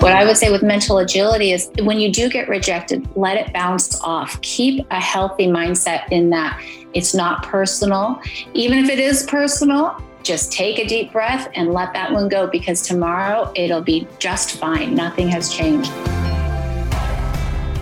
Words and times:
What 0.00 0.12
I 0.12 0.24
would 0.24 0.38
say 0.38 0.50
with 0.50 0.62
mental 0.62 0.96
agility 1.00 1.52
is 1.52 1.70
when 1.82 2.00
you 2.00 2.10
do 2.10 2.30
get 2.30 2.48
rejected, 2.48 3.06
let 3.16 3.36
it 3.36 3.52
bounce 3.52 4.00
off. 4.00 4.40
Keep 4.40 4.86
a 4.90 4.98
healthy 4.98 5.46
mindset 5.46 6.10
in 6.10 6.30
that 6.30 6.58
it's 6.94 7.14
not 7.14 7.42
personal. 7.42 8.18
Even 8.54 8.78
if 8.78 8.88
it 8.88 8.98
is 8.98 9.24
personal, 9.24 10.02
just 10.22 10.52
take 10.52 10.78
a 10.78 10.86
deep 10.86 11.12
breath 11.12 11.50
and 11.54 11.74
let 11.74 11.92
that 11.92 12.10
one 12.10 12.30
go 12.30 12.46
because 12.46 12.80
tomorrow 12.80 13.52
it'll 13.54 13.82
be 13.82 14.08
just 14.18 14.52
fine. 14.52 14.94
Nothing 14.94 15.28
has 15.28 15.52
changed. 15.52 15.92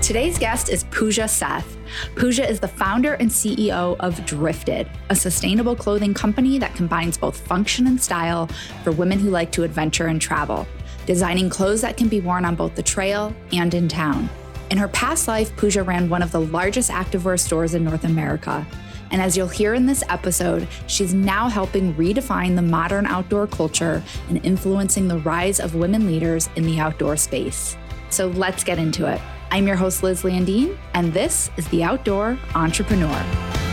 Today's 0.03 0.39
guest 0.39 0.71
is 0.71 0.83
Puja 0.91 1.29
Seth. 1.29 1.77
Puja 2.17 2.49
is 2.49 2.59
the 2.59 2.67
founder 2.67 3.15
and 3.15 3.31
CEO 3.31 3.95
of 4.01 4.27
Drifted, 4.27 4.91
a 5.11 5.15
sustainable 5.15 5.77
clothing 5.77 6.15
company 6.15 6.59
that 6.59 6.75
combines 6.75 7.17
both 7.17 7.39
function 7.47 7.87
and 7.87 8.03
style 8.03 8.49
for 8.83 8.91
women 8.91 9.21
who 9.21 9.31
like 9.31 9.53
to 9.53 9.63
adventure 9.63 10.09
and 10.09 10.21
travel 10.21 10.67
designing 11.09 11.49
clothes 11.49 11.81
that 11.81 11.97
can 11.97 12.07
be 12.07 12.21
worn 12.21 12.45
on 12.45 12.55
both 12.55 12.75
the 12.75 12.83
trail 12.83 13.35
and 13.51 13.73
in 13.73 13.89
town. 13.89 14.29
In 14.71 14.77
her 14.77 14.89
past 14.89 15.27
life, 15.27 15.57
Puja 15.57 15.83
ran 15.83 16.11
one 16.11 16.21
of 16.21 16.33
the 16.33 16.43
largest 16.43 16.91
activewear 16.91 17.41
stores 17.41 17.73
in 17.73 17.83
North 17.83 18.05
America. 18.05 18.67
And 19.11 19.23
as 19.23 19.35
you'll 19.35 19.49
hear 19.49 19.73
in 19.73 19.87
this 19.87 20.05
episode, 20.11 20.69
she's 20.87 21.15
now 21.15 21.49
helping 21.49 21.95
redefine 21.95 22.57
the 22.57 22.61
modern 22.61 23.07
outdoor 23.07 23.47
culture 23.47 24.03
and 24.29 24.45
influencing 24.45 25.09
the 25.09 25.17
rise 25.21 25.61
of 25.61 25.75
women 25.75 26.07
leaders 26.07 26.51
in 26.57 26.65
the 26.65 26.79
outdoor 26.79 27.17
space. 27.17 27.79
So 28.11 28.27
let's 28.27 28.63
get 28.63 28.79
into 28.79 29.11
it. 29.11 29.19
I'm 29.51 29.67
your 29.67 29.77
host, 29.77 30.03
Liz 30.03 30.25
Landeen, 30.25 30.77
and 30.93 31.11
this 31.15 31.51
is 31.57 31.67
The 31.69 31.85
Outdoor 31.85 32.37
Entrepreneur. 32.55 33.68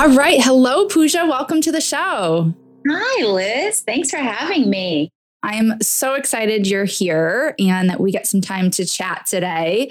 All 0.00 0.08
right. 0.16 0.42
Hello, 0.42 0.86
Puja. 0.86 1.26
Welcome 1.26 1.60
to 1.60 1.70
the 1.70 1.82
show. 1.82 2.54
Hi, 2.88 3.26
Liz. 3.26 3.80
Thanks 3.80 4.08
for 4.08 4.16
having 4.16 4.70
me. 4.70 5.10
I'm 5.42 5.78
so 5.82 6.14
excited 6.14 6.66
you're 6.66 6.86
here 6.86 7.54
and 7.58 7.90
that 7.90 8.00
we 8.00 8.10
get 8.10 8.26
some 8.26 8.40
time 8.40 8.70
to 8.70 8.86
chat 8.86 9.26
today. 9.26 9.90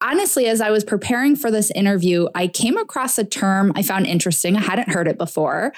Honestly, 0.00 0.46
as 0.46 0.60
I 0.60 0.70
was 0.70 0.84
preparing 0.84 1.34
for 1.34 1.50
this 1.50 1.72
interview, 1.72 2.28
I 2.32 2.46
came 2.46 2.76
across 2.76 3.18
a 3.18 3.24
term 3.24 3.72
I 3.74 3.82
found 3.82 4.06
interesting. 4.06 4.54
I 4.54 4.60
hadn't 4.60 4.90
heard 4.90 5.08
it 5.08 5.18
before. 5.18 5.72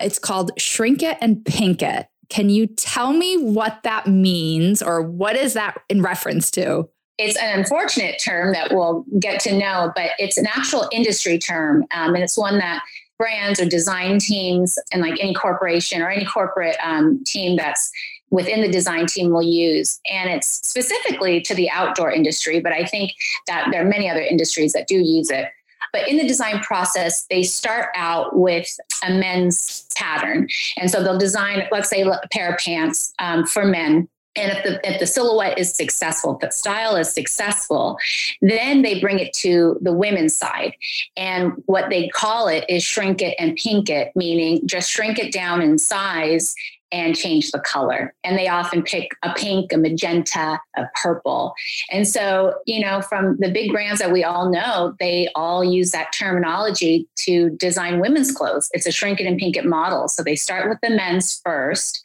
It's 0.00 0.18
called 0.18 0.50
shrink 0.58 1.00
it 1.00 1.16
and 1.20 1.44
pink 1.44 1.80
it. 1.80 2.08
Can 2.28 2.50
you 2.50 2.66
tell 2.66 3.12
me 3.12 3.36
what 3.36 3.84
that 3.84 4.08
means 4.08 4.82
or 4.82 5.00
what 5.00 5.36
is 5.36 5.52
that 5.52 5.78
in 5.88 6.02
reference 6.02 6.50
to? 6.52 6.88
it's 7.18 7.36
an 7.36 7.58
unfortunate 7.58 8.20
term 8.22 8.52
that 8.52 8.72
we'll 8.72 9.04
get 9.18 9.40
to 9.40 9.56
know, 9.56 9.92
but 9.94 10.10
it's 10.18 10.38
an 10.38 10.46
actual 10.46 10.88
industry 10.92 11.38
term. 11.38 11.84
Um, 11.92 12.14
and 12.14 12.24
it's 12.24 12.36
one 12.36 12.58
that 12.58 12.82
brands 13.22 13.60
or 13.60 13.66
design 13.66 14.18
teams 14.18 14.76
and 14.92 15.00
like 15.00 15.20
any 15.20 15.32
corporation 15.32 16.02
or 16.02 16.10
any 16.10 16.24
corporate 16.24 16.76
um, 16.82 17.22
team 17.24 17.56
that's 17.56 17.92
within 18.30 18.62
the 18.62 18.68
design 18.68 19.06
team 19.06 19.30
will 19.30 19.44
use. 19.44 20.00
And 20.10 20.28
it's 20.28 20.48
specifically 20.66 21.40
to 21.42 21.54
the 21.54 21.70
outdoor 21.70 22.10
industry, 22.10 22.58
but 22.58 22.72
I 22.72 22.84
think 22.84 23.12
that 23.46 23.68
there 23.70 23.80
are 23.80 23.88
many 23.88 24.10
other 24.10 24.22
industries 24.22 24.72
that 24.72 24.88
do 24.88 24.96
use 24.96 25.30
it. 25.30 25.46
But 25.92 26.08
in 26.08 26.16
the 26.16 26.26
design 26.26 26.58
process, 26.60 27.26
they 27.30 27.44
start 27.44 27.90
out 27.94 28.36
with 28.36 28.66
a 29.06 29.10
men's 29.10 29.86
pattern. 29.94 30.48
And 30.78 30.90
so 30.90 31.04
they'll 31.04 31.18
design, 31.18 31.68
let's 31.70 31.90
say, 31.90 32.02
a 32.02 32.20
pair 32.32 32.52
of 32.52 32.58
pants 32.58 33.14
um, 33.20 33.46
for 33.46 33.64
men 33.64 34.08
and 34.34 34.50
if 34.52 34.64
the 34.64 34.80
if 34.90 34.98
the 34.98 35.06
silhouette 35.06 35.58
is 35.58 35.74
successful, 35.74 36.34
if 36.34 36.40
the 36.40 36.50
style 36.50 36.96
is 36.96 37.12
successful, 37.12 37.98
then 38.40 38.82
they 38.82 39.00
bring 39.00 39.18
it 39.18 39.32
to 39.34 39.78
the 39.82 39.92
women's 39.92 40.34
side. 40.34 40.74
And 41.16 41.52
what 41.66 41.90
they 41.90 42.08
call 42.08 42.48
it 42.48 42.64
is 42.68 42.82
shrink 42.82 43.20
it 43.20 43.34
and 43.38 43.56
pink 43.56 43.90
it, 43.90 44.12
meaning 44.16 44.66
just 44.66 44.90
shrink 44.90 45.18
it 45.18 45.32
down 45.32 45.60
in 45.60 45.78
size 45.78 46.54
and 46.92 47.16
change 47.16 47.50
the 47.50 47.58
color. 47.60 48.14
And 48.22 48.36
they 48.38 48.48
often 48.48 48.82
pick 48.82 49.16
a 49.22 49.32
pink, 49.34 49.72
a 49.72 49.78
magenta, 49.78 50.60
a 50.76 50.84
purple. 50.94 51.54
And 51.90 52.06
so, 52.06 52.54
you 52.66 52.80
know, 52.80 53.00
from 53.00 53.38
the 53.38 53.50
big 53.50 53.72
brands 53.72 54.00
that 54.00 54.12
we 54.12 54.22
all 54.22 54.50
know, 54.50 54.94
they 55.00 55.28
all 55.34 55.64
use 55.64 55.90
that 55.92 56.12
terminology 56.12 57.08
to 57.16 57.50
design 57.50 57.98
women's 57.98 58.30
clothes. 58.30 58.68
It's 58.72 58.86
a 58.86 58.92
shrink 58.92 59.20
it 59.20 59.26
and 59.26 59.38
pink 59.38 59.56
it 59.56 59.64
model. 59.64 60.06
So 60.08 60.22
they 60.22 60.36
start 60.36 60.68
with 60.68 60.78
the 60.82 60.90
men's 60.90 61.40
first 61.42 62.02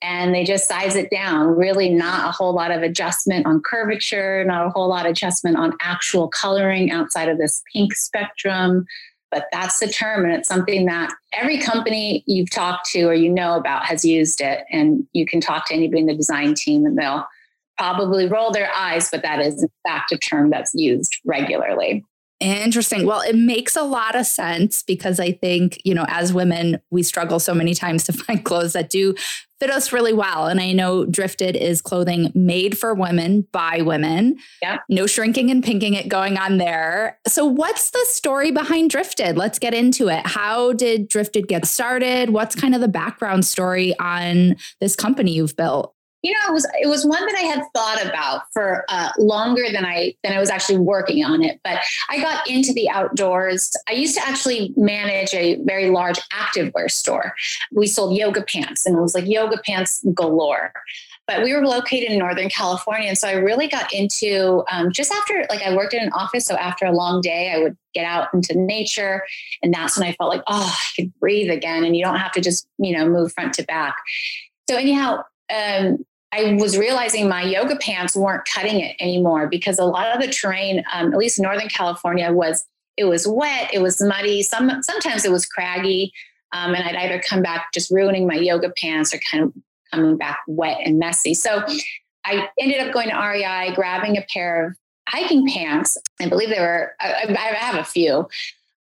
and 0.00 0.34
they 0.34 0.44
just 0.44 0.66
size 0.66 0.96
it 0.96 1.10
down. 1.10 1.48
Really, 1.48 1.90
not 1.90 2.28
a 2.28 2.32
whole 2.32 2.54
lot 2.54 2.70
of 2.70 2.82
adjustment 2.82 3.46
on 3.46 3.60
curvature, 3.60 4.44
not 4.44 4.66
a 4.66 4.70
whole 4.70 4.88
lot 4.88 5.04
of 5.04 5.12
adjustment 5.12 5.56
on 5.56 5.74
actual 5.80 6.28
coloring 6.28 6.90
outside 6.90 7.28
of 7.28 7.38
this 7.38 7.62
pink 7.72 7.94
spectrum 7.94 8.86
but 9.34 9.48
that's 9.50 9.80
the 9.80 9.88
term. 9.88 10.24
And 10.24 10.32
it's 10.32 10.48
something 10.48 10.86
that 10.86 11.12
every 11.32 11.58
company 11.58 12.22
you've 12.26 12.50
talked 12.50 12.88
to 12.90 13.02
or 13.02 13.14
you 13.14 13.28
know 13.28 13.56
about 13.56 13.84
has 13.84 14.04
used 14.04 14.40
it. 14.40 14.64
And 14.70 15.06
you 15.12 15.26
can 15.26 15.40
talk 15.40 15.66
to 15.66 15.74
anybody 15.74 16.02
in 16.02 16.06
the 16.06 16.14
design 16.14 16.54
team 16.54 16.86
and 16.86 16.96
they'll 16.96 17.26
probably 17.76 18.28
roll 18.28 18.52
their 18.52 18.70
eyes, 18.76 19.10
but 19.10 19.22
that 19.22 19.40
is 19.40 19.60
in 19.64 19.68
fact 19.84 20.12
a 20.12 20.18
term 20.18 20.50
that's 20.50 20.72
used 20.72 21.16
regularly. 21.24 22.04
Interesting. 22.40 23.06
Well, 23.06 23.20
it 23.20 23.36
makes 23.36 23.76
a 23.76 23.82
lot 23.82 24.16
of 24.16 24.26
sense 24.26 24.82
because 24.82 25.20
I 25.20 25.32
think, 25.32 25.80
you 25.84 25.94
know, 25.94 26.04
as 26.08 26.32
women, 26.32 26.80
we 26.90 27.02
struggle 27.02 27.38
so 27.38 27.54
many 27.54 27.74
times 27.74 28.04
to 28.04 28.12
find 28.12 28.44
clothes 28.44 28.72
that 28.72 28.90
do 28.90 29.14
fit 29.60 29.70
us 29.70 29.92
really 29.92 30.12
well. 30.12 30.46
And 30.46 30.60
I 30.60 30.72
know 30.72 31.06
Drifted 31.06 31.56
is 31.56 31.80
clothing 31.80 32.32
made 32.34 32.76
for 32.76 32.92
women 32.92 33.46
by 33.52 33.82
women. 33.82 34.36
Yeah. 34.60 34.78
No 34.88 35.06
shrinking 35.06 35.50
and 35.50 35.62
pinking 35.62 35.94
it 35.94 36.08
going 36.08 36.36
on 36.36 36.58
there. 36.58 37.18
So, 37.26 37.46
what's 37.46 37.90
the 37.90 38.04
story 38.08 38.50
behind 38.50 38.90
Drifted? 38.90 39.36
Let's 39.36 39.58
get 39.58 39.72
into 39.72 40.08
it. 40.08 40.26
How 40.26 40.72
did 40.72 41.08
Drifted 41.08 41.46
get 41.48 41.66
started? 41.66 42.30
What's 42.30 42.56
kind 42.56 42.74
of 42.74 42.80
the 42.80 42.88
background 42.88 43.44
story 43.46 43.96
on 43.98 44.56
this 44.80 44.96
company 44.96 45.32
you've 45.32 45.56
built? 45.56 45.94
You 46.24 46.32
know, 46.32 46.48
it 46.48 46.52
was 46.54 46.66
it 46.80 46.86
was 46.86 47.04
one 47.04 47.24
that 47.26 47.36
I 47.36 47.42
had 47.42 47.62
thought 47.74 48.02
about 48.02 48.50
for 48.50 48.86
uh, 48.88 49.10
longer 49.18 49.64
than 49.70 49.84
I 49.84 50.14
than 50.24 50.32
I 50.32 50.40
was 50.40 50.48
actually 50.48 50.78
working 50.78 51.22
on 51.22 51.44
it. 51.44 51.60
But 51.62 51.80
I 52.08 52.18
got 52.18 52.48
into 52.48 52.72
the 52.72 52.88
outdoors. 52.88 53.70
I 53.90 53.92
used 53.92 54.14
to 54.14 54.26
actually 54.26 54.72
manage 54.74 55.34
a 55.34 55.56
very 55.64 55.90
large 55.90 56.18
activewear 56.30 56.90
store. 56.90 57.34
We 57.72 57.86
sold 57.86 58.16
yoga 58.16 58.42
pants, 58.42 58.86
and 58.86 58.96
it 58.96 59.02
was 59.02 59.14
like 59.14 59.26
yoga 59.26 59.58
pants 59.66 60.02
galore. 60.14 60.72
But 61.26 61.42
we 61.42 61.52
were 61.52 61.66
located 61.66 62.10
in 62.10 62.18
Northern 62.18 62.48
California, 62.48 63.08
and 63.08 63.18
so 63.18 63.28
I 63.28 63.32
really 63.32 63.68
got 63.68 63.92
into 63.92 64.64
um, 64.72 64.92
just 64.92 65.12
after 65.12 65.44
like 65.50 65.60
I 65.60 65.76
worked 65.76 65.92
in 65.92 66.02
an 66.02 66.12
office. 66.12 66.46
So 66.46 66.56
after 66.56 66.86
a 66.86 66.92
long 66.92 67.20
day, 67.20 67.52
I 67.52 67.58
would 67.58 67.76
get 67.92 68.06
out 68.06 68.32
into 68.32 68.58
nature, 68.58 69.22
and 69.62 69.74
that's 69.74 69.98
when 69.98 70.08
I 70.08 70.12
felt 70.12 70.30
like 70.30 70.42
oh, 70.46 70.74
I 70.74 71.02
could 71.02 71.12
breathe 71.20 71.50
again, 71.50 71.84
and 71.84 71.94
you 71.94 72.02
don't 72.02 72.16
have 72.16 72.32
to 72.32 72.40
just 72.40 72.66
you 72.78 72.96
know 72.96 73.06
move 73.06 73.30
front 73.34 73.52
to 73.54 73.62
back. 73.64 73.94
So 74.70 74.78
anyhow, 74.78 75.24
um, 75.54 75.98
I 76.34 76.54
was 76.54 76.76
realizing 76.76 77.28
my 77.28 77.42
yoga 77.42 77.76
pants 77.76 78.16
weren't 78.16 78.44
cutting 78.44 78.80
it 78.80 78.96
anymore 78.98 79.46
because 79.46 79.78
a 79.78 79.84
lot 79.84 80.12
of 80.12 80.20
the 80.20 80.32
terrain, 80.32 80.82
um, 80.92 81.12
at 81.12 81.18
least 81.18 81.38
Northern 81.38 81.68
California, 81.68 82.32
was 82.32 82.66
it 82.96 83.04
was 83.04 83.26
wet, 83.26 83.70
it 83.72 83.80
was 83.80 84.02
muddy. 84.02 84.42
Some 84.42 84.82
sometimes 84.82 85.24
it 85.24 85.30
was 85.30 85.46
craggy, 85.46 86.12
um, 86.52 86.74
and 86.74 86.82
I'd 86.82 86.96
either 86.96 87.22
come 87.22 87.40
back 87.40 87.68
just 87.72 87.90
ruining 87.90 88.26
my 88.26 88.34
yoga 88.34 88.70
pants 88.70 89.14
or 89.14 89.20
kind 89.30 89.44
of 89.44 89.52
coming 89.92 90.16
back 90.16 90.40
wet 90.48 90.78
and 90.84 90.98
messy. 90.98 91.34
So 91.34 91.64
I 92.24 92.48
ended 92.58 92.80
up 92.80 92.92
going 92.92 93.10
to 93.10 93.16
REI, 93.16 93.72
grabbing 93.76 94.18
a 94.18 94.26
pair 94.32 94.66
of 94.66 94.76
hiking 95.08 95.46
pants. 95.46 95.96
I 96.20 96.28
believe 96.28 96.48
they 96.48 96.60
were. 96.60 96.94
I, 96.98 97.26
I 97.28 97.54
have 97.54 97.76
a 97.76 97.84
few, 97.84 98.28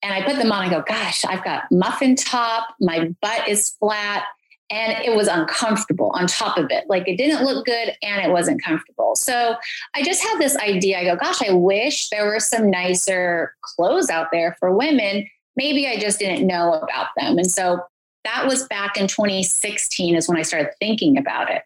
and 0.02 0.14
I 0.14 0.22
put 0.22 0.36
them 0.36 0.52
on. 0.52 0.68
I 0.68 0.70
go, 0.70 0.82
gosh, 0.88 1.22
I've 1.26 1.44
got 1.44 1.70
muffin 1.70 2.16
top. 2.16 2.74
My 2.80 3.14
butt 3.20 3.46
is 3.46 3.74
flat 3.78 4.24
and 4.72 5.05
it 5.05 5.15
was 5.15 5.28
uncomfortable 5.28 6.10
on 6.15 6.27
top 6.27 6.56
of 6.56 6.71
it. 6.71 6.84
Like 6.88 7.06
it 7.06 7.19
didn't 7.19 7.44
look 7.44 7.66
good 7.66 7.93
and 8.03 8.25
it 8.25 8.31
wasn't 8.31 8.62
comfortable. 8.62 9.15
So 9.15 9.55
I 9.94 10.03
just 10.03 10.22
had 10.22 10.38
this 10.38 10.56
idea. 10.56 10.99
I 10.99 11.05
go, 11.05 11.15
gosh, 11.15 11.43
I 11.47 11.53
wish 11.53 12.09
there 12.09 12.25
were 12.25 12.41
some 12.41 12.71
nicer 12.71 13.54
clothes 13.60 14.09
out 14.09 14.28
there 14.33 14.57
for 14.59 14.74
women. 14.74 15.28
Maybe 15.57 15.86
I 15.86 15.98
just 15.98 16.19
didn't 16.19 16.47
know 16.47 16.72
about 16.72 17.09
them. 17.19 17.36
And 17.36 17.51
so 17.51 17.80
that 18.24 18.47
was 18.47 18.66
back 18.69 18.97
in 18.97 19.09
2016 19.09 20.15
is 20.15 20.27
when 20.27 20.39
I 20.39 20.42
started 20.42 20.71
thinking 20.80 21.18
about 21.18 21.51
it. 21.51 21.63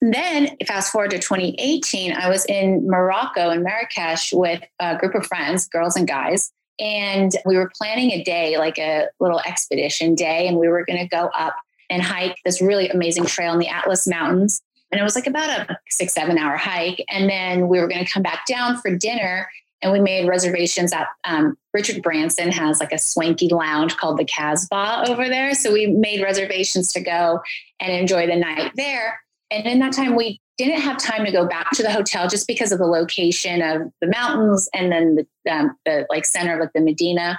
And 0.00 0.14
then 0.14 0.56
fast 0.66 0.92
forward 0.92 1.10
to 1.10 1.18
2018, 1.18 2.12
I 2.12 2.30
was 2.30 2.46
in 2.46 2.88
Morocco 2.88 3.50
in 3.50 3.64
Marrakesh 3.64 4.32
with 4.32 4.62
a 4.80 4.96
group 4.96 5.14
of 5.14 5.26
friends, 5.26 5.68
girls 5.68 5.94
and 5.94 6.08
guys. 6.08 6.52
And 6.78 7.32
we 7.44 7.56
were 7.56 7.70
planning 7.76 8.12
a 8.12 8.22
day, 8.22 8.56
like 8.56 8.78
a 8.78 9.08
little 9.20 9.40
expedition 9.40 10.14
day, 10.14 10.46
and 10.46 10.58
we 10.58 10.68
were 10.68 10.84
going 10.84 10.98
to 10.98 11.08
go 11.08 11.30
up 11.34 11.56
and 11.90 12.02
hike 12.02 12.36
this 12.44 12.60
really 12.60 12.88
amazing 12.88 13.26
trail 13.26 13.52
in 13.52 13.58
the 13.58 13.68
Atlas 13.68 14.06
Mountains. 14.06 14.62
And 14.92 15.00
it 15.00 15.04
was 15.04 15.14
like 15.14 15.26
about 15.26 15.68
a 15.70 15.78
six, 15.90 16.12
seven 16.12 16.38
hour 16.38 16.56
hike. 16.56 17.04
And 17.10 17.28
then 17.28 17.68
we 17.68 17.80
were 17.80 17.88
going 17.88 18.04
to 18.04 18.10
come 18.10 18.22
back 18.22 18.46
down 18.46 18.78
for 18.78 18.94
dinner. 18.94 19.48
And 19.82 19.92
we 19.92 20.00
made 20.00 20.26
reservations 20.26 20.92
at 20.92 21.06
um, 21.24 21.56
Richard 21.74 22.02
Branson 22.02 22.50
has 22.50 22.80
like 22.80 22.92
a 22.92 22.98
swanky 22.98 23.48
lounge 23.48 23.96
called 23.96 24.18
the 24.18 24.24
Casbah 24.24 25.04
over 25.08 25.28
there. 25.28 25.54
So 25.54 25.72
we 25.72 25.86
made 25.86 26.22
reservations 26.22 26.92
to 26.94 27.00
go 27.00 27.40
and 27.80 27.92
enjoy 27.92 28.26
the 28.26 28.36
night 28.36 28.72
there. 28.76 29.20
And 29.50 29.66
in 29.66 29.78
that 29.80 29.92
time, 29.92 30.16
we 30.16 30.40
didn't 30.58 30.80
have 30.80 30.96
time 30.96 31.24
to 31.26 31.32
go 31.32 31.46
back 31.46 31.70
to 31.72 31.82
the 31.82 31.92
hotel 31.92 32.28
just 32.28 32.46
because 32.46 32.72
of 32.72 32.78
the 32.78 32.86
location 32.86 33.60
of 33.60 33.82
the 34.00 34.08
mountains 34.08 34.68
and 34.74 34.90
then 34.90 35.16
the, 35.16 35.52
um, 35.52 35.76
the 35.84 36.06
like 36.08 36.24
center 36.24 36.54
of 36.54 36.60
like 36.60 36.72
the 36.74 36.80
Medina. 36.80 37.38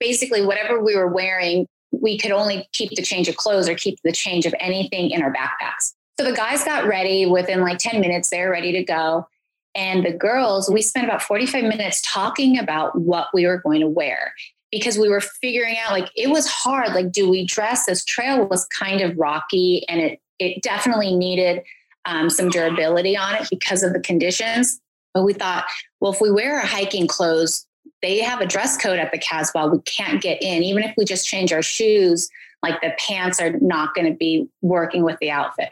Basically, 0.00 0.44
whatever 0.44 0.82
we 0.82 0.96
were 0.96 1.08
wearing, 1.08 1.66
we 2.00 2.18
could 2.18 2.32
only 2.32 2.68
keep 2.72 2.90
the 2.90 3.02
change 3.02 3.28
of 3.28 3.36
clothes 3.36 3.68
or 3.68 3.74
keep 3.74 3.98
the 4.04 4.12
change 4.12 4.46
of 4.46 4.54
anything 4.60 5.10
in 5.10 5.22
our 5.22 5.32
backpacks. 5.32 5.94
So 6.18 6.24
the 6.24 6.36
guys 6.36 6.64
got 6.64 6.86
ready 6.86 7.26
within 7.26 7.60
like 7.60 7.78
10 7.78 8.00
minutes, 8.00 8.30
they 8.30 8.40
were 8.40 8.50
ready 8.50 8.72
to 8.72 8.84
go. 8.84 9.26
And 9.74 10.04
the 10.04 10.12
girls, 10.12 10.70
we 10.70 10.80
spent 10.80 11.06
about 11.06 11.22
45 11.22 11.64
minutes 11.64 12.00
talking 12.02 12.58
about 12.58 12.98
what 12.98 13.28
we 13.34 13.46
were 13.46 13.58
going 13.58 13.80
to 13.82 13.88
wear 13.88 14.32
because 14.72 14.98
we 14.98 15.08
were 15.08 15.20
figuring 15.20 15.76
out 15.78 15.92
like 15.92 16.10
it 16.16 16.30
was 16.30 16.48
hard. 16.48 16.94
Like, 16.94 17.12
do 17.12 17.28
we 17.28 17.44
dress? 17.44 17.84
This 17.84 18.04
trail 18.04 18.46
was 18.46 18.64
kind 18.66 19.02
of 19.02 19.16
rocky 19.18 19.86
and 19.88 20.00
it 20.00 20.20
it 20.38 20.62
definitely 20.62 21.14
needed 21.14 21.62
um, 22.04 22.30
some 22.30 22.50
durability 22.50 23.16
on 23.16 23.34
it 23.34 23.48
because 23.50 23.82
of 23.82 23.92
the 23.92 24.00
conditions. 24.00 24.80
But 25.14 25.24
we 25.24 25.32
thought, 25.32 25.64
well, 26.00 26.12
if 26.12 26.20
we 26.20 26.30
wear 26.30 26.56
our 26.58 26.66
hiking 26.66 27.06
clothes, 27.06 27.66
they 28.06 28.20
have 28.20 28.40
a 28.40 28.46
dress 28.46 28.76
code 28.76 29.00
at 29.00 29.10
the 29.10 29.18
Casbah. 29.18 29.66
We 29.66 29.80
can't 29.80 30.22
get 30.22 30.40
in. 30.40 30.62
Even 30.62 30.84
if 30.84 30.94
we 30.96 31.04
just 31.04 31.26
change 31.26 31.52
our 31.52 31.62
shoes, 31.62 32.28
like 32.62 32.80
the 32.80 32.92
pants 32.98 33.40
are 33.40 33.58
not 33.58 33.94
going 33.94 34.06
to 34.06 34.16
be 34.16 34.48
working 34.62 35.02
with 35.02 35.18
the 35.20 35.30
outfit. 35.30 35.70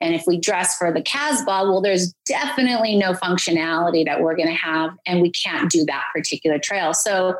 And 0.00 0.14
if 0.14 0.24
we 0.24 0.38
dress 0.38 0.78
for 0.78 0.92
the 0.92 1.02
Casbah, 1.02 1.64
well, 1.64 1.80
there's 1.80 2.12
definitely 2.24 2.96
no 2.96 3.14
functionality 3.14 4.04
that 4.04 4.20
we're 4.20 4.36
going 4.36 4.48
to 4.48 4.54
have, 4.54 4.92
and 5.06 5.20
we 5.20 5.30
can't 5.30 5.70
do 5.70 5.84
that 5.86 6.04
particular 6.14 6.58
trail. 6.58 6.94
So, 6.94 7.36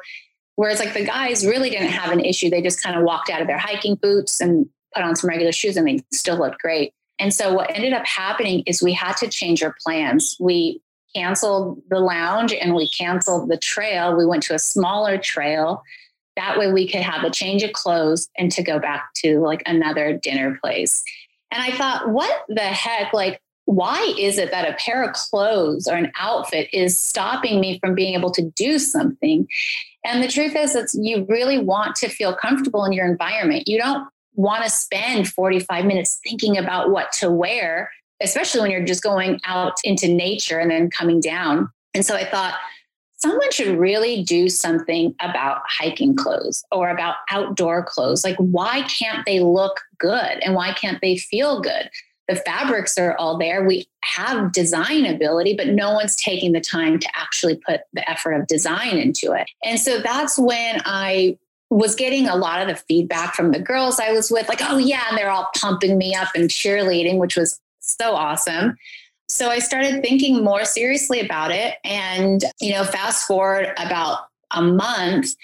whereas 0.56 0.80
like 0.80 0.94
the 0.94 1.04
guys 1.04 1.46
really 1.46 1.70
didn't 1.70 1.88
have 1.88 2.10
an 2.10 2.20
issue, 2.20 2.50
they 2.50 2.62
just 2.62 2.82
kind 2.82 2.96
of 2.96 3.04
walked 3.04 3.30
out 3.30 3.40
of 3.40 3.46
their 3.46 3.58
hiking 3.58 3.94
boots 3.94 4.40
and 4.40 4.68
put 4.92 5.04
on 5.04 5.14
some 5.14 5.28
regular 5.28 5.52
shoes, 5.52 5.76
and 5.76 5.86
they 5.86 6.00
still 6.12 6.38
looked 6.38 6.60
great. 6.60 6.92
And 7.20 7.32
so, 7.32 7.52
what 7.54 7.70
ended 7.74 7.92
up 7.92 8.06
happening 8.06 8.64
is 8.66 8.82
we 8.82 8.92
had 8.92 9.16
to 9.18 9.28
change 9.28 9.62
our 9.62 9.76
plans. 9.84 10.36
We 10.40 10.81
canceled 11.14 11.82
the 11.88 11.98
lounge 11.98 12.52
and 12.52 12.74
we 12.74 12.88
canceled 12.88 13.50
the 13.50 13.58
trail. 13.58 14.16
We 14.16 14.26
went 14.26 14.42
to 14.44 14.54
a 14.54 14.58
smaller 14.58 15.18
trail. 15.18 15.82
That 16.36 16.58
way, 16.58 16.72
we 16.72 16.88
could 16.88 17.02
have 17.02 17.24
a 17.24 17.30
change 17.30 17.62
of 17.62 17.72
clothes 17.72 18.28
and 18.38 18.50
to 18.52 18.62
go 18.62 18.78
back 18.78 19.12
to 19.16 19.40
like 19.40 19.62
another 19.66 20.16
dinner 20.16 20.58
place. 20.62 21.02
And 21.50 21.62
I 21.62 21.76
thought, 21.76 22.08
what 22.08 22.44
the 22.48 22.60
heck? 22.60 23.12
Like, 23.12 23.40
why 23.66 24.14
is 24.18 24.38
it 24.38 24.50
that 24.50 24.68
a 24.68 24.74
pair 24.74 25.02
of 25.04 25.12
clothes 25.12 25.86
or 25.86 25.94
an 25.94 26.10
outfit 26.18 26.68
is 26.72 26.98
stopping 26.98 27.60
me 27.60 27.78
from 27.78 27.94
being 27.94 28.14
able 28.14 28.30
to 28.32 28.42
do 28.42 28.78
something? 28.78 29.46
And 30.04 30.22
the 30.22 30.28
truth 30.28 30.56
is 30.56 30.72
that 30.72 30.88
you 30.94 31.26
really 31.28 31.58
want 31.58 31.94
to 31.96 32.08
feel 32.08 32.34
comfortable 32.34 32.84
in 32.84 32.92
your 32.92 33.06
environment. 33.06 33.68
You 33.68 33.78
don't 33.78 34.08
want 34.34 34.64
to 34.64 34.70
spend 34.70 35.28
45 35.28 35.84
minutes 35.84 36.18
thinking 36.24 36.56
about 36.56 36.90
what 36.90 37.12
to 37.12 37.30
wear, 37.30 37.90
especially 38.20 38.60
when 38.60 38.70
you're 38.70 38.84
just 38.84 39.02
going 39.02 39.40
out 39.44 39.74
into 39.84 40.08
nature 40.08 40.58
and 40.58 40.70
then 40.70 40.90
coming 40.90 41.20
down. 41.20 41.70
And 41.94 42.04
so 42.04 42.14
I 42.16 42.24
thought, 42.24 42.54
someone 43.22 43.52
should 43.52 43.78
really 43.78 44.24
do 44.24 44.48
something 44.48 45.14
about 45.20 45.62
hiking 45.68 46.16
clothes 46.16 46.64
or 46.72 46.90
about 46.90 47.14
outdoor 47.30 47.84
clothes. 47.84 48.24
Like, 48.24 48.36
why 48.36 48.82
can't 48.82 49.24
they 49.24 49.38
look 49.38 49.80
good 49.98 50.40
and 50.42 50.54
why 50.56 50.72
can't 50.72 51.00
they 51.00 51.16
feel 51.16 51.60
good? 51.60 51.88
The 52.26 52.34
fabrics 52.34 52.98
are 52.98 53.16
all 53.18 53.38
there. 53.38 53.64
We 53.64 53.86
have 54.02 54.52
design 54.52 55.06
ability, 55.06 55.54
but 55.54 55.68
no 55.68 55.92
one's 55.92 56.16
taking 56.16 56.52
the 56.52 56.60
time 56.60 56.98
to 56.98 57.08
actually 57.14 57.56
put 57.56 57.82
the 57.92 58.08
effort 58.10 58.32
of 58.32 58.48
design 58.48 58.96
into 58.96 59.32
it. 59.32 59.48
And 59.64 59.78
so 59.78 60.00
that's 60.00 60.36
when 60.36 60.82
I 60.84 61.38
was 61.70 61.94
getting 61.94 62.28
a 62.28 62.36
lot 62.36 62.60
of 62.60 62.68
the 62.68 62.74
feedback 62.74 63.34
from 63.34 63.52
the 63.52 63.60
girls 63.60 64.00
I 64.00 64.12
was 64.12 64.30
with, 64.30 64.48
like, 64.48 64.60
oh, 64.62 64.78
yeah, 64.78 65.02
and 65.08 65.16
they're 65.16 65.30
all 65.30 65.48
pumping 65.56 65.96
me 65.96 66.14
up 66.14 66.28
and 66.34 66.50
cheerleading, 66.50 67.18
which 67.18 67.36
was 67.36 67.60
so 67.82 68.14
awesome. 68.14 68.76
So 69.28 69.48
I 69.48 69.58
started 69.58 70.02
thinking 70.02 70.44
more 70.44 70.64
seriously 70.64 71.20
about 71.20 71.50
it. 71.50 71.76
And, 71.84 72.44
you 72.60 72.72
know, 72.72 72.84
fast 72.84 73.26
forward 73.26 73.72
about 73.78 74.18
a 74.54 74.62
month, 74.62 75.34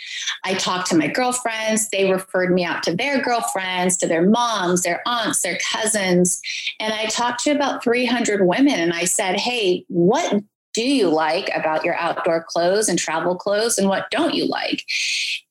I 0.44 0.55
talked 0.55 0.88
to 0.88 0.96
my 0.96 1.06
girlfriends. 1.06 1.88
They 1.88 2.11
referred 2.11 2.52
me 2.52 2.64
out 2.64 2.82
to 2.82 2.94
their 2.94 3.20
girlfriends, 3.20 3.96
to 3.99 4.06
their 4.06 4.29
moms, 4.29 4.82
their 4.82 5.02
aunts, 5.06 5.40
their 5.40 5.58
cousins. 5.58 6.40
And 6.79 6.93
I 6.93 7.06
talked 7.06 7.43
to 7.44 7.50
about 7.50 7.82
300 7.82 8.46
women 8.46 8.75
and 8.75 8.93
I 8.93 9.05
said, 9.05 9.40
Hey, 9.40 9.85
what 9.88 10.43
do 10.74 10.82
you 10.82 11.08
like 11.08 11.50
about 11.54 11.84
your 11.84 11.94
outdoor 11.94 12.44
clothes 12.44 12.88
and 12.88 12.98
travel 12.98 13.34
clothes 13.34 13.78
and 13.78 13.88
what 13.88 14.10
don't 14.10 14.34
you 14.34 14.46
like? 14.46 14.82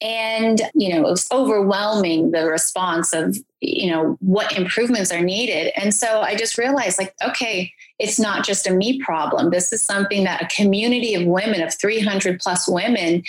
And 0.01 0.61
you 0.73 0.93
know 0.93 1.07
it 1.07 1.11
was 1.11 1.27
overwhelming 1.31 2.31
the 2.31 2.45
response 2.45 3.13
of 3.13 3.37
you 3.59 3.89
know 3.89 4.17
what 4.19 4.57
improvements 4.57 5.11
are 5.11 5.21
needed. 5.21 5.71
And 5.75 5.93
so 5.93 6.21
i 6.21 6.35
just 6.35 6.57
realized 6.57 6.99
like 6.99 7.13
okay 7.25 7.71
it's 7.99 8.19
not 8.19 8.45
just 8.45 8.67
a 8.67 8.71
me 8.71 9.01
problem. 9.01 9.49
This 9.49 9.73
is 9.73 9.81
something 9.81 10.23
that 10.25 10.41
a 10.41 10.55
community 10.55 11.15
of 11.15 11.25
women 11.25 11.61
of 11.61 11.73
300 11.73 12.39
plus 12.39 12.67
women 12.67 13.23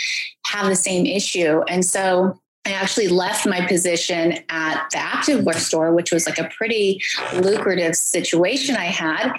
have 0.46 0.67
the 0.67 0.76
same 0.76 1.06
issue. 1.06 1.62
And 1.69 1.85
so 1.85 2.38
I 2.67 2.73
actually 2.73 3.08
left 3.08 3.46
my 3.46 3.67
position 3.67 4.40
at 4.50 4.88
the 4.90 4.99
activewear 4.99 5.55
store, 5.55 5.94
which 5.94 6.12
was 6.12 6.26
like 6.26 6.38
a 6.38 6.50
pretty 6.55 7.00
lucrative 7.35 7.96
situation 7.96 8.76
I 8.76 8.87
had. 8.87 9.32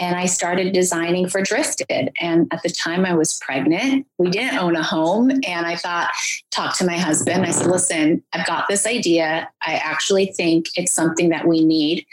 And 0.00 0.16
I 0.16 0.26
started 0.26 0.72
designing 0.72 1.28
for 1.28 1.42
Drifted. 1.42 2.12
And 2.20 2.46
at 2.52 2.62
the 2.62 2.70
time 2.70 3.04
I 3.04 3.14
was 3.14 3.38
pregnant, 3.38 4.06
we 4.18 4.30
didn't 4.30 4.58
own 4.58 4.76
a 4.76 4.82
home. 4.82 5.30
And 5.30 5.66
I 5.66 5.76
thought, 5.76 6.10
talk 6.50 6.76
to 6.78 6.84
my 6.84 6.96
husband. 6.96 7.44
I 7.44 7.50
said, 7.50 7.66
listen, 7.66 8.22
I've 8.32 8.46
got 8.46 8.68
this 8.68 8.86
idea. 8.86 9.48
I 9.62 9.74
actually 9.74 10.26
think 10.26 10.66
it's 10.76 10.92
something 10.92 11.28
that 11.28 11.46
we 11.46 11.64
need. 11.64 12.06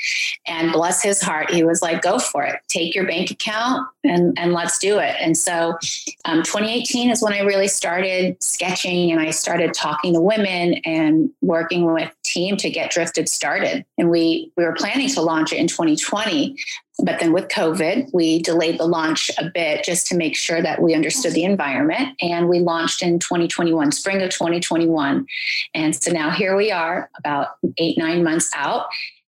And 0.48 0.72
bless 0.72 1.02
his 1.02 1.22
heart, 1.22 1.52
he 1.52 1.64
was 1.64 1.82
like, 1.82 2.02
go 2.02 2.20
for 2.20 2.44
it. 2.44 2.60
Take 2.68 2.96
your 2.96 3.08
bank 3.08 3.32
account 3.32 3.88
and, 4.04 4.38
and 4.38 4.54
let's 4.54 4.78
do 4.78 5.00
it. 5.00 5.16
And 5.20 5.38
so 5.38 5.78
um, 6.26 6.44
2018 6.44 7.10
is 7.10 7.22
when 7.22 7.34
I 7.34 7.40
really 7.40 7.68
started 7.68 8.42
sketching 8.42 9.12
and 9.12 9.20
I 9.20 9.32
started 9.32 9.74
talking 9.74 10.14
to 10.14 10.22
women 10.22 10.76
and 10.86 11.30
working 11.42 11.92
with 11.92 12.12
team 12.36 12.58
to 12.58 12.70
get 12.70 12.92
Drifted 12.92 13.30
started. 13.30 13.86
And 13.98 14.10
we 14.10 14.52
we 14.58 14.64
were 14.64 14.74
planning 14.74 15.10
to 15.10 15.22
launch 15.22 15.54
it 15.54 15.58
in 15.58 15.68
2020, 15.68 16.56
but 17.04 17.20
then 17.20 17.34
with 17.34 17.48
COVID, 17.48 18.10
we 18.14 18.42
delayed 18.42 18.78
the 18.78 18.86
launch 18.86 19.32
a 19.38 19.50
bit 19.50 19.84
just 19.84 20.08
to 20.08 20.16
make 20.16 20.36
sure 20.36 20.62
that 20.62 20.82
we 20.82 20.94
understood 20.94 21.34
the 21.34 21.44
environment. 21.44 22.16
And 22.22 22.50
we 22.50 22.60
launched 22.60 23.02
in 23.02 23.20
2021, 23.20 23.92
spring 23.92 24.22
of 24.22 24.30
2021. 24.30 25.26
And 25.74 25.96
so 25.96 26.12
now 26.12 26.30
here 26.30 26.56
we 26.56 26.72
are, 26.72 27.10
about 27.18 27.50
eight, 27.78 27.98
nine 27.98 28.24
months 28.24 28.52
out. 28.56 28.88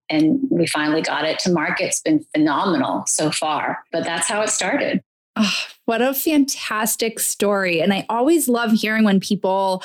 And 0.10 0.40
we 0.50 0.68
finally 0.68 1.02
got 1.02 1.26
it 1.26 1.40
to 1.40 1.52
market. 1.52 1.86
It's 1.86 2.02
been 2.02 2.26
phenomenal 2.34 3.06
so 3.08 3.32
far, 3.32 3.80
but 3.92 4.06
that's 4.06 4.28
how 4.28 4.42
it 4.42 4.50
started. 4.50 5.04
Oh, 5.36 5.54
what 5.86 6.02
a 6.02 6.14
fantastic 6.14 7.20
story. 7.20 7.82
And 7.82 7.94
I 7.94 8.06
always 8.10 8.48
love 8.48 8.72
hearing 8.72 9.04
when 9.04 9.20
people 9.20 9.84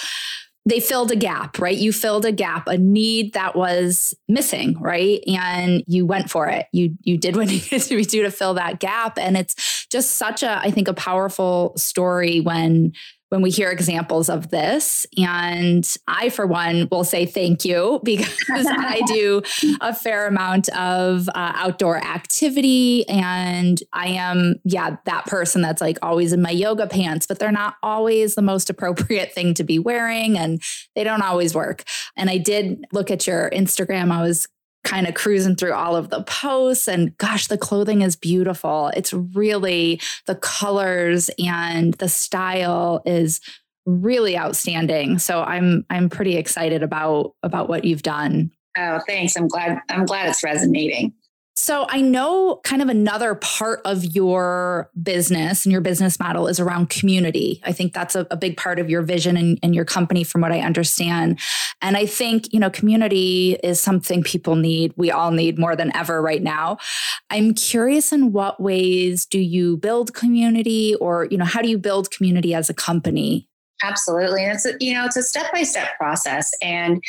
they 0.64 0.78
filled 0.78 1.10
a 1.10 1.16
gap, 1.16 1.58
right? 1.58 1.76
You 1.76 1.92
filled 1.92 2.24
a 2.24 2.30
gap, 2.30 2.68
a 2.68 2.78
need 2.78 3.32
that 3.32 3.56
was 3.56 4.14
missing, 4.28 4.78
right? 4.80 5.20
And 5.26 5.82
you 5.86 6.06
went 6.06 6.30
for 6.30 6.46
it. 6.48 6.66
You 6.72 6.96
you 7.02 7.18
did 7.18 7.36
what 7.36 7.50
you 7.50 7.60
needed 7.70 7.82
to 7.82 7.96
be 7.96 8.04
do 8.04 8.22
to 8.22 8.30
fill 8.30 8.54
that 8.54 8.78
gap. 8.78 9.18
And 9.18 9.36
it's 9.36 9.86
just 9.90 10.12
such 10.12 10.42
a, 10.42 10.58
I 10.58 10.70
think, 10.70 10.88
a 10.88 10.94
powerful 10.94 11.72
story 11.76 12.40
when 12.40 12.92
when 13.32 13.40
we 13.40 13.48
hear 13.48 13.70
examples 13.70 14.28
of 14.28 14.50
this. 14.50 15.06
And 15.16 15.88
I, 16.06 16.28
for 16.28 16.46
one, 16.46 16.86
will 16.90 17.02
say 17.02 17.24
thank 17.24 17.64
you 17.64 17.98
because 18.04 18.66
I 18.68 19.00
do 19.06 19.40
a 19.80 19.94
fair 19.94 20.26
amount 20.26 20.68
of 20.76 21.30
uh, 21.30 21.52
outdoor 21.54 21.96
activity. 21.96 23.08
And 23.08 23.82
I 23.94 24.08
am, 24.08 24.56
yeah, 24.64 24.96
that 25.06 25.24
person 25.24 25.62
that's 25.62 25.80
like 25.80 25.98
always 26.02 26.34
in 26.34 26.42
my 26.42 26.50
yoga 26.50 26.86
pants, 26.86 27.26
but 27.26 27.38
they're 27.38 27.50
not 27.50 27.76
always 27.82 28.34
the 28.34 28.42
most 28.42 28.68
appropriate 28.68 29.32
thing 29.32 29.54
to 29.54 29.64
be 29.64 29.78
wearing 29.78 30.36
and 30.36 30.62
they 30.94 31.02
don't 31.02 31.22
always 31.22 31.54
work. 31.54 31.84
And 32.18 32.28
I 32.28 32.36
did 32.36 32.84
look 32.92 33.10
at 33.10 33.26
your 33.26 33.48
Instagram. 33.48 34.12
I 34.12 34.20
was 34.20 34.46
kind 34.84 35.06
of 35.06 35.14
cruising 35.14 35.56
through 35.56 35.72
all 35.72 35.96
of 35.96 36.10
the 36.10 36.22
posts 36.24 36.88
and 36.88 37.16
gosh 37.18 37.46
the 37.46 37.58
clothing 37.58 38.02
is 38.02 38.16
beautiful. 38.16 38.90
It's 38.96 39.12
really 39.12 40.00
the 40.26 40.34
colors 40.34 41.30
and 41.38 41.94
the 41.94 42.08
style 42.08 43.02
is 43.06 43.40
really 43.86 44.38
outstanding. 44.38 45.18
So 45.18 45.42
i'm 45.42 45.84
i'm 45.90 46.08
pretty 46.08 46.36
excited 46.36 46.82
about 46.82 47.34
about 47.42 47.68
what 47.68 47.84
you've 47.84 48.02
done. 48.02 48.50
Oh 48.76 49.00
thanks. 49.06 49.36
I'm 49.36 49.48
glad 49.48 49.78
i'm 49.88 50.04
glad 50.04 50.28
it's 50.28 50.44
resonating 50.44 51.12
so 51.54 51.86
I 51.90 52.00
know 52.00 52.60
kind 52.64 52.80
of 52.80 52.88
another 52.88 53.34
part 53.34 53.82
of 53.84 54.04
your 54.04 54.90
business 55.02 55.66
and 55.66 55.72
your 55.72 55.82
business 55.82 56.18
model 56.18 56.48
is 56.48 56.58
around 56.58 56.88
community. 56.88 57.60
I 57.64 57.72
think 57.72 57.92
that's 57.92 58.16
a, 58.16 58.26
a 58.30 58.36
big 58.36 58.56
part 58.56 58.78
of 58.78 58.88
your 58.88 59.02
vision 59.02 59.36
and, 59.36 59.58
and, 59.62 59.74
your 59.74 59.84
company, 59.84 60.24
from 60.24 60.40
what 60.40 60.50
I 60.50 60.60
understand. 60.60 61.38
And 61.82 61.96
I 61.96 62.06
think, 62.06 62.52
you 62.52 62.60
know, 62.60 62.70
community 62.70 63.58
is 63.62 63.80
something 63.80 64.22
people 64.22 64.56
need. 64.56 64.94
We 64.96 65.10
all 65.10 65.30
need 65.30 65.58
more 65.58 65.76
than 65.76 65.94
ever 65.94 66.22
right 66.22 66.42
now. 66.42 66.78
I'm 67.28 67.52
curious 67.52 68.12
in 68.12 68.32
what 68.32 68.60
ways 68.60 69.26
do 69.26 69.38
you 69.38 69.76
build 69.76 70.14
community 70.14 70.94
or, 70.96 71.28
you 71.30 71.36
know, 71.36 71.44
how 71.44 71.60
do 71.60 71.68
you 71.68 71.78
build 71.78 72.10
community 72.10 72.54
as 72.54 72.70
a 72.70 72.74
company? 72.74 73.48
Absolutely. 73.82 74.44
And 74.44 74.52
it's 74.52 74.66
a, 74.66 74.74
you 74.80 74.94
know, 74.94 75.04
it's 75.04 75.16
a 75.16 75.22
step-by-step 75.22 75.98
process. 75.98 76.52
And 76.62 77.02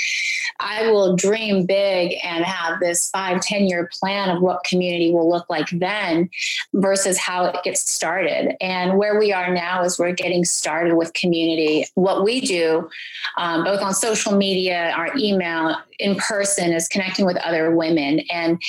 I 0.60 0.90
will 0.90 1.16
dream 1.16 1.66
big 1.66 2.18
and 2.24 2.44
have 2.44 2.80
this 2.80 3.10
five, 3.12 3.42
10 3.42 3.68
year 3.68 3.90
plan 4.00 4.30
of 4.30 4.42
what 4.42 4.64
community 4.64 5.12
will 5.12 5.30
look 5.30 5.50
like 5.50 5.70
then 5.72 6.30
versus 6.74 7.18
how 7.18 7.46
it 7.46 7.56
gets 7.64 7.90
started. 7.90 8.56
And 8.62 8.98
where 8.98 9.20
we 9.20 9.32
are 9.32 9.54
now 9.54 9.84
is 9.84 10.00
we're 10.00 10.14
getting 10.14 10.46
started 10.46 10.96
with 10.96 11.14
community. 11.14 11.86
What 11.96 12.24
we 12.24 12.42
do, 12.42 12.90
um, 13.38 13.64
both 13.64 13.82
on 13.82 13.94
social 13.94 14.36
media, 14.36 14.94
our 14.96 15.10
email, 15.18 15.76
in 16.00 16.16
person, 16.16 16.74
is 16.74 16.88
connecting 16.88 17.26
with 17.26 17.38
other 17.38 17.76
women 17.76 18.22
and 18.32 18.62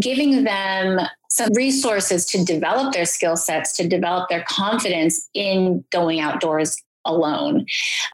giving 0.00 0.44
them 0.44 1.00
some 1.28 1.52
resources 1.54 2.26
to 2.26 2.44
develop 2.44 2.92
their 2.92 3.04
skill 3.04 3.36
sets, 3.36 3.72
to 3.76 3.88
develop 3.88 4.28
their 4.28 4.44
confidence 4.44 5.28
in 5.34 5.84
going 5.90 6.20
outdoors 6.20 6.83
alone. 7.04 7.66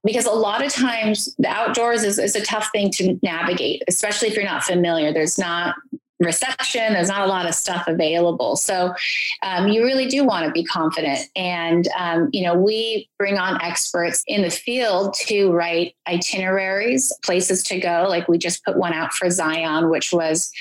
Because 0.05 0.27
a 0.27 0.33
lot 0.33 0.65
of 0.65 0.73
times 0.73 1.35
the 1.39 1.49
outdoors 1.49 2.03
is, 2.03 2.19
is 2.19 2.37
a 2.37 2.45
tough 2.45 2.71
thing 2.73 2.91
to 2.93 3.19
navigate, 3.23 3.83
especially 3.89 4.29
if 4.29 4.35
you're 4.35 4.45
not 4.45 4.65
familiar. 4.65 5.13
There's 5.13 5.39
not 5.39 5.77
reception 6.21 6.93
there's 6.93 7.09
not 7.09 7.23
a 7.23 7.27
lot 7.27 7.49
of 7.49 7.55
stuff 7.55 7.89
available. 7.89 8.55
So 8.55 8.95
um, 9.43 9.69
you 9.69 9.83
really 9.83 10.07
do 10.07 10.23
want 10.23 10.47
to 10.47 10.53
be 10.53 10.63
confident. 10.63 11.21
And 11.35 11.89
um, 11.99 12.29
you 12.33 12.45
know 12.45 12.55
we 12.55 13.09
bring 13.19 13.39
on 13.39 13.61
experts 13.63 14.23
in 14.27 14.43
the 14.43 14.51
field 14.51 15.15
to 15.27 15.51
write 15.51 15.97
itineraries 16.07 17.13
places 17.25 17.63
to 17.65 17.81
go. 17.81 18.07
Like 18.09 18.29
we 18.29 18.39
just 18.39 18.65
put 18.65 18.77
one 18.77 18.93
out 18.93 19.15
for 19.15 19.31
zion 19.31 19.91
which 19.91 20.13
was 20.13 20.53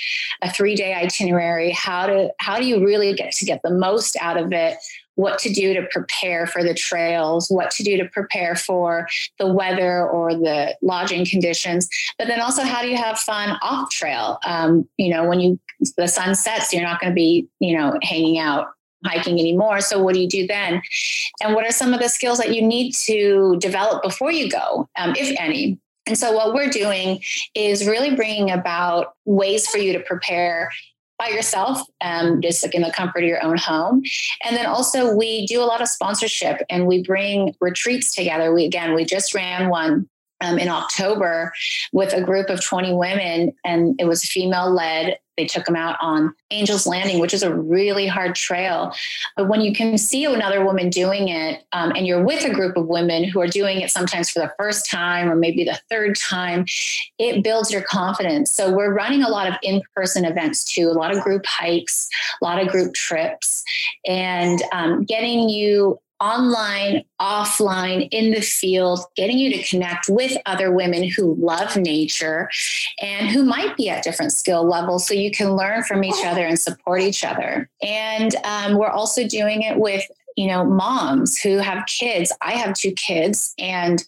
a 0.42 0.50
three 0.50 0.74
day 0.74 0.94
itinerary. 0.94 1.70
How 1.72 2.06
to 2.06 2.30
how 2.38 2.58
do 2.58 2.64
you 2.64 2.84
really 2.84 3.12
get 3.14 3.32
to 3.32 3.44
get 3.44 3.60
the 3.62 3.70
most 3.70 4.16
out 4.20 4.38
of 4.38 4.52
it 4.52 4.78
what 5.20 5.38
to 5.40 5.52
do 5.52 5.74
to 5.74 5.86
prepare 5.90 6.46
for 6.46 6.64
the 6.64 6.74
trails, 6.74 7.48
what 7.50 7.70
to 7.72 7.82
do 7.82 7.96
to 7.98 8.08
prepare 8.08 8.56
for 8.56 9.06
the 9.38 9.46
weather 9.46 10.08
or 10.08 10.34
the 10.34 10.74
lodging 10.82 11.26
conditions. 11.26 11.88
But 12.18 12.26
then 12.26 12.40
also, 12.40 12.62
how 12.62 12.82
do 12.82 12.88
you 12.88 12.96
have 12.96 13.18
fun 13.18 13.56
off 13.62 13.90
trail? 13.90 14.38
Um, 14.46 14.88
you 14.96 15.10
know, 15.10 15.28
when 15.28 15.40
you 15.40 15.58
the 15.96 16.08
sun 16.08 16.34
sets, 16.34 16.72
you're 16.72 16.82
not 16.82 17.00
going 17.00 17.10
to 17.10 17.14
be, 17.14 17.48
you 17.58 17.76
know, 17.76 17.98
hanging 18.02 18.38
out 18.38 18.68
hiking 19.04 19.38
anymore. 19.38 19.80
So 19.80 20.02
what 20.02 20.14
do 20.14 20.20
you 20.20 20.28
do 20.28 20.46
then? 20.46 20.82
And 21.42 21.54
what 21.54 21.66
are 21.66 21.72
some 21.72 21.94
of 21.94 22.00
the 22.00 22.08
skills 22.08 22.38
that 22.38 22.54
you 22.54 22.60
need 22.62 22.92
to 23.06 23.56
develop 23.58 24.02
before 24.02 24.30
you 24.30 24.50
go, 24.50 24.88
um, 24.98 25.14
if 25.16 25.34
any? 25.38 25.78
And 26.06 26.18
so 26.18 26.32
what 26.32 26.54
we're 26.54 26.70
doing 26.70 27.22
is 27.54 27.86
really 27.86 28.14
bringing 28.14 28.50
about 28.50 29.14
ways 29.24 29.68
for 29.68 29.78
you 29.78 29.92
to 29.92 30.00
prepare 30.00 30.70
by 31.20 31.28
yourself, 31.28 31.82
um, 32.00 32.40
just 32.40 32.64
like 32.64 32.74
in 32.74 32.82
the 32.82 32.90
comfort 32.90 33.22
of 33.22 33.28
your 33.28 33.44
own 33.44 33.58
home. 33.58 34.02
And 34.42 34.56
then 34.56 34.66
also 34.66 35.14
we 35.14 35.46
do 35.46 35.62
a 35.62 35.64
lot 35.64 35.82
of 35.82 35.88
sponsorship 35.88 36.62
and 36.70 36.86
we 36.86 37.02
bring 37.02 37.54
retreats 37.60 38.14
together. 38.14 38.54
We 38.54 38.64
again, 38.64 38.94
we 38.94 39.04
just 39.04 39.34
ran 39.34 39.68
one 39.68 40.08
um, 40.40 40.58
in 40.58 40.68
October 40.68 41.52
with 41.92 42.12
a 42.12 42.22
group 42.22 42.48
of 42.48 42.64
20 42.64 42.94
women, 42.94 43.52
and 43.64 44.00
it 44.00 44.06
was 44.06 44.24
female 44.24 44.70
led. 44.70 45.18
They 45.36 45.46
took 45.46 45.64
them 45.64 45.76
out 45.76 45.96
on 46.02 46.34
Angel's 46.50 46.86
Landing, 46.86 47.18
which 47.18 47.32
is 47.32 47.42
a 47.42 47.54
really 47.54 48.06
hard 48.06 48.34
trail. 48.34 48.92
But 49.36 49.48
when 49.48 49.62
you 49.62 49.72
can 49.72 49.96
see 49.96 50.26
another 50.26 50.62
woman 50.62 50.90
doing 50.90 51.28
it, 51.28 51.64
um, 51.72 51.92
and 51.92 52.06
you're 52.06 52.22
with 52.22 52.44
a 52.44 52.52
group 52.52 52.76
of 52.76 52.88
women 52.88 53.24
who 53.24 53.40
are 53.40 53.46
doing 53.46 53.80
it 53.80 53.90
sometimes 53.90 54.28
for 54.28 54.40
the 54.40 54.52
first 54.58 54.90
time 54.90 55.30
or 55.30 55.36
maybe 55.36 55.64
the 55.64 55.80
third 55.88 56.16
time, 56.16 56.66
it 57.18 57.42
builds 57.42 57.70
your 57.70 57.80
confidence. 57.80 58.50
So 58.50 58.70
we're 58.70 58.92
running 58.92 59.22
a 59.22 59.30
lot 59.30 59.48
of 59.48 59.54
in 59.62 59.80
person 59.96 60.26
events 60.26 60.62
too, 60.62 60.88
a 60.88 60.92
lot 60.92 61.16
of 61.16 61.22
group 61.22 61.46
hikes, 61.46 62.08
a 62.42 62.44
lot 62.44 62.60
of 62.60 62.68
group 62.68 62.92
trips, 62.92 63.64
and 64.04 64.62
um, 64.72 65.04
getting 65.04 65.48
you 65.48 65.98
online, 66.20 67.04
offline, 67.20 68.08
in 68.10 68.32
the 68.32 68.40
field, 68.40 69.00
getting 69.16 69.38
you 69.38 69.50
to 69.52 69.62
connect 69.62 70.08
with 70.08 70.36
other 70.46 70.72
women 70.72 71.08
who 71.08 71.34
love 71.34 71.76
nature 71.76 72.50
and 73.00 73.28
who 73.28 73.42
might 73.42 73.76
be 73.76 73.88
at 73.88 74.04
different 74.04 74.32
skill 74.32 74.64
levels 74.64 75.06
so 75.06 75.14
you 75.14 75.30
can 75.30 75.56
learn 75.56 75.82
from 75.82 76.04
each 76.04 76.24
other 76.24 76.44
and 76.44 76.58
support 76.58 77.00
each 77.00 77.24
other. 77.24 77.68
And 77.82 78.34
um, 78.44 78.76
we're 78.78 78.90
also 78.90 79.26
doing 79.26 79.62
it 79.62 79.78
with 79.78 80.04
you 80.36 80.46
know 80.46 80.64
moms 80.64 81.38
who 81.38 81.58
have 81.58 81.84
kids 81.86 82.32
i 82.40 82.52
have 82.52 82.72
two 82.72 82.92
kids 82.92 83.52
and 83.58 84.04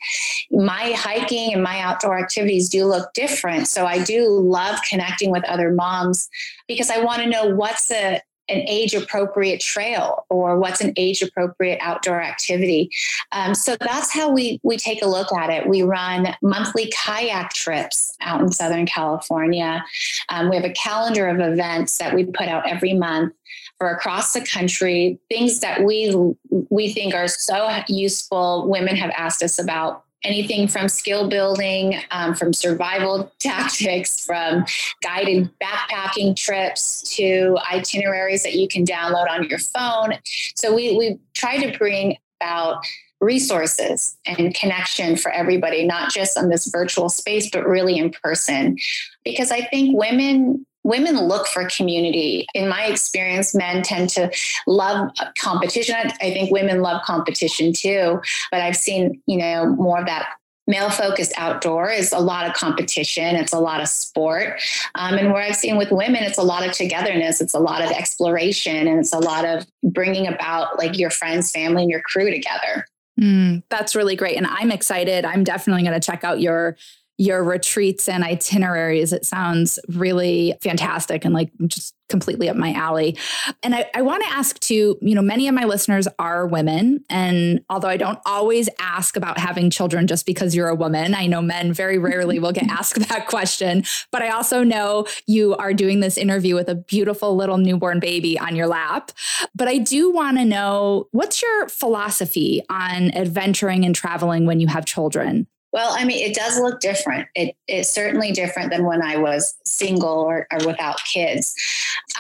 my 0.50 0.92
hiking 0.92 1.52
and 1.52 1.62
my 1.62 1.80
outdoor 1.80 2.18
activities 2.18 2.68
do 2.68 2.84
look 2.84 3.12
different 3.12 3.66
so 3.66 3.86
i 3.86 4.02
do 4.02 4.28
love 4.28 4.78
connecting 4.88 5.30
with 5.30 5.44
other 5.44 5.72
moms 5.72 6.28
because 6.68 6.90
i 6.90 7.02
want 7.02 7.20
to 7.20 7.28
know 7.28 7.54
what's 7.54 7.90
a 7.90 8.20
an 8.48 8.62
age 8.66 8.94
appropriate 8.94 9.60
trail 9.60 10.26
or 10.28 10.58
what's 10.58 10.80
an 10.80 10.92
age 10.96 11.22
appropriate 11.22 11.78
outdoor 11.80 12.20
activity. 12.20 12.90
Um, 13.32 13.54
so 13.54 13.76
that's 13.80 14.12
how 14.12 14.30
we 14.30 14.60
we 14.62 14.76
take 14.76 15.02
a 15.02 15.06
look 15.06 15.32
at 15.32 15.50
it. 15.50 15.68
We 15.68 15.82
run 15.82 16.34
monthly 16.42 16.92
kayak 16.92 17.52
trips 17.52 18.16
out 18.20 18.40
in 18.40 18.50
Southern 18.50 18.86
California. 18.86 19.84
Um, 20.28 20.50
we 20.50 20.56
have 20.56 20.64
a 20.64 20.72
calendar 20.72 21.28
of 21.28 21.40
events 21.40 21.98
that 21.98 22.14
we 22.14 22.24
put 22.24 22.48
out 22.48 22.68
every 22.68 22.94
month 22.94 23.32
for 23.78 23.90
across 23.90 24.32
the 24.32 24.44
country. 24.44 25.18
Things 25.28 25.60
that 25.60 25.84
we 25.84 26.14
we 26.48 26.92
think 26.92 27.14
are 27.14 27.28
so 27.28 27.68
useful. 27.88 28.68
Women 28.68 28.96
have 28.96 29.10
asked 29.16 29.42
us 29.42 29.58
about 29.58 30.04
anything 30.24 30.68
from 30.68 30.88
skill 30.88 31.28
building, 31.28 31.96
um, 32.10 32.34
from 32.34 32.52
survival 32.52 33.32
tactics, 33.38 34.24
from 34.24 34.64
guided 35.02 35.50
backpacking 35.60 36.36
trips 36.36 37.02
to 37.16 37.58
itineraries 37.70 38.42
that 38.42 38.54
you 38.54 38.68
can 38.68 38.84
download 38.84 39.28
on 39.28 39.44
your 39.48 39.58
phone. 39.58 40.14
So 40.54 40.74
we 40.74 40.96
we 40.96 41.18
try 41.34 41.58
to 41.58 41.76
bring 41.76 42.16
about 42.40 42.84
resources 43.20 44.16
and 44.26 44.52
connection 44.54 45.16
for 45.16 45.30
everybody, 45.30 45.86
not 45.86 46.12
just 46.12 46.36
on 46.36 46.48
this 46.48 46.66
virtual 46.66 47.08
space, 47.08 47.48
but 47.50 47.66
really 47.66 47.96
in 47.96 48.10
person. 48.10 48.76
Because 49.24 49.52
I 49.52 49.60
think 49.62 49.96
women 49.96 50.66
women 50.84 51.18
look 51.20 51.46
for 51.46 51.68
community. 51.68 52.46
In 52.54 52.68
my 52.68 52.86
experience, 52.86 53.54
men 53.54 53.82
tend 53.82 54.10
to 54.10 54.30
love 54.66 55.10
competition. 55.38 55.94
I, 55.96 56.08
think 56.32 56.50
women 56.50 56.82
love 56.82 57.02
competition 57.02 57.72
too, 57.72 58.20
but 58.50 58.60
I've 58.60 58.76
seen, 58.76 59.22
you 59.26 59.38
know, 59.38 59.66
more 59.66 60.00
of 60.00 60.06
that 60.06 60.28
male 60.66 60.90
focused 60.90 61.32
outdoor 61.36 61.90
is 61.90 62.12
a 62.12 62.18
lot 62.18 62.46
of 62.46 62.54
competition. 62.54 63.36
It's 63.36 63.52
a 63.52 63.58
lot 63.58 63.80
of 63.80 63.88
sport. 63.88 64.60
Um, 64.94 65.14
and 65.14 65.32
where 65.32 65.42
i've 65.42 65.56
seen 65.56 65.76
with 65.76 65.90
women 65.90 66.22
it's 66.22 66.38
a 66.38 66.42
lot 66.42 66.66
of 66.66 66.72
togetherness. 66.72 67.40
It's 67.40 67.54
a 67.54 67.58
lot 67.58 67.82
of 67.82 67.90
exploration 67.90 68.86
and 68.86 69.00
it's 69.00 69.12
a 69.12 69.18
lot 69.18 69.44
of 69.44 69.66
bringing 69.82 70.26
about 70.26 70.78
like 70.78 70.98
your 70.98 71.10
friends 71.10 71.50
family 71.50 71.82
and 71.82 71.90
your 71.90 72.02
crew 72.02 72.30
together. 72.30 72.86
Mm, 73.20 73.62
that's 73.68 73.94
really 73.94 74.16
great. 74.16 74.36
And 74.36 74.46
i'm 74.46 74.70
excited. 74.70 75.24
I'm 75.24 75.44
definitely 75.44 75.82
going 75.82 76.00
to 76.00 76.04
check 76.04 76.24
out 76.24 76.40
your 76.40 76.76
your 77.22 77.44
retreats 77.44 78.08
and 78.08 78.24
itineraries. 78.24 79.12
It 79.12 79.24
sounds 79.24 79.78
really 79.88 80.54
fantastic 80.60 81.24
and 81.24 81.32
like 81.32 81.52
just 81.68 81.94
completely 82.08 82.48
up 82.48 82.56
my 82.56 82.72
alley. 82.72 83.16
And 83.62 83.76
I, 83.76 83.88
I 83.94 84.02
want 84.02 84.24
to 84.24 84.30
ask 84.30 84.58
too, 84.58 84.98
you 85.00 85.14
know, 85.14 85.22
many 85.22 85.46
of 85.46 85.54
my 85.54 85.64
listeners 85.64 86.08
are 86.18 86.48
women. 86.48 87.04
And 87.08 87.64
although 87.70 87.88
I 87.88 87.96
don't 87.96 88.18
always 88.26 88.68
ask 88.80 89.16
about 89.16 89.38
having 89.38 89.70
children 89.70 90.08
just 90.08 90.26
because 90.26 90.54
you're 90.54 90.68
a 90.68 90.74
woman, 90.74 91.14
I 91.14 91.26
know 91.26 91.40
men 91.40 91.72
very 91.72 91.96
rarely 91.96 92.40
will 92.40 92.50
get 92.50 92.68
asked 92.68 93.08
that 93.08 93.28
question. 93.28 93.84
But 94.10 94.22
I 94.22 94.30
also 94.30 94.64
know 94.64 95.06
you 95.26 95.54
are 95.54 95.72
doing 95.72 96.00
this 96.00 96.18
interview 96.18 96.56
with 96.56 96.68
a 96.68 96.74
beautiful 96.74 97.36
little 97.36 97.56
newborn 97.56 98.00
baby 98.00 98.36
on 98.36 98.56
your 98.56 98.66
lap. 98.66 99.12
But 99.54 99.68
I 99.68 99.78
do 99.78 100.10
want 100.10 100.38
to 100.38 100.44
know 100.44 101.06
what's 101.12 101.40
your 101.40 101.68
philosophy 101.68 102.62
on 102.68 103.14
adventuring 103.14 103.84
and 103.84 103.94
traveling 103.94 104.44
when 104.44 104.58
you 104.58 104.66
have 104.66 104.84
children? 104.84 105.46
Well, 105.72 105.94
I 105.96 106.04
mean, 106.04 106.28
it 106.28 106.34
does 106.34 106.58
look 106.58 106.80
different. 106.80 107.28
It, 107.34 107.56
it's 107.66 107.88
certainly 107.88 108.30
different 108.30 108.70
than 108.70 108.84
when 108.84 109.02
I 109.02 109.16
was 109.16 109.54
single 109.64 110.18
or, 110.18 110.46
or 110.52 110.66
without 110.66 111.02
kids. 111.04 111.54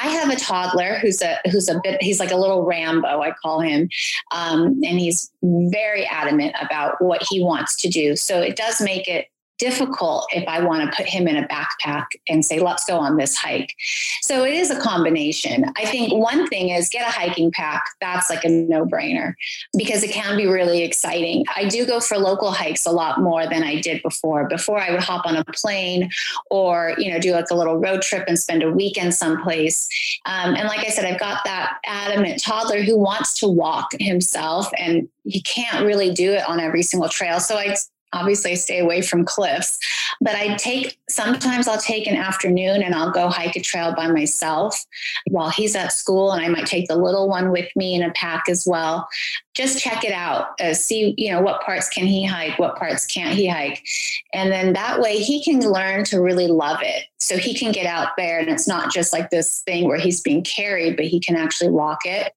I 0.02 0.08
have 0.08 0.30
a 0.30 0.36
toddler 0.36 0.94
who's 0.94 1.20
a 1.20 1.38
who's 1.50 1.68
a 1.68 1.78
bit 1.82 2.02
he's 2.02 2.18
like 2.18 2.30
a 2.30 2.36
little 2.36 2.64
Rambo, 2.64 3.20
I 3.20 3.32
call 3.42 3.60
him, 3.60 3.90
um, 4.30 4.80
and 4.84 4.98
he's 4.98 5.30
very 5.42 6.06
adamant 6.06 6.54
about 6.62 7.02
what 7.02 7.22
he 7.28 7.42
wants 7.42 7.76
to 7.82 7.88
do. 7.88 8.16
So 8.16 8.40
it 8.40 8.56
does 8.56 8.80
make 8.80 9.06
it 9.06 9.26
difficult 9.62 10.26
if 10.32 10.46
I 10.48 10.60
want 10.60 10.90
to 10.90 10.96
put 10.96 11.06
him 11.06 11.28
in 11.28 11.36
a 11.36 11.46
backpack 11.46 12.06
and 12.28 12.44
say, 12.44 12.58
let's 12.58 12.84
go 12.84 12.98
on 12.98 13.16
this 13.16 13.36
hike. 13.36 13.72
So 14.20 14.44
it 14.44 14.54
is 14.54 14.72
a 14.72 14.80
combination. 14.80 15.66
I 15.76 15.84
think 15.86 16.12
one 16.12 16.48
thing 16.48 16.70
is 16.70 16.88
get 16.88 17.08
a 17.08 17.12
hiking 17.12 17.52
pack. 17.52 17.84
That's 18.00 18.28
like 18.28 18.42
a 18.42 18.48
no 18.48 18.84
brainer 18.84 19.34
because 19.78 20.02
it 20.02 20.10
can 20.10 20.36
be 20.36 20.48
really 20.48 20.82
exciting. 20.82 21.44
I 21.54 21.66
do 21.66 21.86
go 21.86 22.00
for 22.00 22.18
local 22.18 22.50
hikes 22.50 22.86
a 22.86 22.90
lot 22.90 23.20
more 23.20 23.46
than 23.46 23.62
I 23.62 23.80
did 23.80 24.02
before. 24.02 24.48
Before 24.48 24.80
I 24.80 24.90
would 24.90 25.00
hop 25.00 25.26
on 25.26 25.36
a 25.36 25.44
plane 25.44 26.10
or, 26.50 26.96
you 26.98 27.12
know, 27.12 27.20
do 27.20 27.30
like 27.30 27.50
a 27.52 27.54
little 27.54 27.76
road 27.76 28.02
trip 28.02 28.24
and 28.26 28.36
spend 28.36 28.64
a 28.64 28.70
weekend 28.72 29.14
someplace. 29.14 29.88
Um, 30.26 30.56
and 30.56 30.66
like 30.66 30.80
I 30.80 30.88
said, 30.88 31.04
I've 31.04 31.20
got 31.20 31.44
that 31.44 31.78
adamant 31.86 32.42
toddler 32.42 32.82
who 32.82 32.98
wants 32.98 33.38
to 33.38 33.46
walk 33.46 33.92
himself 34.00 34.68
and 34.76 35.08
he 35.22 35.40
can't 35.42 35.86
really 35.86 36.12
do 36.12 36.32
it 36.32 36.48
on 36.48 36.58
every 36.58 36.82
single 36.82 37.08
trail. 37.08 37.38
So 37.38 37.56
I 37.56 37.76
obviously 38.12 38.52
I 38.52 38.54
stay 38.54 38.78
away 38.78 39.02
from 39.02 39.24
cliffs, 39.24 39.78
but 40.20 40.34
I 40.34 40.56
take 40.56 40.98
sometimes 41.08 41.68
I'll 41.68 41.80
take 41.80 42.06
an 42.06 42.16
afternoon 42.16 42.82
and 42.82 42.94
I'll 42.94 43.10
go 43.10 43.28
hike 43.28 43.56
a 43.56 43.60
trail 43.60 43.94
by 43.94 44.08
myself 44.08 44.84
while 45.30 45.50
he's 45.50 45.76
at 45.76 45.92
school. 45.92 46.32
And 46.32 46.44
I 46.44 46.48
might 46.48 46.66
take 46.66 46.88
the 46.88 46.96
little 46.96 47.28
one 47.28 47.50
with 47.50 47.68
me 47.76 47.94
in 47.94 48.02
a 48.02 48.12
pack 48.12 48.48
as 48.48 48.66
well. 48.66 49.08
Just 49.54 49.78
check 49.78 50.04
it 50.04 50.12
out, 50.12 50.58
uh, 50.60 50.72
see, 50.72 51.14
you 51.18 51.30
know, 51.30 51.42
what 51.42 51.62
parts 51.62 51.88
can 51.88 52.06
he 52.06 52.24
hike, 52.24 52.58
what 52.58 52.76
parts 52.76 53.04
can't 53.04 53.34
he 53.34 53.46
hike. 53.46 53.84
And 54.32 54.50
then 54.50 54.72
that 54.72 55.00
way 55.00 55.18
he 55.18 55.44
can 55.44 55.60
learn 55.60 56.04
to 56.04 56.20
really 56.20 56.46
love 56.46 56.78
it. 56.82 57.04
So 57.18 57.36
he 57.36 57.54
can 57.54 57.70
get 57.72 57.86
out 57.86 58.08
there 58.16 58.38
and 58.38 58.48
it's 58.48 58.66
not 58.66 58.92
just 58.92 59.12
like 59.12 59.30
this 59.30 59.60
thing 59.60 59.86
where 59.86 59.98
he's 59.98 60.22
being 60.22 60.42
carried, 60.42 60.96
but 60.96 61.04
he 61.04 61.20
can 61.20 61.36
actually 61.36 61.70
walk 61.70 62.00
it. 62.04 62.32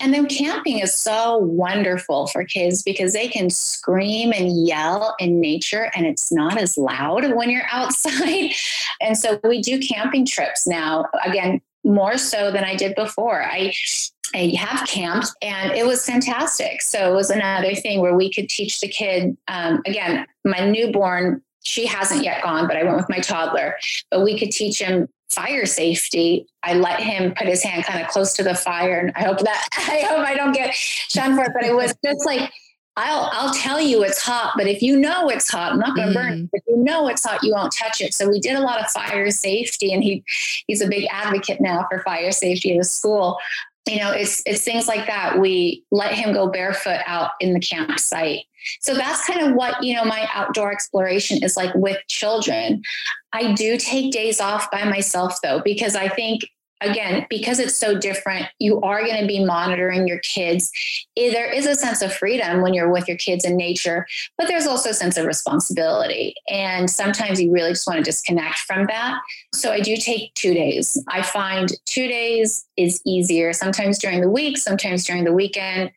And 0.00 0.12
then 0.12 0.26
camping 0.26 0.80
is 0.80 0.94
so 0.94 1.38
wonderful 1.38 2.26
for 2.28 2.44
kids 2.44 2.82
because 2.82 3.12
they 3.12 3.28
can 3.28 3.50
scream 3.50 4.32
and 4.32 4.66
yell 4.66 5.14
in 5.18 5.40
nature 5.40 5.90
and 5.94 6.06
it's 6.06 6.32
not 6.32 6.58
as 6.58 6.76
loud 6.76 7.34
when 7.34 7.50
you're 7.50 7.62
outside. 7.72 8.52
and 9.00 9.16
so 9.16 9.40
we 9.44 9.60
do 9.60 9.78
camping 9.78 10.26
trips 10.26 10.66
now, 10.66 11.06
again, 11.24 11.60
more 11.84 12.18
so 12.18 12.50
than 12.50 12.64
I 12.64 12.76
did 12.76 12.94
before. 12.94 13.42
I 13.42 13.72
I 14.34 14.54
have 14.58 14.86
camped 14.86 15.28
and 15.42 15.72
it 15.72 15.84
was 15.84 16.04
fantastic. 16.04 16.82
So 16.82 17.10
it 17.10 17.14
was 17.14 17.30
another 17.30 17.74
thing 17.74 18.00
where 18.00 18.14
we 18.14 18.32
could 18.32 18.48
teach 18.48 18.80
the 18.80 18.86
kid, 18.86 19.36
um, 19.48 19.82
again, 19.86 20.24
my 20.44 20.68
newborn, 20.68 21.42
she 21.64 21.86
hasn't 21.86 22.22
yet 22.22 22.42
gone, 22.42 22.68
but 22.68 22.76
I 22.76 22.84
went 22.84 22.96
with 22.96 23.08
my 23.08 23.18
toddler, 23.18 23.76
but 24.10 24.22
we 24.22 24.38
could 24.38 24.52
teach 24.52 24.80
him 24.80 25.08
fire 25.32 25.66
safety, 25.66 26.46
I 26.62 26.74
let 26.74 27.00
him 27.00 27.34
put 27.34 27.46
his 27.46 27.62
hand 27.62 27.84
kind 27.84 28.02
of 28.02 28.08
close 28.08 28.34
to 28.34 28.42
the 28.42 28.54
fire. 28.54 28.98
And 28.98 29.12
I 29.16 29.22
hope 29.22 29.38
that 29.40 29.68
I 29.76 30.06
hope 30.08 30.26
I 30.26 30.34
don't 30.34 30.52
get 30.52 30.74
shot 30.74 31.34
for 31.34 31.44
it. 31.44 31.52
But 31.54 31.64
it 31.64 31.74
was 31.74 31.94
just 32.04 32.26
like, 32.26 32.50
I'll 32.96 33.30
I'll 33.32 33.54
tell 33.54 33.80
you 33.80 34.02
it's 34.02 34.20
hot, 34.20 34.54
but 34.56 34.66
if 34.66 34.82
you 34.82 34.98
know 34.98 35.28
it's 35.28 35.50
hot, 35.50 35.72
I'm 35.72 35.78
not 35.78 35.96
gonna 35.96 36.10
mm. 36.10 36.14
burn 36.14 36.50
If 36.52 36.62
you 36.66 36.76
know 36.76 37.08
it's 37.08 37.24
hot, 37.24 37.42
you 37.42 37.52
won't 37.52 37.74
touch 37.74 38.00
it. 38.00 38.12
So 38.14 38.28
we 38.28 38.40
did 38.40 38.56
a 38.56 38.60
lot 38.60 38.80
of 38.80 38.90
fire 38.90 39.30
safety 39.30 39.92
and 39.92 40.02
he 40.02 40.24
he's 40.66 40.82
a 40.82 40.88
big 40.88 41.06
advocate 41.10 41.60
now 41.60 41.86
for 41.90 42.02
fire 42.02 42.32
safety 42.32 42.72
in 42.72 42.78
the 42.78 42.84
school. 42.84 43.38
You 43.88 43.98
know, 43.98 44.10
it's 44.10 44.42
it's 44.44 44.62
things 44.62 44.88
like 44.88 45.06
that. 45.06 45.38
We 45.38 45.84
let 45.90 46.12
him 46.14 46.34
go 46.34 46.48
barefoot 46.48 47.00
out 47.06 47.30
in 47.40 47.54
the 47.54 47.60
campsite 47.60 48.44
so 48.80 48.94
that's 48.94 49.26
kind 49.26 49.40
of 49.40 49.54
what, 49.54 49.82
you 49.82 49.94
know, 49.94 50.04
my 50.04 50.28
outdoor 50.32 50.72
exploration 50.72 51.42
is 51.42 51.56
like 51.56 51.74
with 51.74 51.98
children. 52.08 52.82
I 53.32 53.52
do 53.52 53.76
take 53.76 54.12
days 54.12 54.40
off 54.40 54.70
by 54.70 54.84
myself 54.84 55.38
though, 55.42 55.60
because 55.64 55.94
I 55.94 56.08
think 56.08 56.42
again, 56.80 57.26
because 57.28 57.58
it's 57.58 57.76
so 57.76 57.98
different, 57.98 58.46
you 58.58 58.80
are 58.80 59.04
going 59.04 59.20
to 59.20 59.26
be 59.26 59.44
monitoring 59.44 60.08
your 60.08 60.18
kids. 60.20 60.70
Eh, 61.16 61.30
there 61.30 61.50
is 61.50 61.66
a 61.66 61.74
sense 61.74 62.02
of 62.02 62.12
freedom 62.12 62.62
when 62.62 62.74
you're 62.74 62.90
with 62.90 63.06
your 63.06 63.16
kids 63.18 63.44
in 63.44 63.56
nature, 63.56 64.06
but 64.38 64.48
there's 64.48 64.66
also 64.66 64.90
a 64.90 64.94
sense 64.94 65.16
of 65.16 65.26
responsibility. 65.26 66.34
And 66.48 66.88
sometimes 66.88 67.40
you 67.40 67.52
really 67.52 67.72
just 67.72 67.86
want 67.86 67.98
to 67.98 68.02
disconnect 68.02 68.58
from 68.60 68.86
that. 68.86 69.20
So 69.54 69.72
I 69.72 69.80
do 69.80 69.96
take 69.96 70.34
two 70.34 70.54
days. 70.54 71.02
I 71.08 71.22
find 71.22 71.70
two 71.84 72.08
days 72.08 72.66
is 72.76 73.00
easier, 73.04 73.52
sometimes 73.52 73.98
during 73.98 74.20
the 74.20 74.30
week, 74.30 74.56
sometimes 74.56 75.04
during 75.04 75.24
the 75.24 75.32
weekend. 75.32 75.90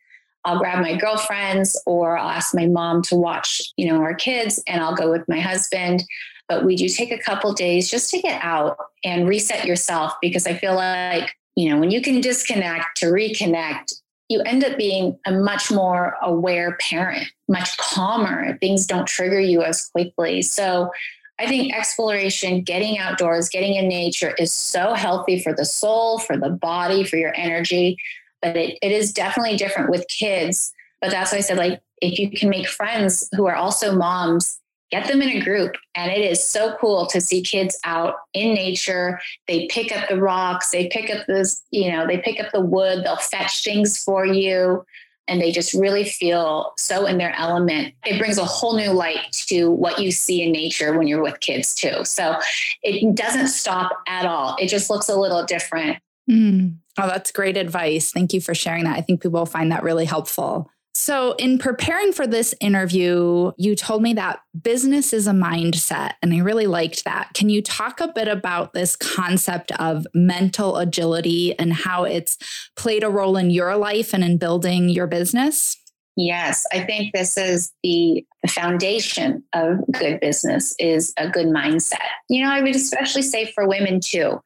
I'll 0.44 0.58
grab 0.58 0.82
my 0.82 0.96
girlfriends 0.96 1.80
or 1.86 2.18
I'll 2.18 2.28
ask 2.28 2.54
my 2.54 2.66
mom 2.66 3.02
to 3.02 3.16
watch, 3.16 3.72
you 3.76 3.88
know, 3.88 4.00
our 4.00 4.14
kids 4.14 4.62
and 4.66 4.82
I'll 4.82 4.94
go 4.94 5.10
with 5.10 5.26
my 5.28 5.40
husband. 5.40 6.04
But 6.48 6.64
we 6.64 6.76
do 6.76 6.88
take 6.88 7.10
a 7.10 7.18
couple 7.18 7.52
days 7.54 7.90
just 7.90 8.10
to 8.10 8.20
get 8.20 8.42
out 8.44 8.76
and 9.02 9.26
reset 9.26 9.64
yourself 9.64 10.12
because 10.20 10.46
I 10.46 10.54
feel 10.54 10.74
like, 10.74 11.34
you 11.56 11.70
know, 11.70 11.78
when 11.78 11.90
you 11.90 12.02
can 12.02 12.20
disconnect 12.20 12.98
to 12.98 13.06
reconnect, 13.06 13.94
you 14.28 14.40
end 14.42 14.64
up 14.64 14.76
being 14.76 15.18
a 15.26 15.32
much 15.32 15.70
more 15.70 16.16
aware 16.22 16.76
parent, 16.80 17.26
much 17.48 17.76
calmer. 17.78 18.58
Things 18.58 18.86
don't 18.86 19.06
trigger 19.06 19.40
you 19.40 19.62
as 19.62 19.86
quickly. 19.86 20.42
So 20.42 20.90
I 21.38 21.46
think 21.46 21.74
exploration, 21.74 22.62
getting 22.62 22.98
outdoors, 22.98 23.48
getting 23.48 23.74
in 23.74 23.88
nature 23.88 24.34
is 24.38 24.52
so 24.52 24.92
healthy 24.92 25.42
for 25.42 25.54
the 25.54 25.64
soul, 25.64 26.18
for 26.18 26.36
the 26.36 26.50
body, 26.50 27.04
for 27.04 27.16
your 27.16 27.34
energy 27.34 27.96
but 28.44 28.56
it, 28.56 28.78
it 28.82 28.92
is 28.92 29.12
definitely 29.12 29.56
different 29.56 29.90
with 29.90 30.06
kids. 30.08 30.72
But 31.00 31.10
that's 31.10 31.32
why 31.32 31.38
I 31.38 31.40
said, 31.40 31.56
like, 31.56 31.80
if 32.00 32.18
you 32.18 32.30
can 32.30 32.50
make 32.50 32.68
friends 32.68 33.28
who 33.34 33.46
are 33.46 33.56
also 33.56 33.96
moms, 33.96 34.60
get 34.90 35.08
them 35.08 35.22
in 35.22 35.30
a 35.30 35.40
group. 35.40 35.74
And 35.94 36.12
it 36.12 36.20
is 36.20 36.46
so 36.46 36.76
cool 36.80 37.06
to 37.06 37.20
see 37.20 37.42
kids 37.42 37.78
out 37.84 38.16
in 38.34 38.54
nature. 38.54 39.20
They 39.48 39.66
pick 39.68 39.96
up 39.96 40.08
the 40.08 40.20
rocks, 40.20 40.70
they 40.70 40.88
pick 40.88 41.10
up 41.10 41.26
this, 41.26 41.62
you 41.70 41.90
know, 41.90 42.06
they 42.06 42.18
pick 42.18 42.38
up 42.38 42.52
the 42.52 42.60
wood, 42.60 43.04
they'll 43.04 43.16
fetch 43.16 43.64
things 43.64 44.02
for 44.02 44.26
you. 44.26 44.84
And 45.26 45.40
they 45.40 45.52
just 45.52 45.72
really 45.72 46.04
feel 46.04 46.74
so 46.76 47.06
in 47.06 47.16
their 47.16 47.34
element. 47.38 47.94
It 48.04 48.18
brings 48.18 48.36
a 48.36 48.44
whole 48.44 48.76
new 48.76 48.92
light 48.92 49.32
to 49.46 49.70
what 49.70 49.98
you 49.98 50.12
see 50.12 50.42
in 50.42 50.52
nature 50.52 50.96
when 50.96 51.06
you're 51.06 51.22
with 51.22 51.40
kids, 51.40 51.74
too. 51.74 52.04
So 52.04 52.38
it 52.82 53.14
doesn't 53.14 53.48
stop 53.48 53.90
at 54.06 54.26
all. 54.26 54.54
It 54.60 54.68
just 54.68 54.90
looks 54.90 55.08
a 55.08 55.16
little 55.16 55.42
different. 55.44 55.98
Mm. 56.30 56.76
Oh, 56.98 57.06
that's 57.06 57.32
great 57.32 57.56
advice. 57.56 58.12
Thank 58.12 58.32
you 58.32 58.40
for 58.40 58.54
sharing 58.54 58.84
that. 58.84 58.96
I 58.96 59.00
think 59.00 59.22
people 59.22 59.40
will 59.40 59.46
find 59.46 59.72
that 59.72 59.82
really 59.82 60.04
helpful. 60.04 60.70
So, 60.96 61.32
in 61.32 61.58
preparing 61.58 62.12
for 62.12 62.24
this 62.24 62.54
interview, 62.60 63.50
you 63.56 63.74
told 63.74 64.00
me 64.00 64.14
that 64.14 64.38
business 64.62 65.12
is 65.12 65.26
a 65.26 65.32
mindset, 65.32 66.12
and 66.22 66.32
I 66.32 66.38
really 66.38 66.68
liked 66.68 67.04
that. 67.04 67.30
Can 67.34 67.48
you 67.48 67.62
talk 67.62 68.00
a 68.00 68.06
bit 68.06 68.28
about 68.28 68.74
this 68.74 68.94
concept 68.94 69.72
of 69.72 70.06
mental 70.14 70.76
agility 70.76 71.58
and 71.58 71.72
how 71.72 72.04
it's 72.04 72.38
played 72.76 73.02
a 73.02 73.10
role 73.10 73.36
in 73.36 73.50
your 73.50 73.76
life 73.76 74.14
and 74.14 74.22
in 74.22 74.38
building 74.38 74.88
your 74.88 75.08
business? 75.08 75.76
Yes, 76.16 76.64
I 76.72 76.80
think 76.84 77.12
this 77.12 77.36
is 77.36 77.72
the, 77.82 78.24
foundation 78.46 79.42
of 79.54 79.78
good 79.90 80.20
business 80.20 80.74
is 80.78 81.14
a 81.16 81.30
good 81.30 81.46
mindset. 81.46 81.96
You 82.28 82.44
know, 82.44 82.50
I 82.50 82.60
would 82.60 82.76
especially 82.76 83.22
say 83.22 83.50
for 83.52 83.66
women 83.66 84.00
too 84.04 84.38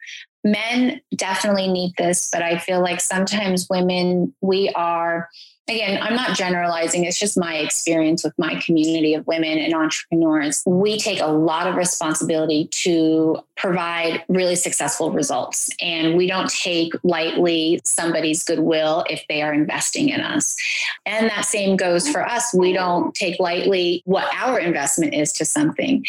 men 0.45 1.01
definitely 1.15 1.69
need 1.69 1.95
this, 1.99 2.31
but 2.33 2.43
I 2.43 2.59
feel 2.59 2.81
like 2.81 3.01
sometimes 3.01 3.69
women, 3.69 4.35
we 4.41 4.71
are 4.71 5.29
again, 5.69 6.03
I'm 6.03 6.15
not 6.15 6.37
generalizing. 6.37 7.05
It's 7.05 7.19
just 7.19 7.39
my 7.39 7.57
experience 7.57 8.25
with 8.25 8.33
my 8.39 8.55
community 8.61 9.15
of 9.15 9.27
women 9.27 9.59
and 9.59 9.75
entrepreneurs. 9.75 10.63
We 10.67 10.99
take 10.99 11.21
a 11.21 11.27
lot 11.27 11.67
of 11.67 11.77
responsibility 11.77 12.69
to 12.69 13.39
provide 13.57 14.25
really 14.29 14.57
successful 14.57 15.13
results. 15.13 15.71
And 15.83 16.17
we 16.17 16.27
don't 16.27 16.49
take 16.49 16.93
lightly 17.03 17.81
somebody's 17.85 18.45
goodwill 18.45 19.05
if 19.11 19.25
they 19.29 19.43
are 19.43 19.53
investing 19.53 20.09
in 20.09 20.21
us. 20.21 20.57
And 21.05 21.29
that 21.29 21.45
same 21.45 21.77
goes 21.77 22.09
for 22.09 22.27
us. 22.27 22.55
We 22.55 22.73
don't 22.73 23.15
take 23.15 23.39
lightly 23.39 24.03
what 24.05 24.33
our 24.35 24.59
investment 24.59 25.15
is 25.15 25.33
to 25.35 25.45
something. 25.45 26.05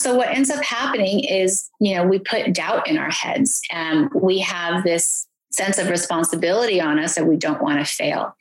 So 0.00 0.14
what 0.14 0.28
ends 0.28 0.50
up 0.50 0.62
happening 0.62 1.24
is, 1.24 1.70
you 1.80 1.94
know, 1.94 2.06
we 2.06 2.18
put 2.18 2.52
doubt 2.52 2.88
in 2.88 2.98
our 2.98 3.10
heads 3.10 3.62
and 3.70 4.10
we 4.12 4.40
have 4.40 4.84
this 4.84 5.26
sense 5.50 5.78
of 5.78 5.88
responsibility 5.88 6.80
on 6.80 6.98
us 6.98 7.14
that 7.14 7.26
we 7.26 7.36
don't 7.36 7.62
want 7.62 7.78
to 7.78 7.84
fail. 7.84 8.36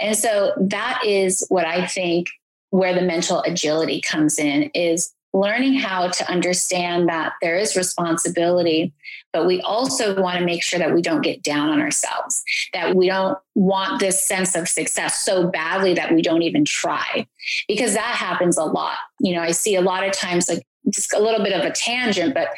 And 0.00 0.16
so 0.16 0.52
that 0.56 1.02
is 1.04 1.44
what 1.48 1.66
I 1.66 1.86
think 1.86 2.28
where 2.70 2.94
the 2.94 3.02
mental 3.02 3.40
agility 3.42 4.00
comes 4.00 4.38
in 4.38 4.70
is 4.74 5.12
learning 5.32 5.74
how 5.74 6.08
to 6.08 6.30
understand 6.30 7.08
that 7.08 7.32
there 7.42 7.56
is 7.56 7.76
responsibility, 7.76 8.92
but 9.32 9.46
we 9.46 9.60
also 9.62 10.20
want 10.20 10.38
to 10.38 10.44
make 10.44 10.62
sure 10.62 10.78
that 10.78 10.94
we 10.94 11.02
don't 11.02 11.22
get 11.22 11.42
down 11.42 11.70
on 11.70 11.80
ourselves, 11.80 12.44
that 12.72 12.94
we 12.94 13.08
don't 13.08 13.36
want 13.56 13.98
this 13.98 14.22
sense 14.22 14.54
of 14.54 14.68
success 14.68 15.22
so 15.22 15.48
badly 15.48 15.92
that 15.92 16.14
we 16.14 16.22
don't 16.22 16.42
even 16.42 16.64
try, 16.64 17.26
because 17.66 17.94
that 17.94 18.14
happens 18.14 18.56
a 18.56 18.64
lot. 18.64 18.96
You 19.18 19.34
know, 19.34 19.42
I 19.42 19.50
see 19.50 19.74
a 19.74 19.80
lot 19.80 20.06
of 20.06 20.12
times, 20.12 20.48
like 20.48 20.64
just 20.90 21.12
a 21.12 21.18
little 21.18 21.42
bit 21.42 21.52
of 21.52 21.64
a 21.64 21.72
tangent, 21.72 22.32
but 22.32 22.48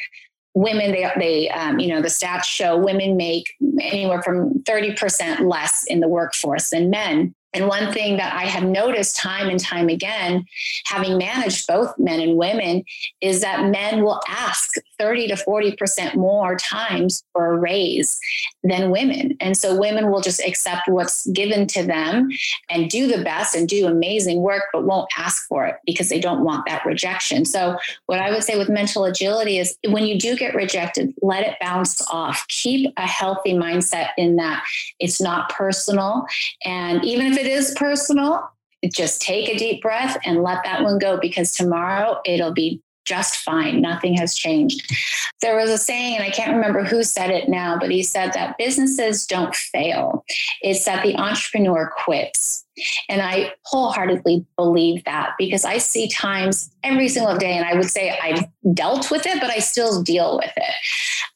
women 0.57 0.91
they 0.91 1.07
they 1.19 1.51
um, 1.51 1.79
you 1.79 1.89
know 1.89 2.01
the 2.01 2.09
stats 2.09 2.45
show 2.45 2.77
women 2.79 3.17
make 3.17 3.53
anywhere 3.81 4.23
from 4.23 4.55
30% 4.61 5.49
less 5.49 5.85
in 5.85 6.01
the 6.01 6.09
workforce 6.09 6.71
than 6.71 6.91
men. 6.91 7.35
And 7.53 7.69
one 7.69 7.93
thing 7.93 8.17
that 8.17 8.35
I 8.35 8.45
have 8.45 8.65
noticed 8.65 9.17
time 9.17 9.49
and 9.49 9.61
time 9.61 9.89
again, 9.89 10.45
having 10.87 11.17
managed 11.17 11.67
both 11.67 11.95
men 11.99 12.21
and 12.21 12.37
women, 12.37 12.85
is 13.21 13.41
that 13.43 13.71
men 13.71 14.03
will 14.03 14.21
ask 14.29 14.75
30 14.99 15.29
to 15.29 15.35
40% 15.35 16.17
more 16.17 16.57
times 16.57 17.23
for 17.33 17.53
a 17.53 17.59
raise 17.59 18.19
than 18.63 18.91
women. 18.91 19.37
And 19.41 19.57
so 19.57 19.79
women 19.79 20.11
will 20.11 20.21
just 20.21 20.41
accept 20.41 20.89
what's 20.89 21.27
given 21.29 21.67
to 21.69 21.83
them 21.83 22.29
and 22.71 22.91
do 22.91 23.07
the 23.07 23.23
best 23.23 23.55
and 23.55 23.69
do 23.69 23.87
amazing 23.87 24.41
work, 24.41 24.65
but 24.73 24.85
won't 24.85 25.09
ask 25.19 25.47
for 25.47 25.67
it 25.67 25.77
because 25.87 26.09
they 26.09 26.21
don't 26.21 26.45
want 26.45 26.67
that 26.67 26.85
rejection. 26.85 27.45
So, 27.45 27.79
what 28.07 28.19
I 28.19 28.31
would 28.31 28.45
say 28.45 28.59
with 28.59 28.69
mental 28.69 29.05
agility 29.05 29.59
is 29.59 29.77
when 29.89 30.07
you 30.07 30.19
do 30.19 30.37
get 30.37 30.55
rejected, 30.55 31.15
let 31.23 31.47
it 31.47 31.57
bounce 31.61 32.07
off. 32.11 32.47
Keep 32.49 32.93
a 32.97 33.07
healthy 33.07 33.55
mindset 33.55 34.09
in 34.17 34.37
that 34.37 34.65
it's 34.99 35.21
not 35.21 35.51
personal. 35.51 36.27
And 36.65 37.05
even 37.05 37.27
if 37.33 37.39
it 37.39 37.47
is 37.47 37.75
personal, 37.77 38.51
just 38.93 39.23
take 39.23 39.49
a 39.49 39.57
deep 39.57 39.83
breath 39.83 40.19
and 40.25 40.43
let 40.43 40.63
that 40.65 40.83
one 40.83 40.99
go 40.99 41.19
because 41.21 41.53
tomorrow 41.53 42.21
it'll 42.25 42.53
be 42.53 42.81
just 43.07 43.37
fine. 43.37 43.81
Nothing 43.81 44.15
has 44.15 44.35
changed. 44.35 44.93
There 45.41 45.57
was 45.57 45.71
a 45.71 45.79
saying, 45.79 46.17
and 46.17 46.25
I 46.25 46.31
can't 46.31 46.55
remember 46.55 46.85
who 46.85 47.03
said 47.03 47.31
it 47.31 47.49
now, 47.49 47.79
but 47.79 47.91
he 47.91 48.03
said 48.03 48.33
that 48.35 48.59
businesses 48.59 49.27
don't 49.27 49.55
fail. 49.55 50.25
It's 50.61 50.85
that 50.85 51.03
the 51.03 51.17
entrepreneur 51.17 51.91
quits. 52.05 52.65
And 53.09 53.23
I 53.23 53.55
wholeheartedly 53.65 54.45
believe 54.57 55.05
that 55.05 55.31
because 55.39 55.65
I 55.65 55.79
see 55.79 56.09
times 56.09 56.71
every 56.83 57.09
single 57.09 57.37
day, 57.37 57.53
and 57.53 57.65
I 57.65 57.75
would 57.75 57.89
say 57.89 58.19
I've 58.23 58.45
dealt 58.75 59.11
with 59.11 59.27
it, 59.27 59.41
but 59.41 59.51
I 59.51 59.61
still 59.61 60.03
deal 60.03 60.37
with 60.37 60.53
it. 60.57 60.75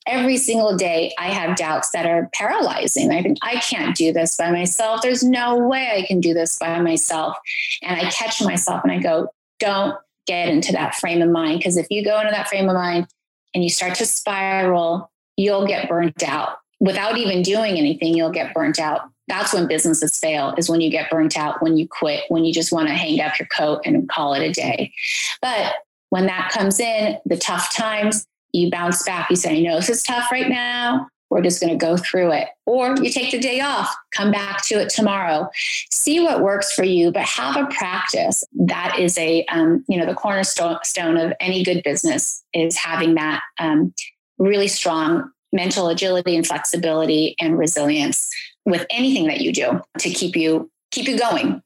Every 0.07 0.37
single 0.37 0.77
day, 0.77 1.15
I 1.19 1.29
have 1.29 1.57
doubts 1.57 1.91
that 1.91 2.05
are 2.05 2.29
paralyzing. 2.35 3.11
I 3.13 3.23
think 3.23 3.39
I 3.43 3.57
can't 3.57 3.97
do 3.97 4.13
this 4.13 4.37
by 4.37 4.51
myself. 4.51 5.03
There's 5.03 5.23
no 5.23 5.57
way 5.57 5.91
I 5.97 6.07
can 6.07 6.21
do 6.21 6.35
this 6.35 6.59
by 6.59 6.81
myself. 6.81 7.37
And 7.83 7.99
I 7.99 8.11
catch 8.11 8.43
myself 8.43 8.83
and 8.83 8.93
I 8.93 8.99
go, 8.99 9.29
don't 9.59 9.97
get 10.31 10.49
into 10.49 10.73
that 10.73 10.95
frame 10.95 11.23
of 11.23 11.31
mind. 11.31 11.59
Because 11.59 11.77
if 11.77 11.87
you 11.90 12.05
go 12.05 12.19
into 12.21 12.31
that 12.33 12.49
frame 12.49 12.69
of 12.69 12.75
mind 12.75 13.07
and 13.55 13.64
you 13.64 13.71
start 13.71 13.95
to 13.97 14.07
spiral, 14.07 15.11
you'll 15.37 15.66
get 15.66 15.88
burnt 15.88 16.23
out. 16.23 16.59
Without 16.79 17.19
even 17.19 17.43
doing 17.43 17.77
anything, 17.77 18.14
you'll 18.14 18.31
get 18.31 18.55
burnt 18.55 18.79
out 18.79 19.11
that's 19.31 19.55
when 19.55 19.69
businesses 19.69 20.19
fail 20.19 20.55
is 20.59 20.69
when 20.69 20.81
you 20.81 20.90
get 20.90 21.09
burnt 21.09 21.38
out 21.38 21.62
when 21.62 21.77
you 21.77 21.88
quit 21.88 22.25
when 22.29 22.45
you 22.45 22.53
just 22.53 22.73
want 22.73 22.88
to 22.88 22.95
hang 22.95 23.21
up 23.21 23.38
your 23.38 23.47
coat 23.57 23.81
and 23.87 24.09
call 24.09 24.35
it 24.35 24.43
a 24.43 24.53
day 24.53 24.93
but 25.40 25.75
when 26.11 26.27
that 26.27 26.51
comes 26.51 26.81
in 26.81 27.16
the 27.25 27.37
tough 27.37 27.73
times 27.75 28.27
you 28.53 28.71
bounce 28.71 29.05
back 29.05 29.31
you 29.31 29.37
say 29.37 29.57
i 29.57 29.61
know 29.61 29.77
this 29.77 29.88
is 29.88 30.03
tough 30.03 30.31
right 30.33 30.49
now 30.49 31.09
we're 31.31 31.43
just 31.43 31.61
going 31.61 31.73
to 31.73 31.83
go 31.83 31.97
through 31.97 32.33
it. 32.33 32.49
Or 32.66 32.97
you 33.01 33.11
take 33.11 33.31
the 33.31 33.38
day 33.38 33.61
off 33.61 33.95
come 34.12 34.31
back 34.31 34.64
to 34.66 34.75
it 34.81 34.90
tomorrow. 34.90 35.49
See 35.90 36.21
what 36.21 36.43
works 36.43 36.73
for 36.73 36.85
you 36.85 37.12
but 37.12 37.23
have 37.23 37.57
a 37.57 37.66
practice 37.66 38.45
that 38.53 38.99
is 38.99 39.16
a 39.16 39.45
um, 39.47 39.85
you 39.88 39.99
know 39.99 40.07
the 40.07 40.14
cornerstone 40.14 41.16
of 41.16 41.33
any 41.40 41.62
good 41.64 41.83
business 41.83 42.43
is 42.53 42.77
having 42.77 43.14
that 43.14 43.43
um, 43.59 43.95
really 44.38 44.69
strong 44.69 45.31
mental 45.53 45.88
agility 45.88 46.37
and 46.37 46.47
flexibility 46.47 47.35
and 47.40 47.59
resilience 47.59 48.31
with 48.64 48.87
anything 48.90 49.27
that 49.27 49.40
you 49.40 49.53
do 49.53 49.81
to 49.99 50.11
keep 50.11 50.37
you 50.37 50.71
keep 50.90 51.09
you 51.09 51.19
going 51.19 51.62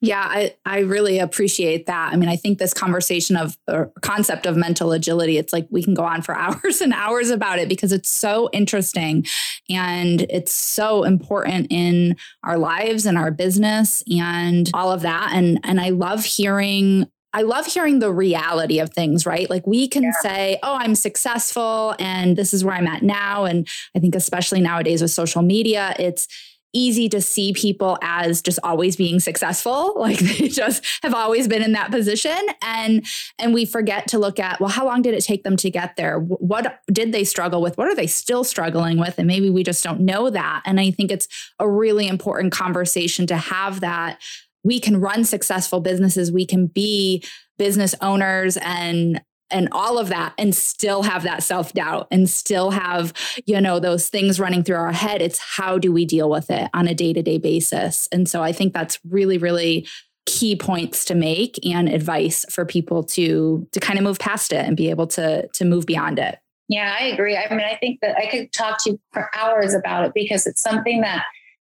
yeah, 0.00 0.24
I, 0.28 0.54
I 0.64 0.80
really 0.80 1.18
appreciate 1.18 1.86
that. 1.86 2.12
I 2.12 2.16
mean, 2.16 2.28
I 2.28 2.36
think 2.36 2.58
this 2.58 2.74
conversation 2.74 3.36
of 3.36 3.56
or 3.66 3.92
concept 4.00 4.46
of 4.46 4.56
mental 4.56 4.92
agility, 4.92 5.38
it's 5.38 5.52
like 5.52 5.66
we 5.70 5.82
can 5.82 5.94
go 5.94 6.04
on 6.04 6.22
for 6.22 6.34
hours 6.36 6.80
and 6.80 6.92
hours 6.92 7.30
about 7.30 7.58
it 7.58 7.68
because 7.68 7.92
it's 7.92 8.08
so 8.08 8.48
interesting 8.52 9.26
and 9.68 10.22
it's 10.22 10.52
so 10.52 11.04
important 11.04 11.68
in 11.70 12.16
our 12.44 12.58
lives 12.58 13.06
and 13.06 13.18
our 13.18 13.30
business 13.30 14.02
and 14.10 14.70
all 14.74 14.92
of 14.92 15.02
that. 15.02 15.30
And 15.32 15.60
and 15.64 15.80
I 15.80 15.90
love 15.90 16.24
hearing 16.24 17.06
I 17.32 17.42
love 17.42 17.66
hearing 17.66 17.98
the 17.98 18.12
reality 18.12 18.78
of 18.78 18.90
things, 18.90 19.26
right? 19.26 19.48
Like 19.50 19.66
we 19.66 19.86
can 19.86 20.04
yeah. 20.04 20.12
say, 20.22 20.58
oh, 20.62 20.76
I'm 20.76 20.94
successful 20.94 21.94
and 21.98 22.36
this 22.36 22.54
is 22.54 22.64
where 22.64 22.74
I'm 22.74 22.86
at 22.86 23.02
now. 23.02 23.44
And 23.44 23.68
I 23.94 23.98
think, 23.98 24.14
especially 24.14 24.60
nowadays 24.60 25.02
with 25.02 25.10
social 25.10 25.42
media, 25.42 25.94
it's 25.98 26.26
easy 26.72 27.08
to 27.08 27.20
see 27.20 27.52
people 27.52 27.98
as 28.02 28.42
just 28.42 28.58
always 28.62 28.96
being 28.96 29.20
successful. 29.20 29.94
Like 30.08 30.18
they 30.20 30.48
just 30.48 30.86
have 31.02 31.12
always 31.12 31.48
been 31.48 31.62
in 31.62 31.72
that 31.72 31.90
position. 31.90 32.38
And 32.62 33.04
and 33.38 33.52
we 33.52 33.66
forget 33.66 34.08
to 34.08 34.18
look 34.18 34.38
at 34.38 34.58
well 34.58 34.70
how 34.70 34.86
long 34.86 35.02
did 35.02 35.12
it 35.12 35.22
take 35.22 35.44
them 35.44 35.56
to 35.58 35.70
get 35.70 35.96
there? 35.96 36.18
What 36.18 36.80
did 36.90 37.12
they 37.12 37.24
struggle 37.24 37.60
with? 37.60 37.76
What 37.76 37.88
are 37.88 37.94
they 37.94 38.06
still 38.06 38.42
struggling 38.42 38.98
with? 38.98 39.18
And 39.18 39.26
maybe 39.26 39.50
we 39.50 39.62
just 39.62 39.84
don't 39.84 40.00
know 40.00 40.30
that. 40.30 40.62
And 40.64 40.80
i 40.80 40.90
think 40.90 41.10
it's 41.10 41.28
a 41.58 41.68
really 41.68 42.06
important 42.06 42.52
conversation 42.52 43.26
to 43.26 43.36
have 43.36 43.80
that 43.80 44.20
we 44.64 44.80
can 44.80 45.00
run 45.00 45.24
successful 45.24 45.80
businesses. 45.80 46.32
We 46.32 46.46
can 46.46 46.66
be 46.66 47.24
business 47.58 47.94
owners 48.00 48.56
and 48.58 49.20
and 49.50 49.68
all 49.72 49.98
of 49.98 50.08
that 50.08 50.34
and 50.38 50.54
still 50.54 51.02
have 51.02 51.22
that 51.22 51.42
self-doubt 51.42 52.08
and 52.10 52.28
still 52.28 52.70
have 52.70 53.12
you 53.46 53.60
know 53.60 53.78
those 53.78 54.08
things 54.08 54.38
running 54.40 54.62
through 54.62 54.76
our 54.76 54.92
head. 54.92 55.22
It's 55.22 55.38
how 55.38 55.78
do 55.78 55.92
we 55.92 56.04
deal 56.04 56.30
with 56.30 56.50
it 56.50 56.70
on 56.74 56.88
a 56.88 56.94
day-to-day 56.94 57.38
basis? 57.38 58.08
And 58.12 58.28
so 58.28 58.42
i 58.42 58.52
think 58.52 58.72
that's 58.72 58.98
really 59.08 59.38
really 59.38 59.86
key 60.26 60.54
points 60.56 61.06
to 61.06 61.14
make 61.14 61.58
and 61.64 61.88
advice 61.88 62.44
for 62.50 62.66
people 62.66 63.02
to 63.02 63.66
to 63.72 63.80
kind 63.80 63.98
of 63.98 64.04
move 64.04 64.18
past 64.18 64.52
it 64.52 64.64
and 64.64 64.76
be 64.76 64.90
able 64.90 65.06
to 65.06 65.46
to 65.48 65.64
move 65.64 65.86
beyond 65.86 66.18
it. 66.18 66.38
Yeah 66.68 66.94
i 66.98 67.04
agree. 67.04 67.36
I 67.36 67.48
mean 67.50 67.66
i 67.66 67.76
think 67.76 68.00
that 68.02 68.16
i 68.16 68.26
could 68.26 68.52
talk 68.52 68.82
to 68.84 68.90
you 68.90 69.00
for 69.12 69.30
hours 69.34 69.74
about 69.74 70.04
it 70.04 70.12
because 70.14 70.46
it's 70.46 70.60
something 70.60 71.00
that 71.00 71.24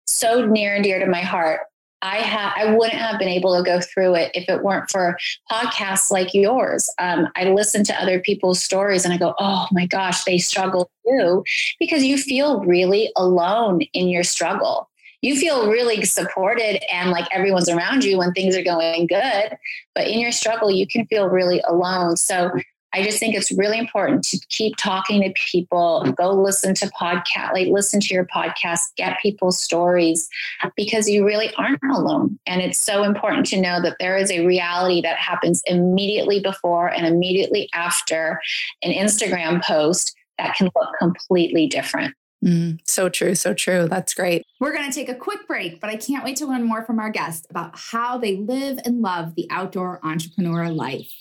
so 0.06 0.44
near 0.44 0.74
and 0.74 0.82
dear 0.82 0.98
to 0.98 1.06
my 1.06 1.20
heart 1.20 1.60
I 2.02 2.16
have 2.18 2.52
I 2.56 2.74
wouldn't 2.74 2.98
have 2.98 3.18
been 3.18 3.28
able 3.28 3.56
to 3.56 3.62
go 3.62 3.80
through 3.80 4.14
it 4.14 4.30
if 4.34 4.48
it 4.48 4.62
weren't 4.62 4.90
for 4.90 5.18
podcasts 5.50 6.10
like 6.10 6.32
yours. 6.32 6.90
Um, 6.98 7.28
I 7.36 7.44
listen 7.44 7.84
to 7.84 8.02
other 8.02 8.20
people's 8.20 8.62
stories 8.62 9.04
and 9.04 9.12
I 9.12 9.18
go, 9.18 9.34
oh 9.38 9.66
my 9.72 9.86
gosh, 9.86 10.24
they 10.24 10.38
struggle 10.38 10.90
too, 11.06 11.44
because 11.78 12.02
you 12.02 12.16
feel 12.16 12.64
really 12.64 13.12
alone 13.16 13.82
in 13.92 14.08
your 14.08 14.24
struggle. 14.24 14.88
You 15.22 15.36
feel 15.36 15.70
really 15.70 16.02
supported 16.06 16.82
and 16.92 17.10
like 17.10 17.28
everyone's 17.30 17.68
around 17.68 18.04
you 18.04 18.16
when 18.16 18.32
things 18.32 18.56
are 18.56 18.62
going 18.62 19.06
good, 19.06 19.56
but 19.94 20.06
in 20.06 20.18
your 20.18 20.32
struggle, 20.32 20.70
you 20.70 20.86
can 20.86 21.06
feel 21.06 21.28
really 21.28 21.60
alone. 21.68 22.16
So 22.16 22.50
I 22.92 23.02
just 23.02 23.18
think 23.18 23.34
it's 23.34 23.52
really 23.52 23.78
important 23.78 24.24
to 24.24 24.38
keep 24.48 24.76
talking 24.76 25.22
to 25.22 25.32
people, 25.34 26.04
go 26.16 26.32
listen 26.32 26.74
to 26.76 26.86
podcast, 26.88 27.52
like 27.52 27.68
listen 27.68 28.00
to 28.00 28.14
your 28.14 28.26
podcast, 28.26 28.94
get 28.96 29.20
people's 29.22 29.60
stories 29.60 30.28
because 30.76 31.08
you 31.08 31.24
really 31.24 31.54
aren't 31.54 31.82
alone. 31.92 32.38
And 32.46 32.60
it's 32.60 32.78
so 32.78 33.04
important 33.04 33.46
to 33.46 33.60
know 33.60 33.80
that 33.82 33.96
there 34.00 34.16
is 34.16 34.30
a 34.30 34.44
reality 34.44 35.00
that 35.02 35.18
happens 35.18 35.62
immediately 35.66 36.40
before 36.40 36.88
and 36.88 37.06
immediately 37.06 37.68
after 37.72 38.40
an 38.82 38.92
Instagram 38.92 39.62
post 39.62 40.16
that 40.38 40.56
can 40.56 40.70
look 40.74 40.88
completely 40.98 41.68
different. 41.68 42.14
Mm, 42.44 42.80
so 42.84 43.08
true, 43.08 43.34
so 43.34 43.52
true. 43.52 43.86
That's 43.86 44.14
great. 44.14 44.46
We're 44.60 44.72
going 44.72 44.90
to 44.90 44.94
take 44.94 45.10
a 45.10 45.14
quick 45.14 45.46
break, 45.46 45.80
but 45.80 45.90
I 45.90 45.96
can't 45.96 46.24
wait 46.24 46.36
to 46.36 46.46
learn 46.46 46.64
more 46.64 46.84
from 46.84 46.98
our 46.98 47.10
guest 47.10 47.46
about 47.50 47.78
how 47.78 48.16
they 48.16 48.36
live 48.36 48.78
and 48.84 49.02
love 49.02 49.34
the 49.34 49.46
outdoor 49.50 50.00
entrepreneur 50.02 50.70
life. 50.70 51.12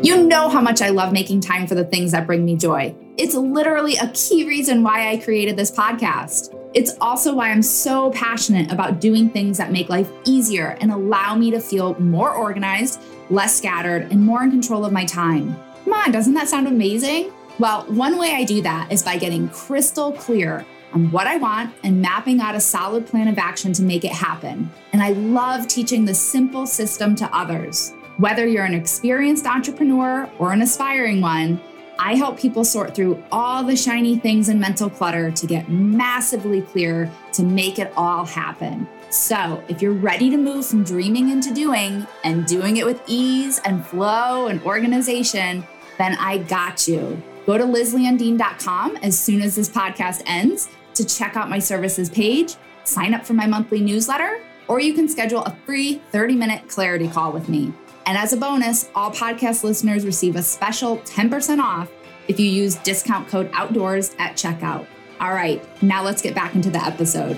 You 0.00 0.24
know 0.28 0.48
how 0.48 0.60
much 0.60 0.80
I 0.80 0.90
love 0.90 1.12
making 1.12 1.40
time 1.40 1.66
for 1.66 1.74
the 1.74 1.84
things 1.84 2.12
that 2.12 2.26
bring 2.26 2.44
me 2.44 2.56
joy. 2.56 2.94
It's 3.16 3.34
literally 3.34 3.96
a 3.96 4.08
key 4.14 4.46
reason 4.46 4.82
why 4.82 5.10
I 5.10 5.16
created 5.16 5.56
this 5.56 5.72
podcast. 5.72 6.54
It's 6.72 6.96
also 7.00 7.34
why 7.34 7.50
I'm 7.50 7.62
so 7.62 8.12
passionate 8.12 8.70
about 8.70 9.00
doing 9.00 9.28
things 9.28 9.58
that 9.58 9.72
make 9.72 9.88
life 9.88 10.08
easier 10.24 10.76
and 10.80 10.92
allow 10.92 11.34
me 11.34 11.50
to 11.50 11.60
feel 11.60 11.98
more 12.00 12.32
organized, 12.32 13.00
less 13.28 13.56
scattered, 13.56 14.10
and 14.12 14.22
more 14.22 14.44
in 14.44 14.50
control 14.50 14.84
of 14.84 14.92
my 14.92 15.04
time. 15.04 15.56
Come 15.84 15.94
on, 15.94 16.12
doesn't 16.12 16.34
that 16.34 16.48
sound 16.48 16.68
amazing? 16.68 17.32
Well, 17.58 17.82
one 17.88 18.18
way 18.18 18.34
I 18.34 18.44
do 18.44 18.62
that 18.62 18.92
is 18.92 19.02
by 19.02 19.18
getting 19.18 19.48
crystal 19.48 20.12
clear 20.12 20.64
on 20.92 21.10
what 21.10 21.26
I 21.26 21.38
want 21.38 21.74
and 21.82 22.00
mapping 22.00 22.40
out 22.40 22.54
a 22.54 22.60
solid 22.60 23.06
plan 23.06 23.26
of 23.26 23.36
action 23.36 23.72
to 23.72 23.82
make 23.82 24.04
it 24.04 24.12
happen. 24.12 24.70
And 24.92 25.02
I 25.02 25.10
love 25.10 25.66
teaching 25.66 26.04
the 26.04 26.14
simple 26.14 26.66
system 26.66 27.16
to 27.16 27.36
others. 27.36 27.94
Whether 28.18 28.48
you're 28.48 28.64
an 28.64 28.74
experienced 28.74 29.46
entrepreneur 29.46 30.28
or 30.40 30.52
an 30.52 30.60
aspiring 30.60 31.20
one, 31.20 31.60
I 32.00 32.16
help 32.16 32.36
people 32.36 32.64
sort 32.64 32.92
through 32.92 33.22
all 33.30 33.62
the 33.62 33.76
shiny 33.76 34.18
things 34.18 34.48
and 34.48 34.60
mental 34.60 34.90
clutter 34.90 35.30
to 35.30 35.46
get 35.46 35.68
massively 35.68 36.62
clear 36.62 37.08
to 37.34 37.44
make 37.44 37.78
it 37.78 37.92
all 37.96 38.24
happen. 38.24 38.88
So, 39.10 39.62
if 39.68 39.80
you're 39.80 39.92
ready 39.92 40.30
to 40.30 40.36
move 40.36 40.66
from 40.66 40.82
dreaming 40.82 41.30
into 41.30 41.54
doing 41.54 42.08
and 42.24 42.44
doing 42.44 42.78
it 42.78 42.84
with 42.84 43.00
ease 43.06 43.60
and 43.64 43.86
flow 43.86 44.48
and 44.48 44.60
organization, 44.64 45.64
then 45.96 46.16
I 46.18 46.38
got 46.38 46.88
you. 46.88 47.22
Go 47.46 47.56
to 47.56 47.64
lizlandeen.com 47.64 48.96
as 48.96 49.16
soon 49.16 49.42
as 49.42 49.54
this 49.54 49.68
podcast 49.68 50.22
ends 50.26 50.68
to 50.94 51.04
check 51.04 51.36
out 51.36 51.48
my 51.48 51.60
services 51.60 52.10
page, 52.10 52.56
sign 52.82 53.14
up 53.14 53.24
for 53.24 53.34
my 53.34 53.46
monthly 53.46 53.80
newsletter, 53.80 54.40
or 54.66 54.80
you 54.80 54.92
can 54.92 55.08
schedule 55.08 55.44
a 55.44 55.56
free 55.64 56.02
30 56.10 56.34
minute 56.34 56.68
clarity 56.68 57.06
call 57.06 57.30
with 57.30 57.48
me. 57.48 57.72
And 58.08 58.16
as 58.16 58.32
a 58.32 58.38
bonus, 58.38 58.88
all 58.94 59.10
podcast 59.10 59.64
listeners 59.64 60.06
receive 60.06 60.36
a 60.36 60.42
special 60.42 60.96
10% 61.00 61.58
off 61.58 61.90
if 62.26 62.40
you 62.40 62.46
use 62.46 62.76
discount 62.76 63.28
code 63.28 63.50
outdoors 63.52 64.14
at 64.18 64.32
checkout. 64.32 64.86
All 65.20 65.34
right, 65.34 65.62
now 65.82 66.02
let's 66.02 66.22
get 66.22 66.34
back 66.34 66.54
into 66.54 66.70
the 66.70 66.82
episode. 66.82 67.36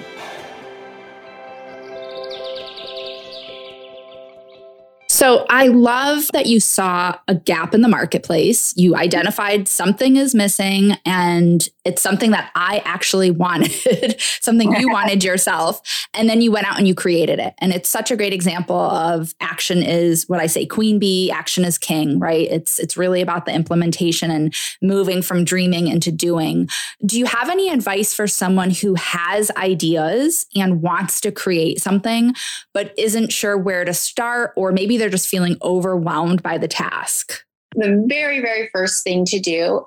So 5.20 5.44
I 5.50 5.66
love 5.66 6.28
that 6.32 6.46
you 6.46 6.60
saw 6.60 7.14
a 7.28 7.34
gap 7.34 7.74
in 7.74 7.82
the 7.82 7.88
marketplace. 7.88 8.74
You 8.78 8.96
identified 8.96 9.68
something 9.68 10.16
is 10.16 10.34
missing, 10.34 10.92
and 11.04 11.68
it's 11.84 12.00
something 12.00 12.30
that 12.30 12.50
I 12.54 12.80
actually 12.86 13.30
wanted, 13.30 14.18
something 14.18 14.74
you 14.76 14.88
wanted 14.90 15.22
yourself. 15.22 15.82
And 16.14 16.26
then 16.26 16.40
you 16.40 16.50
went 16.50 16.66
out 16.66 16.78
and 16.78 16.88
you 16.88 16.94
created 16.94 17.38
it. 17.38 17.52
And 17.58 17.70
it's 17.70 17.90
such 17.90 18.10
a 18.10 18.16
great 18.16 18.32
example 18.32 18.80
of 18.80 19.34
action 19.42 19.82
is 19.82 20.26
what 20.26 20.40
I 20.40 20.46
say, 20.46 20.64
queen 20.64 20.98
bee, 20.98 21.30
action 21.30 21.66
is 21.66 21.76
king, 21.76 22.18
right? 22.18 22.50
It's 22.50 22.78
it's 22.78 22.96
really 22.96 23.20
about 23.20 23.44
the 23.44 23.52
implementation 23.52 24.30
and 24.30 24.54
moving 24.80 25.20
from 25.20 25.44
dreaming 25.44 25.88
into 25.88 26.10
doing. 26.10 26.66
Do 27.04 27.18
you 27.18 27.26
have 27.26 27.50
any 27.50 27.68
advice 27.68 28.14
for 28.14 28.26
someone 28.26 28.70
who 28.70 28.94
has 28.94 29.50
ideas 29.58 30.46
and 30.56 30.80
wants 30.80 31.20
to 31.20 31.30
create 31.30 31.82
something, 31.82 32.34
but 32.72 32.94
isn't 32.96 33.32
sure 33.32 33.58
where 33.58 33.84
to 33.84 33.92
start? 33.92 34.54
Or 34.56 34.72
maybe 34.72 34.96
they're 34.96 35.09
they're 35.10 35.16
just 35.16 35.28
feeling 35.28 35.56
overwhelmed 35.62 36.42
by 36.42 36.58
the 36.58 36.68
task? 36.68 37.44
the 37.76 38.04
very, 38.08 38.40
very 38.40 38.68
first 38.72 39.04
thing 39.04 39.24
to 39.24 39.38
do 39.38 39.86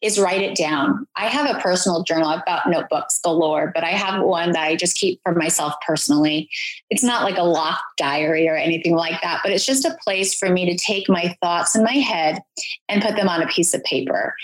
is 0.00 0.18
write 0.18 0.42
it 0.42 0.56
down. 0.56 1.06
I 1.14 1.26
have 1.26 1.48
a 1.48 1.60
personal 1.60 2.02
journal. 2.02 2.28
I've 2.28 2.44
got 2.44 2.68
notebooks 2.68 3.20
galore, 3.20 3.70
but 3.72 3.84
I 3.84 3.90
have 3.90 4.24
one 4.24 4.50
that 4.52 4.64
I 4.64 4.74
just 4.74 4.96
keep 4.96 5.20
for 5.22 5.34
myself 5.34 5.74
personally. 5.86 6.50
It's 6.90 7.04
not 7.04 7.22
like 7.22 7.38
a 7.38 7.44
locked 7.44 7.98
diary 7.98 8.48
or 8.48 8.56
anything 8.56 8.96
like 8.96 9.20
that, 9.22 9.40
but 9.44 9.52
it's 9.52 9.64
just 9.64 9.84
a 9.84 9.96
place 10.02 10.34
for 10.34 10.50
me 10.50 10.66
to 10.66 10.84
take 10.84 11.08
my 11.08 11.36
thoughts 11.40 11.76
in 11.76 11.84
my 11.84 11.92
head 11.92 12.42
and 12.88 13.02
put 13.02 13.14
them 13.14 13.28
on 13.28 13.42
a 13.42 13.48
piece 13.48 13.74
of 13.74 13.84
paper. 13.84 14.34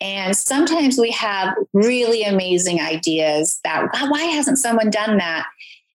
And 0.00 0.34
sometimes 0.34 0.96
we 0.96 1.10
have 1.10 1.54
really 1.74 2.22
amazing 2.22 2.80
ideas 2.80 3.60
that, 3.64 3.86
why 4.08 4.22
hasn't 4.22 4.58
someone 4.58 4.88
done 4.88 5.18
that? 5.18 5.46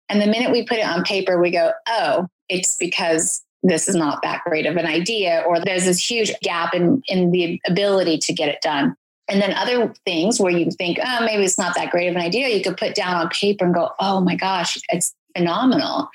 And 0.10 0.22
the 0.22 0.28
minute 0.28 0.52
we 0.52 0.64
put 0.64 0.78
it 0.78 0.86
on 0.86 1.04
paper, 1.04 1.42
we 1.42 1.50
go, 1.50 1.72
oh, 1.88 2.28
it's 2.50 2.78
because 2.78 3.45
this 3.70 3.88
is 3.88 3.96
not 3.96 4.22
that 4.22 4.44
great 4.46 4.66
of 4.66 4.78
an 4.78 4.86
idea, 4.86 5.44
or 5.48 5.60
there's 5.60 5.86
this 5.86 6.10
huge 6.10 6.32
gap 6.42 6.74
in, 6.74 7.02
in 7.08 7.32
the 7.32 7.60
ability 7.68 8.18
to 8.20 8.34
get 8.34 8.50
it 8.50 8.62
done. 8.62 8.96
And 9.28 9.42
then 9.42 9.54
other 9.54 9.92
things 10.06 10.40
where 10.40 10.52
you 10.52 10.70
think, 10.72 11.00
oh, 11.04 11.26
maybe 11.26 11.44
it's 11.44 11.58
not 11.58 11.76
that 11.76 11.90
great 11.90 12.08
of 12.08 12.16
an 12.16 12.22
idea, 12.22 12.50
you 12.50 12.64
could 12.64 12.78
put 12.78 12.94
down 12.94 13.16
on 13.16 13.30
paper 13.30 13.66
and 13.66 13.74
go, 13.74 13.90
oh 14.00 14.22
my 14.22 14.36
gosh, 14.36 14.78
it's 14.90 15.16
phenomenal. 15.36 16.10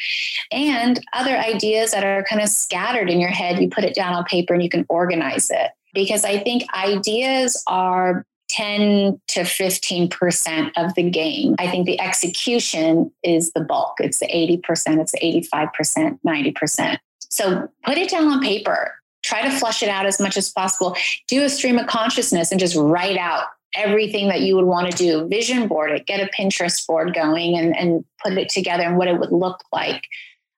And 0.53 1.01
other 1.13 1.37
ideas 1.37 1.91
that 1.91 2.05
are 2.05 2.25
kind 2.25 2.41
of 2.41 2.49
scattered 2.49 3.11
in 3.11 3.21
your 3.21 3.31
head, 3.31 3.61
you 3.61 3.69
put 3.69 3.85
it 3.85 3.95
down 3.95 4.15
on 4.15 4.25
paper 4.25 4.55
and 4.55 4.63
you 4.63 4.71
can 4.71 4.87
organize 4.89 5.51
it. 5.51 5.73
Because 5.93 6.25
I 6.25 6.39
think 6.39 6.63
ideas 6.73 7.63
are 7.67 8.25
10 8.51 9.21
to 9.29 9.41
15% 9.41 10.71
of 10.77 10.95
the 10.95 11.09
game. 11.11 11.57
I 11.59 11.69
think 11.69 11.87
the 11.87 12.01
execution 12.01 13.11
is 13.23 13.53
the 13.53 13.61
bulk. 13.61 13.95
It's 13.99 14.19
the 14.19 14.27
80%, 14.27 15.01
it's 15.01 15.13
the 15.13 15.49
85%, 15.53 16.21
90%. 16.25 16.99
So 17.31 17.69
put 17.85 17.97
it 17.97 18.11
down 18.11 18.29
on 18.29 18.41
paper. 18.41 18.95
Try 19.23 19.43
to 19.43 19.51
flush 19.51 19.83
it 19.83 19.89
out 19.89 20.07
as 20.07 20.21
much 20.21 20.37
as 20.37 20.51
possible. 20.51 20.97
Do 21.29 21.45
a 21.45 21.49
stream 21.49 21.79
of 21.79 21.87
consciousness 21.87 22.51
and 22.51 22.61
just 22.61 22.77
write 22.77 23.17
out 23.17 23.45
everything 23.75 24.29
that 24.29 24.41
you 24.41 24.57
would 24.57 24.65
want 24.65 24.91
to 24.91 24.97
do. 24.97 25.29
Vision 25.29 25.69
board 25.69 25.93
it, 25.93 26.07
get 26.07 26.21
a 26.21 26.31
Pinterest 26.33 26.85
board 26.87 27.15
going 27.15 27.57
and, 27.57 27.77
and 27.77 28.05
put 28.23 28.33
it 28.33 28.49
together 28.49 28.83
and 28.83 28.97
what 28.97 29.09
it 29.09 29.19
would 29.19 29.33
look 29.33 29.63
like. 29.73 30.07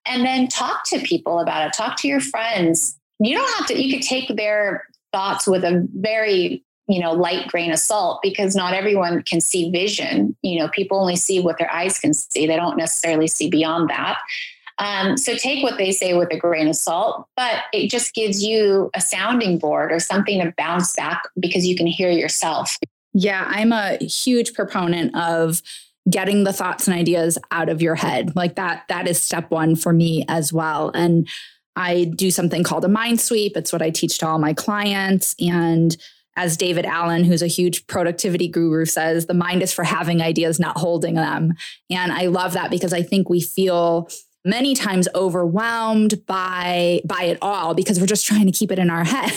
And 0.07 0.25
then 0.25 0.49
talk 0.49 0.85
to 0.87 0.99
people 1.01 1.39
about 1.39 1.67
it. 1.67 1.73
Talk 1.73 1.97
to 1.99 2.09
your 2.09 2.21
friends. 2.21 2.99
You 3.19 3.37
don't 3.37 3.59
have 3.59 3.67
to, 3.69 3.81
you 3.81 3.93
could 3.93 4.03
take 4.03 4.35
their 4.37 4.87
thoughts 5.13 5.47
with 5.47 5.65
a 5.65 5.87
very 5.95 6.65
you 6.89 7.01
know 7.01 7.13
light 7.13 7.47
grain 7.49 7.71
of 7.71 7.79
salt 7.79 8.21
because 8.23 8.57
not 8.57 8.75
everyone 8.75 9.23
can 9.23 9.41
see 9.41 9.71
vision 9.71 10.37
you 10.43 10.59
know 10.59 10.69
people 10.69 10.99
only 10.99 11.15
see 11.15 11.39
what 11.39 11.57
their 11.57 11.73
eyes 11.73 11.99
can 11.99 12.13
see 12.13 12.45
they 12.45 12.57
don't 12.57 12.77
necessarily 12.77 13.29
see 13.29 13.49
beyond 13.49 13.89
that 13.89 14.19
um, 14.83 15.16
so 15.16 15.37
take 15.37 15.62
what 15.62 15.79
they 15.79 15.92
say 15.92 16.14
with 16.14 16.33
a 16.33 16.37
grain 16.37 16.66
of 16.66 16.75
salt, 16.75 17.29
but 17.37 17.62
it 17.73 17.88
just 17.88 18.14
gives 18.14 18.42
you 18.42 18.90
a 18.95 19.01
sounding 19.01 19.57
board 19.57 19.92
or 19.92 20.01
something 20.01 20.42
to 20.42 20.53
bounce 20.59 20.92
back 20.95 21.23
because 21.38 21.64
you 21.64 21.77
can 21.77 21.87
hear 21.87 22.11
yourself. 22.11 22.77
Yeah, 23.14 23.45
I'm 23.47 23.71
a 23.73 23.97
huge 23.99 24.55
proponent 24.55 25.14
of 25.14 25.62
getting 26.11 26.42
the 26.42 26.53
thoughts 26.53 26.88
and 26.88 26.97
ideas 26.97 27.38
out 27.53 27.68
of 27.68 27.81
your 27.81 27.95
head. 27.95 28.35
Like 28.35 28.57
that, 28.57 28.83
that 28.88 29.07
is 29.07 29.23
step 29.23 29.53
one 29.53 29.77
for 29.77 29.92
me 29.92 30.25
as 30.27 30.53
well. 30.53 30.90
And 30.92 31.29
I 31.77 32.05
do 32.16 32.33
something 32.33 32.64
called 32.64 32.85
a 32.85 32.88
mind 32.88 33.21
sweep. 33.21 33.57
It's 33.57 33.73
what 33.73 33.83
I 33.83 33.90
teach 33.90 34.18
to 34.18 34.27
all 34.27 34.40
my 34.40 34.53
clients. 34.53 35.37
And 35.38 35.97
as 36.37 36.57
David 36.57 36.87
Allen, 36.87 37.23
who's 37.23 37.42
a 37.42 37.47
huge 37.47 37.87
productivity 37.87 38.49
guru, 38.49 38.85
says, 38.85 39.27
the 39.27 39.35
mind 39.35 39.62
is 39.62 39.73
for 39.73 39.85
having 39.85 40.21
ideas, 40.21 40.59
not 40.59 40.77
holding 40.77 41.14
them. 41.14 41.53
And 41.88 42.11
I 42.11 42.27
love 42.27 42.55
that 42.55 42.71
because 42.71 42.92
I 42.92 43.03
think 43.03 43.31
we 43.31 43.40
feel 43.40 44.09
many 44.45 44.75
times 44.75 45.09
overwhelmed 45.15 46.25
by 46.27 47.01
by 47.05 47.25
it 47.25 47.39
all 47.41 47.75
because 47.75 48.01
we're 48.01 48.07
just 48.07 48.27
trying 48.27 48.47
to 48.47 48.53
keep 48.53 48.73
it 48.73 48.79
in 48.79 48.91
our 48.91 49.05
head 49.13 49.33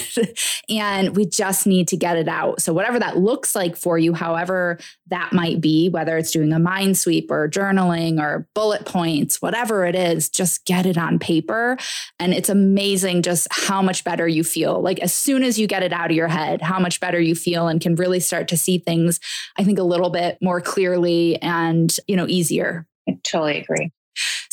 and 0.70 1.15
we 1.15 1.26
just 1.26 1.68
need 1.68 1.88
to 1.88 1.98
get 1.98 2.18
it 2.18 2.28
out. 2.28 2.62
So 2.62 2.74
whatever 2.74 3.00
that 3.00 3.18
looks 3.18 3.56
like 3.56 3.76
for 3.76 3.98
you 3.98 4.13
however 4.13 4.80
that 5.08 5.34
might 5.34 5.62
be 5.62 5.89
whether 5.89 6.18
it's 6.18 6.32
doing 6.32 6.52
a 6.54 6.60
mind 6.60 6.98
sweep 6.98 7.30
or 7.30 7.48
journaling 7.48 8.20
or 8.20 8.48
bullet 8.56 8.86
points 8.86 9.41
whatever 9.41 9.86
it 9.86 9.96
is 9.96 10.30
just 10.30 10.65
get 10.65 10.86
it 10.86 10.98
on 10.98 11.20
paper. 11.20 11.78
And 12.20 12.34
it's 12.34 12.50
amazing 12.50 13.22
just 13.22 13.48
how 13.52 13.82
much 13.82 14.04
better 14.04 14.28
you 14.28 14.44
feel. 14.44 14.82
Like 14.82 15.00
as 15.00 15.13
soon 15.13 15.44
as 15.44 15.60
you 15.60 15.68
get 15.68 15.84
it 15.84 15.94
out 15.94 16.10
of 16.10 16.15
your 16.15 16.28
head 16.28 16.62
how 16.62 16.80
much 16.80 17.00
better 17.00 17.20
you 17.20 17.36
feel 17.36 17.68
and 17.68 17.80
can 17.80 17.96
really 17.96 18.20
start 18.20 18.48
to 18.48 18.58
see 18.58 18.78
things 18.78 19.20
i 19.58 19.63
think 19.63 19.80
a 19.80 19.84
little 19.84 20.10
bit 20.10 20.38
more 20.41 20.62
clearly 20.62 21.41
and 21.41 21.98
you 22.08 22.15
know 22.15 22.28
easier. 22.28 22.86
I 23.08 23.18
totally 23.24 23.60
agree. 23.60 23.91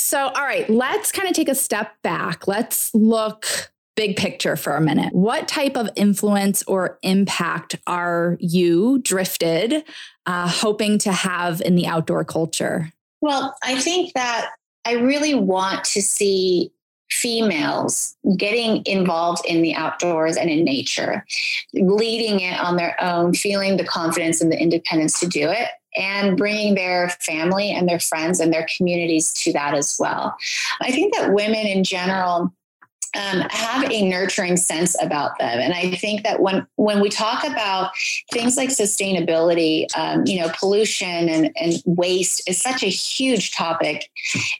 So, 0.02 0.26
all 0.26 0.42
right, 0.42 0.68
let's 0.68 1.12
kind 1.12 1.28
of 1.28 1.34
take 1.34 1.48
a 1.48 1.54
step 1.54 1.92
back. 2.02 2.48
Let's 2.48 2.92
look 2.94 3.72
big 3.94 4.16
picture 4.16 4.56
for 4.56 4.74
a 4.74 4.80
minute. 4.80 5.14
What 5.14 5.46
type 5.46 5.76
of 5.76 5.88
influence 5.94 6.62
or 6.64 6.98
impact 7.02 7.76
are 7.86 8.36
you, 8.40 8.98
Drifted, 8.98 9.84
uh, 10.26 10.48
hoping 10.48 10.98
to 10.98 11.12
have 11.12 11.60
in 11.60 11.76
the 11.76 11.86
outdoor 11.86 12.24
culture? 12.24 12.92
Well, 13.20 13.54
I 13.62 13.78
think 13.78 14.12
that 14.14 14.50
I 14.84 14.94
really 14.94 15.34
want 15.34 15.84
to 15.84 16.02
see 16.02 16.72
females 17.10 18.16
getting 18.36 18.82
involved 18.86 19.46
in 19.46 19.62
the 19.62 19.74
outdoors 19.74 20.36
and 20.36 20.50
in 20.50 20.64
nature, 20.64 21.24
leading 21.74 22.40
it 22.40 22.58
on 22.58 22.76
their 22.76 22.96
own, 23.00 23.34
feeling 23.34 23.76
the 23.76 23.84
confidence 23.84 24.40
and 24.40 24.50
the 24.50 24.58
independence 24.58 25.20
to 25.20 25.28
do 25.28 25.48
it 25.48 25.68
and 25.96 26.36
bringing 26.36 26.74
their 26.74 27.10
family 27.20 27.70
and 27.70 27.88
their 27.88 28.00
friends 28.00 28.40
and 28.40 28.52
their 28.52 28.66
communities 28.76 29.32
to 29.32 29.52
that 29.52 29.74
as 29.74 29.96
well. 29.98 30.36
I 30.80 30.90
think 30.90 31.14
that 31.14 31.32
women 31.32 31.66
in 31.66 31.84
general 31.84 32.52
um, 33.14 33.40
have 33.50 33.90
a 33.90 34.08
nurturing 34.08 34.56
sense 34.56 34.96
about 35.02 35.38
them. 35.38 35.58
And 35.58 35.74
I 35.74 35.94
think 35.96 36.22
that 36.24 36.40
when 36.40 36.66
when 36.76 37.00
we 37.00 37.08
talk 37.08 37.44
about 37.44 37.92
things 38.32 38.56
like 38.56 38.70
sustainability, 38.70 39.86
um, 39.96 40.24
you 40.26 40.40
know, 40.40 40.50
pollution 40.58 41.28
and, 41.28 41.50
and 41.56 41.82
waste 41.84 42.48
is 42.48 42.60
such 42.60 42.82
a 42.82 42.88
huge 42.88 43.52
topic 43.52 44.10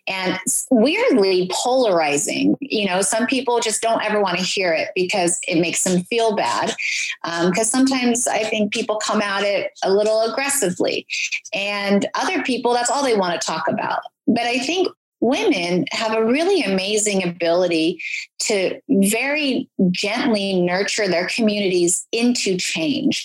and 0.06 0.38
weirdly 0.70 1.50
polarizing. 1.52 2.56
You 2.60 2.86
know, 2.86 3.00
some 3.00 3.26
people 3.26 3.60
just 3.60 3.80
don't 3.80 4.02
ever 4.02 4.20
want 4.20 4.38
to 4.38 4.44
hear 4.44 4.72
it 4.72 4.88
because 4.94 5.38
it 5.48 5.60
makes 5.60 5.84
them 5.84 6.02
feel 6.04 6.36
bad. 6.36 6.74
Because 7.22 7.74
um, 7.74 7.86
sometimes 7.86 8.26
I 8.26 8.44
think 8.44 8.72
people 8.72 8.96
come 8.96 9.22
at 9.22 9.42
it 9.42 9.70
a 9.82 9.92
little 9.92 10.22
aggressively, 10.22 11.06
and 11.54 12.06
other 12.14 12.42
people, 12.42 12.72
that's 12.72 12.90
all 12.90 13.02
they 13.02 13.16
want 13.16 13.40
to 13.40 13.46
talk 13.46 13.68
about. 13.68 14.00
But 14.26 14.44
I 14.44 14.58
think 14.58 14.88
women 15.22 15.86
have 15.92 16.14
a 16.14 16.24
really 16.24 16.62
amazing 16.62 17.26
ability 17.26 18.02
to 18.40 18.78
very 18.90 19.70
gently 19.92 20.60
nurture 20.60 21.06
their 21.06 21.28
communities 21.28 22.06
into 22.10 22.56
change. 22.56 23.24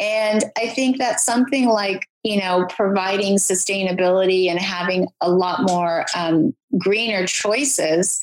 And 0.00 0.42
I 0.56 0.68
think 0.68 0.96
that 0.96 1.20
something 1.20 1.68
like, 1.68 2.08
you 2.24 2.40
know, 2.40 2.66
providing 2.70 3.36
sustainability 3.36 4.48
and 4.48 4.58
having 4.58 5.08
a 5.20 5.30
lot 5.30 5.62
more 5.62 6.06
um, 6.16 6.54
greener 6.78 7.26
choices, 7.26 8.18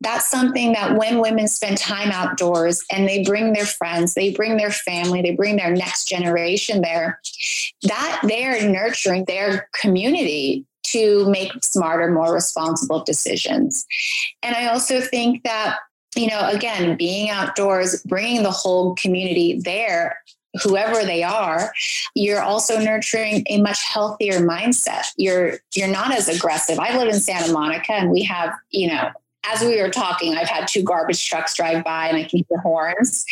that's 0.00 0.26
something 0.26 0.72
that 0.72 0.96
when 0.96 1.20
women 1.20 1.48
spend 1.48 1.76
time 1.76 2.10
outdoors 2.10 2.82
and 2.90 3.06
they 3.06 3.22
bring 3.22 3.52
their 3.52 3.66
friends, 3.66 4.14
they 4.14 4.32
bring 4.32 4.56
their 4.56 4.70
family, 4.70 5.20
they 5.20 5.36
bring 5.36 5.56
their 5.56 5.74
next 5.74 6.08
generation 6.08 6.80
there, 6.80 7.20
that 7.82 8.20
they're 8.26 8.66
nurturing 8.66 9.26
their 9.26 9.68
community 9.78 10.64
to 10.92 11.28
make 11.30 11.52
smarter, 11.62 12.10
more 12.10 12.32
responsible 12.32 13.04
decisions. 13.04 13.86
And 14.42 14.54
I 14.54 14.66
also 14.66 15.00
think 15.00 15.44
that, 15.44 15.78
you 16.14 16.28
know, 16.28 16.48
again, 16.48 16.96
being 16.96 17.30
outdoors, 17.30 18.02
bringing 18.02 18.42
the 18.42 18.50
whole 18.50 18.94
community 18.94 19.60
there 19.60 20.18
whoever 20.62 21.04
they 21.04 21.22
are 21.22 21.72
you're 22.14 22.40
also 22.40 22.78
nurturing 22.78 23.44
a 23.50 23.60
much 23.60 23.82
healthier 23.84 24.40
mindset 24.40 25.04
you're 25.16 25.58
you're 25.74 25.88
not 25.88 26.12
as 26.14 26.28
aggressive 26.28 26.78
i 26.78 26.96
live 26.96 27.08
in 27.08 27.20
santa 27.20 27.52
monica 27.52 27.92
and 27.92 28.10
we 28.10 28.22
have 28.22 28.54
you 28.70 28.88
know 28.88 29.10
as 29.52 29.62
we 29.62 29.80
were 29.80 29.90
talking, 29.90 30.36
I've 30.36 30.48
had 30.48 30.68
two 30.68 30.82
garbage 30.82 31.26
trucks 31.28 31.54
drive 31.54 31.84
by 31.84 32.08
and 32.08 32.16
I 32.16 32.24
can 32.24 32.44
hear 32.48 32.58
horns. 32.58 33.24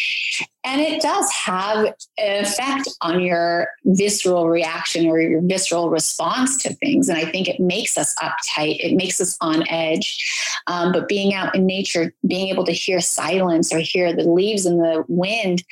And 0.65 0.81
it 0.81 1.03
does 1.03 1.31
have 1.33 1.87
an 2.19 2.45
effect 2.45 2.89
on 3.03 3.21
your 3.21 3.69
visceral 3.85 4.49
reaction 4.49 5.07
or 5.07 5.21
your 5.21 5.43
visceral 5.43 5.91
response 5.91 6.63
to 6.63 6.75
things. 6.75 7.09
And 7.09 7.19
I 7.19 7.31
think 7.31 7.49
it 7.49 7.61
makes 7.61 7.99
us 7.99 8.15
uptight, 8.23 8.79
it 8.81 8.97
makes 8.97 9.21
us 9.21 9.37
on 9.41 9.69
edge. 9.69 10.63
Um, 10.67 10.93
but 10.93 11.09
being 11.09 11.35
out 11.35 11.55
in 11.55 11.67
nature, 11.67 12.15
being 12.27 12.49
able 12.49 12.65
to 12.65 12.73
hear 12.73 13.01
silence 13.01 13.73
or 13.75 13.79
hear 13.79 14.15
the 14.15 14.25
leaves 14.25 14.65
and 14.65 14.81
the 14.81 15.05
wind, 15.09 15.63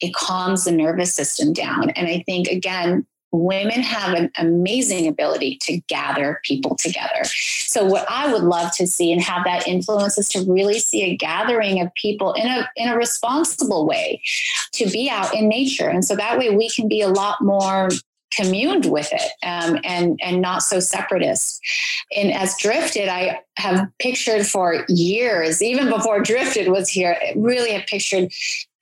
it 0.00 0.12
calms 0.14 0.64
the 0.64 0.72
nervous 0.72 1.14
system 1.14 1.52
down. 1.52 1.90
And 1.90 2.08
I 2.08 2.24
think, 2.26 2.48
again, 2.48 3.06
women 3.32 3.82
have 3.82 4.14
an 4.14 4.30
amazing 4.36 5.08
ability 5.08 5.56
to 5.62 5.78
gather 5.88 6.40
people 6.44 6.76
together. 6.76 7.24
So 7.24 7.84
what 7.84 8.08
I 8.08 8.30
would 8.30 8.42
love 8.42 8.72
to 8.76 8.86
see 8.86 9.10
and 9.10 9.22
have 9.22 9.44
that 9.44 9.66
influence 9.66 10.18
is 10.18 10.28
to 10.30 10.44
really 10.46 10.78
see 10.78 11.02
a 11.04 11.16
gathering 11.16 11.80
of 11.80 11.92
people 11.94 12.34
in 12.34 12.46
a 12.46 12.70
in 12.76 12.88
a 12.88 12.96
responsible 12.96 13.86
way 13.86 14.22
to 14.72 14.88
be 14.90 15.08
out 15.08 15.34
in 15.34 15.48
nature. 15.48 15.88
And 15.88 16.04
so 16.04 16.14
that 16.14 16.38
way 16.38 16.54
we 16.54 16.68
can 16.68 16.88
be 16.88 17.00
a 17.00 17.08
lot 17.08 17.40
more 17.40 17.88
communed 18.34 18.86
with 18.86 19.10
it 19.12 19.30
um, 19.42 19.78
and 19.84 20.18
and 20.22 20.40
not 20.40 20.62
so 20.62 20.80
separatist. 20.80 21.60
And 22.14 22.32
as 22.32 22.56
Drifted, 22.58 23.08
I 23.08 23.40
have 23.56 23.88
pictured 23.98 24.46
for 24.46 24.84
years, 24.88 25.62
even 25.62 25.88
before 25.88 26.20
Drifted 26.20 26.68
was 26.68 26.88
here, 26.88 27.16
really 27.36 27.72
have 27.72 27.86
pictured 27.86 28.30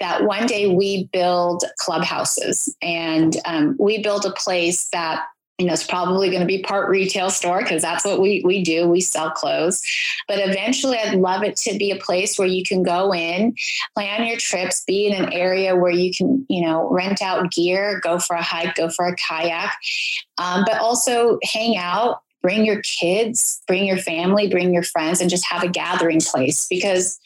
that 0.00 0.24
one 0.24 0.46
day 0.46 0.66
we 0.66 1.04
build 1.12 1.64
clubhouses 1.78 2.74
and 2.82 3.36
um, 3.44 3.76
we 3.78 4.02
build 4.02 4.24
a 4.24 4.32
place 4.32 4.88
that 4.90 5.24
you 5.60 5.66
know, 5.66 5.74
it's 5.74 5.86
probably 5.86 6.30
going 6.30 6.40
to 6.40 6.46
be 6.46 6.62
part 6.62 6.88
retail 6.88 7.28
store 7.28 7.60
because 7.60 7.82
that's 7.82 8.02
what 8.02 8.18
we, 8.18 8.42
we 8.46 8.64
do. 8.64 8.88
We 8.88 9.02
sell 9.02 9.30
clothes. 9.30 9.82
But 10.26 10.38
eventually, 10.38 10.96
I'd 10.96 11.18
love 11.18 11.42
it 11.42 11.54
to 11.56 11.76
be 11.76 11.90
a 11.90 11.96
place 11.96 12.38
where 12.38 12.48
you 12.48 12.64
can 12.64 12.82
go 12.82 13.12
in, 13.12 13.54
plan 13.94 14.26
your 14.26 14.38
trips, 14.38 14.82
be 14.84 15.06
in 15.06 15.22
an 15.22 15.30
area 15.34 15.76
where 15.76 15.90
you 15.92 16.14
can, 16.14 16.46
you 16.48 16.62
know, 16.62 16.88
rent 16.90 17.20
out 17.20 17.52
gear, 17.52 18.00
go 18.02 18.18
for 18.18 18.36
a 18.36 18.42
hike, 18.42 18.74
go 18.74 18.88
for 18.88 19.06
a 19.06 19.14
kayak, 19.16 19.76
um, 20.38 20.64
but 20.66 20.78
also 20.78 21.38
hang 21.44 21.76
out. 21.76 22.22
Bring 22.40 22.64
your 22.64 22.80
kids, 22.80 23.60
bring 23.66 23.84
your 23.84 23.98
family, 23.98 24.48
bring 24.48 24.72
your 24.72 24.82
friends, 24.82 25.20
and 25.20 25.28
just 25.28 25.44
have 25.44 25.62
a 25.62 25.68
gathering 25.68 26.22
place 26.22 26.66
because 26.70 27.20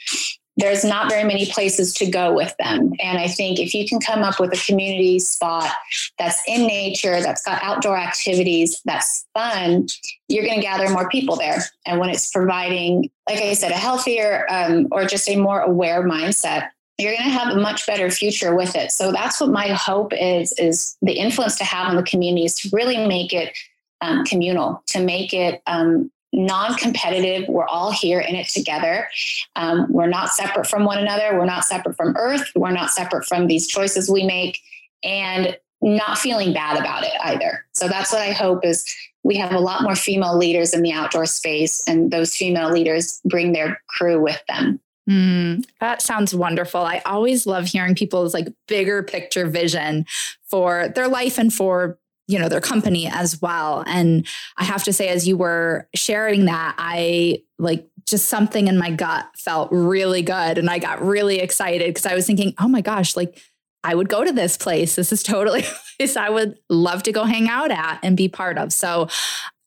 there's 0.57 0.85
not 0.85 1.11
very 1.11 1.25
many 1.25 1.47
places 1.47 1.93
to 1.95 2.07
go 2.07 2.33
with 2.33 2.55
them. 2.59 2.93
And 3.01 3.19
I 3.19 3.27
think 3.27 3.59
if 3.59 3.75
you 3.75 3.89
can 3.89 3.99
come 3.99 4.23
up 4.23 4.39
with 4.39 4.53
a 4.53 4.67
community 4.67 5.19
spot 5.19 5.71
that's 6.19 6.41
in 6.47 6.67
nature, 6.67 7.21
that's 7.21 7.43
got 7.43 7.63
outdoor 7.63 7.97
activities, 7.97 8.81
that's 8.85 9.27
fun, 9.35 9.89
you're 10.29 10.45
going 10.45 10.61
to 10.61 10.63
gather 10.63 10.89
more 10.91 11.09
people 11.09 11.37
there. 11.37 11.65
And 11.87 11.99
when 11.99 12.11
it's 12.11 12.31
providing, 12.31 13.11
like 13.29 13.39
I 13.39 13.55
said, 13.55 13.73
a 13.73 13.77
healthier 13.77 14.47
um, 14.49 14.87
or 14.93 15.07
just 15.07 15.29
a 15.29 15.37
more 15.37 15.61
aware 15.61 16.05
mindset, 16.05 16.69
you're 16.99 17.13
going 17.13 17.25
to 17.25 17.31
have 17.31 17.57
a 17.57 17.61
much 17.61 17.87
better 17.87 18.09
future 18.09 18.55
with 18.55 18.77
it. 18.77 18.93
So 18.93 19.11
that's 19.11 19.41
what 19.41 19.51
my 19.51 19.69
hope 19.69 20.13
is: 20.13 20.53
is 20.59 20.97
the 21.03 21.15
influence 21.15 21.59
to 21.59 21.65
have 21.65 21.89
on 21.89 21.97
the 21.97 22.05
communities 22.05 22.55
to 22.61 22.71
really 22.73 23.05
make 23.09 23.33
it 23.33 23.53
um, 24.01 24.25
communal, 24.25 24.83
to 24.89 25.01
make 25.01 25.33
it 25.33 25.61
um, 25.67 26.13
non-competitive. 26.35 27.49
We're 27.49 27.67
all 27.67 27.93
here 27.93 28.21
in 28.21 28.35
it 28.35 28.49
together. 28.49 29.09
Um, 29.57 29.87
we're 29.91 30.09
not 30.09 30.31
separate 30.31 30.67
from 30.67 30.85
one 30.85 30.99
another. 30.99 31.39
We're 31.39 31.45
not 31.45 31.65
separate 31.65 31.97
from 31.97 32.17
earth. 32.17 32.51
We're 32.55 32.73
not 32.73 32.91
separate 32.91 33.25
from 33.25 33.47
these 33.47 33.67
choices 33.67 34.11
we 34.11 34.25
make 34.25 34.59
and 35.03 35.57
not 35.81 36.19
feeling 36.19 36.53
bad 36.53 36.79
about 36.79 37.05
it 37.05 37.13
either. 37.23 37.65
So 37.73 37.89
that's 37.89 38.11
what 38.11 38.23
i 38.23 38.33
hope 38.33 38.65
is 38.65 38.85
we 39.23 39.37
have 39.37 39.53
a 39.53 39.61
lot 39.61 39.83
more 39.83 39.97
female 39.97 40.37
leaders 40.37 40.75
in 40.75 40.83
the 40.83 40.93
outdoor 40.93 41.27
space 41.27 41.83
and 41.87 42.11
those 42.11 42.35
female 42.35 42.71
leaders 42.71 43.21
bring 43.25 43.53
their 43.53 43.81
crew 43.89 44.21
with 44.21 44.43
them. 44.49 44.81
Mm, 45.09 45.65
that 45.81 46.01
sounds 46.01 46.35
wonderful. 46.35 46.81
I 46.81 47.03
always 47.05 47.47
love 47.47 47.67
hearing 47.67 47.95
people's 47.95 48.33
like 48.33 48.49
bigger 48.69 49.03
picture 49.03 49.47
vision 49.47 50.07
for 50.49 50.89
their 50.89 51.09
life 51.09 51.39
and 51.39 51.53
for 51.53 51.99
you 52.27 52.39
know 52.39 52.49
their 52.49 52.61
company 52.61 53.07
as 53.07 53.41
well 53.41 53.85
and 53.87 54.27
i 54.57 54.65
have 54.65 54.83
to 54.85 54.93
say 54.93 55.09
as 55.09 55.29
you 55.29 55.37
were 55.37 55.89
sharing 55.95 56.47
that 56.47 56.75
i 56.79 57.39
like 57.59 57.89
just 58.07 58.29
something 58.29 58.69
in 58.69 58.79
my 58.79 58.91
gut 58.91 59.27
felt 59.37 59.69
really 59.71 60.23
good 60.23 60.59
and 60.59 60.71
i 60.71 60.79
got 60.79 61.03
really 61.03 61.39
excited 61.39 61.89
because 61.89 62.07
i 62.07 62.15
was 62.15 62.27
thinking 62.27 62.55
oh 62.59 62.69
my 62.69 62.81
gosh 62.81 63.17
like 63.17 63.41
i 63.83 63.95
would 63.95 64.09
go 64.09 64.25
to 64.25 64.33
this 64.33 64.57
place 64.57 64.97
this 64.97 65.13
is 65.13 65.23
totally 65.23 65.65
place 65.99 66.17
i 66.17 66.31
would 66.31 66.59
love 66.69 67.03
to 67.03 67.13
go 67.13 67.25
hang 67.25 67.49
out 67.49 67.71
at 67.71 67.99
and 68.03 68.17
be 68.17 68.29
part 68.29 68.59
of 68.59 68.73
so 68.73 69.09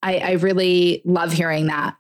i, 0.02 0.18
I 0.18 0.32
really 0.34 1.02
love 1.06 1.32
hearing 1.32 1.68
that 1.68 1.96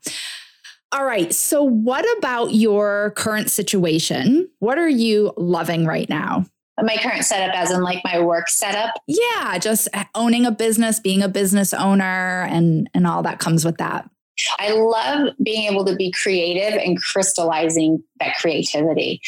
all 0.93 1.03
right. 1.03 1.33
So, 1.33 1.63
what 1.63 2.05
about 2.17 2.53
your 2.53 3.11
current 3.17 3.51
situation? 3.51 4.49
What 4.59 4.77
are 4.77 4.87
you 4.87 5.33
loving 5.35 5.85
right 5.85 6.07
now? 6.07 6.45
My 6.83 6.97
current 6.97 7.23
setup 7.23 7.55
as 7.55 7.71
in 7.71 7.81
like 7.81 8.03
my 8.03 8.19
work 8.19 8.49
setup 8.49 8.93
yeah 9.07 9.57
just 9.57 9.87
owning 10.15 10.45
a 10.45 10.51
business 10.51 10.99
being 10.99 11.23
a 11.23 11.29
business 11.29 11.73
owner 11.73 12.43
and 12.49 12.89
and 12.93 13.07
all 13.07 13.23
that 13.23 13.39
comes 13.39 13.65
with 13.65 13.77
that 13.77 14.09
I 14.59 14.71
love 14.71 15.29
being 15.41 15.71
able 15.71 15.85
to 15.85 15.95
be 15.95 16.11
creative 16.11 16.79
and 16.79 17.01
crystallizing 17.01 18.03
that 18.19 18.35
creativity. 18.37 19.19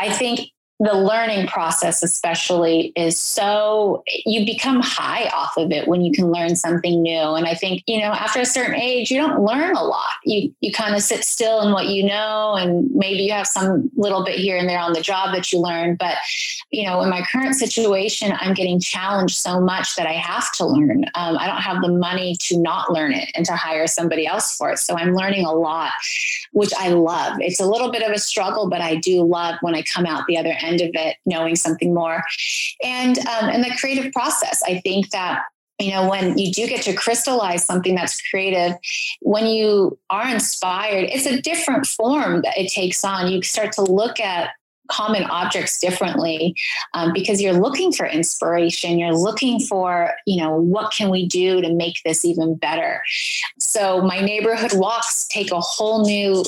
I 0.00 0.12
think 0.12 0.50
the 0.78 0.92
learning 0.92 1.46
process 1.46 2.02
especially 2.02 2.92
is 2.96 3.18
so 3.18 4.04
you 4.26 4.44
become 4.44 4.82
high 4.82 5.26
off 5.28 5.56
of 5.56 5.72
it 5.72 5.88
when 5.88 6.02
you 6.02 6.12
can 6.12 6.30
learn 6.30 6.54
something 6.54 7.00
new. 7.00 7.34
And 7.34 7.46
i 7.46 7.54
think 7.54 7.82
you 7.86 7.98
know 7.98 8.12
after 8.12 8.40
a 8.40 8.46
certain 8.46 8.74
age 8.74 9.10
you 9.10 9.18
don't 9.18 9.42
learn 9.42 9.74
a 9.74 9.82
lot. 9.82 10.12
You 10.24 10.54
you 10.60 10.72
kind 10.72 10.94
of 10.94 11.00
sit 11.02 11.24
still 11.24 11.62
in 11.62 11.72
what 11.72 11.86
you 11.86 12.04
know 12.04 12.54
and 12.54 12.90
maybe 12.94 13.22
you 13.22 13.32
have 13.32 13.46
some 13.46 13.90
little 13.96 14.22
bit 14.22 14.38
here 14.38 14.58
and 14.58 14.68
there 14.68 14.78
on 14.78 14.92
the 14.92 15.00
job 15.00 15.34
that 15.34 15.50
you 15.50 15.60
learn. 15.60 15.96
But 15.96 16.16
you 16.70 16.86
know 16.86 17.00
in 17.00 17.08
my 17.08 17.22
current 17.32 17.54
situation 17.54 18.32
i'm 18.40 18.52
getting 18.52 18.80
challenged 18.80 19.36
so 19.36 19.60
much 19.60 19.96
that 19.96 20.06
i 20.06 20.12
have 20.12 20.52
to 20.52 20.66
learn. 20.66 21.04
Um, 21.14 21.38
i 21.38 21.46
don't 21.46 21.62
have 21.62 21.80
the 21.80 21.88
money 21.92 22.36
to 22.40 22.58
not 22.60 22.92
learn 22.92 23.12
it 23.12 23.30
and 23.34 23.46
to 23.46 23.56
hire 23.56 23.86
somebody 23.86 24.26
else 24.26 24.56
for 24.56 24.72
it. 24.72 24.78
So 24.78 24.98
i'm 24.98 25.14
learning 25.14 25.46
a 25.46 25.52
lot 25.52 25.92
which 26.52 26.72
i 26.78 26.88
love. 26.88 27.38
It's 27.40 27.60
a 27.60 27.66
little 27.66 27.90
bit 27.90 28.02
of 28.02 28.12
a 28.12 28.18
struggle 28.18 28.68
but 28.68 28.82
i 28.82 28.96
do 28.96 29.24
love 29.24 29.54
when 29.62 29.74
i 29.74 29.82
come 29.82 30.04
out 30.04 30.26
the 30.26 30.36
other 30.36 30.54
end 30.60 30.65
end 30.66 30.80
of 30.80 30.90
it 30.94 31.16
knowing 31.24 31.56
something 31.56 31.94
more. 31.94 32.22
And 32.82 33.18
um, 33.18 33.48
and 33.48 33.64
the 33.64 33.74
creative 33.78 34.12
process 34.12 34.62
i 34.66 34.80
think 34.80 35.10
that 35.10 35.42
you 35.78 35.90
know 35.90 36.08
when 36.08 36.38
you 36.38 36.52
do 36.52 36.66
get 36.66 36.82
to 36.82 36.94
crystallize 36.94 37.64
something 37.64 37.94
that's 37.94 38.20
creative 38.28 38.72
when 39.20 39.46
you 39.46 39.98
are 40.10 40.28
inspired 40.28 41.04
it's 41.04 41.26
a 41.26 41.40
different 41.40 41.86
form 41.86 42.42
that 42.42 42.56
it 42.56 42.70
takes 42.70 43.04
on. 43.04 43.30
You 43.30 43.42
start 43.42 43.72
to 43.72 43.82
look 43.82 44.20
at 44.20 44.50
common 44.88 45.24
objects 45.24 45.78
differently 45.78 46.54
um, 46.94 47.12
because 47.12 47.40
you're 47.40 47.60
looking 47.60 47.92
for 47.92 48.06
inspiration 48.06 48.98
you're 48.98 49.16
looking 49.16 49.60
for 49.60 50.10
you 50.26 50.42
know 50.42 50.54
what 50.56 50.92
can 50.92 51.10
we 51.10 51.26
do 51.26 51.60
to 51.60 51.72
make 51.72 51.96
this 52.04 52.24
even 52.24 52.54
better. 52.56 53.02
So 53.58 54.00
my 54.02 54.20
neighborhood 54.20 54.72
walks 54.74 55.26
take 55.28 55.52
a 55.52 55.60
whole 55.60 56.04
new 56.04 56.44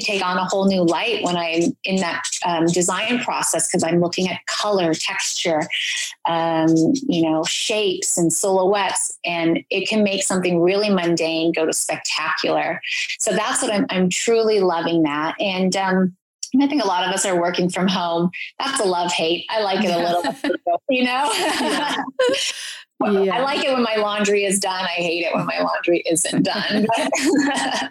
take 0.00 0.24
on 0.24 0.36
a 0.36 0.44
whole 0.44 0.66
new 0.66 0.82
light 0.82 1.22
when 1.24 1.36
i'm 1.36 1.76
in 1.84 1.96
that 1.96 2.22
um, 2.46 2.66
design 2.66 3.18
process 3.20 3.66
because 3.66 3.82
i'm 3.82 4.00
looking 4.00 4.28
at 4.28 4.44
color 4.46 4.94
texture 4.94 5.62
um, 6.28 6.68
you 7.08 7.22
know 7.22 7.44
shapes 7.44 8.16
and 8.18 8.32
silhouettes 8.32 9.18
and 9.24 9.60
it 9.70 9.88
can 9.88 10.02
make 10.02 10.22
something 10.22 10.60
really 10.60 10.90
mundane 10.90 11.52
go 11.52 11.66
to 11.66 11.72
spectacular. 11.72 12.80
So 13.18 13.32
that's 13.32 13.62
what 13.62 13.72
i'm, 13.72 13.86
I'm 13.90 14.08
truly 14.10 14.60
loving 14.60 15.02
that. 15.02 15.34
And 15.40 15.74
um, 15.76 16.16
I 16.58 16.66
think 16.66 16.82
a 16.82 16.86
lot 16.86 17.06
of 17.06 17.14
us 17.14 17.24
are 17.24 17.40
working 17.40 17.68
from 17.68 17.86
home. 17.86 18.30
That's 18.58 18.80
a 18.80 18.84
love 18.84 19.12
hate. 19.12 19.46
I 19.50 19.60
like 19.62 19.84
it 19.84 19.90
a 19.90 19.98
little, 19.98 20.22
you 20.90 21.04
know? 21.04 21.30
Yeah. 21.34 21.96
yeah. 23.02 23.36
I 23.36 23.40
like 23.42 23.64
it 23.64 23.72
when 23.72 23.82
my 23.82 23.96
laundry 23.96 24.44
is 24.44 24.58
done. 24.58 24.82
I 24.82 25.00
hate 25.00 25.24
it 25.24 25.34
when 25.34 25.46
my 25.46 25.60
laundry 25.60 26.02
isn't 26.10 26.42
done. 26.42 26.86
But, 26.96 27.90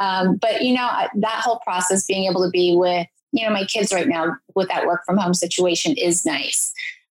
um, 0.00 0.36
but 0.36 0.62
you 0.62 0.74
know, 0.74 0.88
that 1.14 1.40
whole 1.44 1.60
process, 1.60 2.06
being 2.06 2.28
able 2.28 2.44
to 2.44 2.50
be 2.50 2.74
with, 2.76 3.06
you 3.32 3.46
know, 3.46 3.52
my 3.52 3.64
kids 3.64 3.92
right 3.92 4.08
now 4.08 4.36
with 4.54 4.68
that 4.68 4.86
work 4.86 5.04
from 5.06 5.16
home 5.16 5.34
situation 5.34 5.94
is 5.96 6.24
nice. 6.24 6.72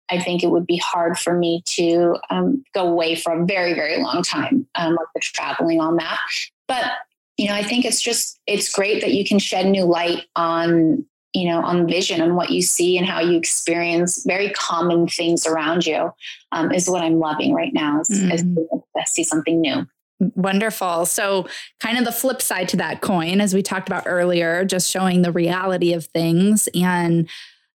I 0.09 0.19
think 0.19 0.43
it 0.43 0.49
would 0.49 0.65
be 0.65 0.77
hard 0.77 1.19
for 1.19 1.37
me 1.37 1.61
to 1.65 2.17
um, 2.29 2.63
go 2.73 2.87
away 2.87 3.15
for 3.15 3.31
a 3.31 3.45
very, 3.45 3.73
very 3.73 4.01
long 4.01 4.23
time, 4.23 4.65
um, 4.75 4.95
like 4.95 5.07
the 5.13 5.21
traveling 5.21 5.79
on 5.79 5.97
that. 5.97 6.19
But 6.67 6.91
you 7.39 7.47
know, 7.47 7.53
I 7.53 7.63
think 7.63 7.85
it's 7.85 8.01
just 8.01 8.37
it's 8.47 8.69
great 8.69 8.99
that 8.99 9.13
you 9.13 9.23
can 9.23 9.39
shed 9.39 9.65
new 9.65 9.85
light 9.85 10.25
on 10.35 11.05
you 11.33 11.47
know 11.47 11.63
on 11.63 11.87
vision 11.87 12.21
and 12.21 12.35
what 12.35 12.49
you 12.49 12.61
see 12.61 12.97
and 12.97 13.07
how 13.07 13.21
you 13.21 13.37
experience 13.37 14.25
very 14.25 14.49
common 14.49 15.07
things 15.07 15.47
around 15.47 15.85
you 15.85 16.11
um, 16.51 16.73
is 16.73 16.89
what 16.89 17.01
I'm 17.01 17.17
loving 17.17 17.53
right 17.53 17.73
now. 17.73 18.01
Is, 18.01 18.09
mm. 18.09 18.33
is 18.33 18.41
to 18.43 18.83
see 19.05 19.23
something 19.23 19.61
new. 19.61 19.87
Wonderful. 20.19 21.05
So, 21.05 21.47
kind 21.79 21.97
of 21.97 22.03
the 22.03 22.11
flip 22.11 22.41
side 22.41 22.67
to 22.69 22.77
that 22.77 22.99
coin, 22.99 23.39
as 23.39 23.53
we 23.53 23.63
talked 23.63 23.87
about 23.87 24.03
earlier, 24.05 24.65
just 24.65 24.91
showing 24.91 25.21
the 25.21 25.31
reality 25.31 25.93
of 25.93 26.07
things 26.07 26.67
and 26.75 27.29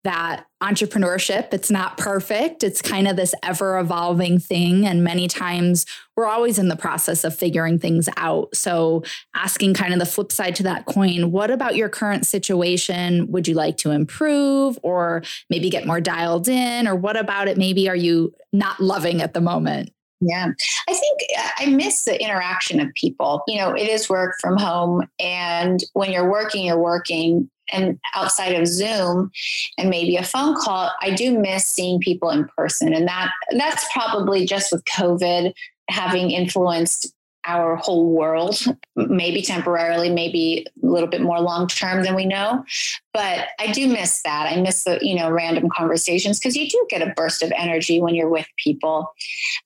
that 0.04 0.46
entrepreneurship 0.62 1.52
it's 1.52 1.70
not 1.70 1.96
perfect. 1.96 2.62
It's 2.62 2.82
kind 2.82 3.08
of 3.08 3.16
this 3.16 3.34
ever 3.42 3.78
evolving 3.78 4.38
thing. 4.38 4.86
And 4.86 5.04
many 5.04 5.28
times 5.28 5.86
we're 6.16 6.26
always 6.26 6.58
in 6.58 6.68
the 6.68 6.76
process 6.76 7.24
of 7.24 7.34
figuring 7.34 7.78
things 7.78 8.08
out. 8.16 8.54
So 8.54 9.02
asking 9.34 9.74
kind 9.74 9.92
of 9.92 9.98
the 9.98 10.06
flip 10.06 10.32
side 10.32 10.54
to 10.56 10.62
that 10.64 10.86
coin 10.86 11.30
what 11.30 11.50
about 11.50 11.76
your 11.76 11.88
current 11.88 12.26
situation? 12.26 13.30
Would 13.30 13.48
you 13.48 13.54
like 13.54 13.76
to 13.78 13.90
improve 13.90 14.78
or 14.82 15.22
maybe 15.50 15.70
get 15.70 15.86
more 15.86 16.00
dialed 16.00 16.48
in? 16.48 16.86
Or 16.86 16.94
what 16.94 17.16
about 17.16 17.48
it 17.48 17.58
maybe 17.58 17.88
are 17.88 17.96
you 17.96 18.34
not 18.52 18.80
loving 18.80 19.20
at 19.20 19.34
the 19.34 19.40
moment? 19.40 19.92
Yeah, 20.24 20.52
I 20.88 20.94
think 20.94 21.20
uh, 21.36 21.48
I 21.58 21.66
miss 21.66 22.04
the 22.04 22.20
interaction 22.22 22.78
of 22.78 22.94
people. 22.94 23.42
You 23.48 23.58
know, 23.58 23.72
it 23.72 23.88
is 23.88 24.08
work 24.08 24.36
from 24.40 24.56
home, 24.56 25.08
and 25.18 25.82
when 25.94 26.12
you're 26.12 26.30
working, 26.30 26.64
you're 26.64 26.78
working 26.78 27.50
and 27.72 27.98
outside 28.14 28.54
of 28.54 28.66
Zoom 28.66 29.30
and 29.78 29.90
maybe 29.90 30.16
a 30.16 30.22
phone 30.22 30.54
call, 30.56 30.90
I 31.00 31.10
do 31.10 31.38
miss 31.38 31.66
seeing 31.66 32.00
people 32.00 32.30
in 32.30 32.48
person. 32.56 32.92
And 32.92 33.08
that 33.08 33.30
that's 33.50 33.84
probably 33.92 34.46
just 34.46 34.72
with 34.72 34.84
COVID 34.84 35.52
having 35.88 36.30
influenced 36.30 37.12
our 37.44 37.76
whole 37.76 38.10
world, 38.10 38.56
maybe 38.96 39.42
temporarily, 39.42 40.10
maybe 40.10 40.66
a 40.82 40.86
little 40.86 41.08
bit 41.08 41.20
more 41.20 41.40
long 41.40 41.66
term 41.66 42.02
than 42.04 42.14
we 42.14 42.24
know. 42.24 42.64
But 43.12 43.48
I 43.58 43.72
do 43.72 43.88
miss 43.88 44.22
that. 44.22 44.52
I 44.52 44.60
miss 44.60 44.84
the, 44.84 44.98
you 45.02 45.14
know, 45.14 45.30
random 45.30 45.68
conversations 45.76 46.38
because 46.38 46.56
you 46.56 46.68
do 46.68 46.86
get 46.88 47.02
a 47.02 47.12
burst 47.16 47.42
of 47.42 47.52
energy 47.56 48.00
when 48.00 48.14
you're 48.14 48.28
with 48.30 48.46
people. 48.62 49.12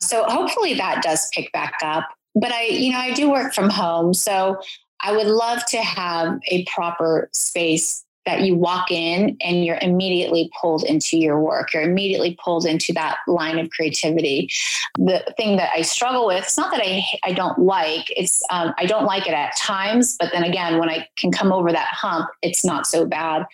So 0.01 0.25
hopefully 0.25 0.75
that 0.75 1.03
does 1.03 1.29
pick 1.35 1.53
back 1.53 1.75
up. 1.83 2.05
But 2.35 2.53
I, 2.53 2.65
you 2.65 2.93
know, 2.93 2.99
I 2.99 3.13
do 3.13 3.31
work 3.31 3.55
from 3.55 3.71
home. 3.71 4.13
So 4.13 4.61
I 5.03 5.13
would 5.13 5.27
love 5.27 5.65
to 5.67 5.79
have 5.79 6.39
a 6.49 6.65
proper 6.65 7.29
space 7.33 8.05
that 8.27 8.43
you 8.43 8.57
walk 8.57 8.91
in 8.91 9.37
and 9.41 9.65
you're 9.65 9.79
immediately 9.81 10.51
pulled 10.61 10.83
into 10.83 11.17
your 11.17 11.41
work. 11.41 11.73
You're 11.73 11.85
immediately 11.85 12.37
pulled 12.43 12.67
into 12.67 12.93
that 12.95 13.19
line 13.29 13.59
of 13.59 13.71
creativity. 13.71 14.51
The 14.99 15.25
thing 15.37 15.57
that 15.59 15.71
I 15.73 15.83
struggle 15.83 16.27
with, 16.27 16.43
it's 16.43 16.59
not 16.59 16.73
that 16.73 16.83
I, 16.85 17.05
I 17.23 17.33
don't 17.33 17.61
like, 17.61 18.07
it's, 18.09 18.43
um, 18.51 18.75
I 18.79 18.87
don't 18.87 19.05
like 19.05 19.29
it 19.29 19.33
at 19.33 19.57
times, 19.57 20.17
but 20.19 20.31
then 20.33 20.43
again, 20.43 20.79
when 20.79 20.91
I 20.91 21.09
can 21.17 21.31
come 21.31 21.53
over 21.53 21.71
that 21.71 21.87
hump, 21.93 22.29
it's 22.43 22.65
not 22.65 22.87
so 22.87 23.07
bad. 23.07 23.47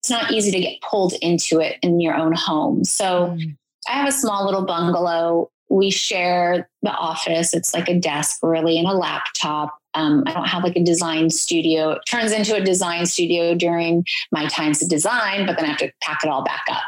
It's 0.00 0.10
not 0.10 0.30
easy 0.30 0.50
to 0.50 0.60
get 0.60 0.80
pulled 0.82 1.14
into 1.22 1.60
it 1.60 1.78
in 1.82 1.98
your 1.98 2.14
own 2.14 2.34
home. 2.34 2.84
So 2.84 3.28
mm. 3.28 3.56
I 3.88 3.92
have 3.92 4.08
a 4.08 4.12
small 4.12 4.44
little 4.44 4.66
bungalow. 4.66 5.50
We 5.70 5.90
share 5.90 6.68
the 6.82 6.90
office. 6.90 7.54
It's 7.54 7.72
like 7.72 7.88
a 7.88 7.98
desk, 7.98 8.40
really, 8.42 8.78
and 8.78 8.86
a 8.86 8.92
laptop. 8.92 9.77
Um, 9.94 10.24
I 10.26 10.32
don't 10.32 10.46
have 10.46 10.64
like 10.64 10.76
a 10.76 10.82
design 10.82 11.30
studio. 11.30 11.90
It 11.92 12.02
turns 12.06 12.32
into 12.32 12.54
a 12.54 12.60
design 12.60 13.06
studio 13.06 13.54
during 13.54 14.04
my 14.30 14.46
times 14.46 14.82
of 14.82 14.88
design, 14.88 15.46
but 15.46 15.56
then 15.56 15.64
I 15.64 15.68
have 15.68 15.78
to 15.78 15.92
pack 16.02 16.24
it 16.24 16.28
all 16.28 16.44
back 16.44 16.64
up. 16.70 16.84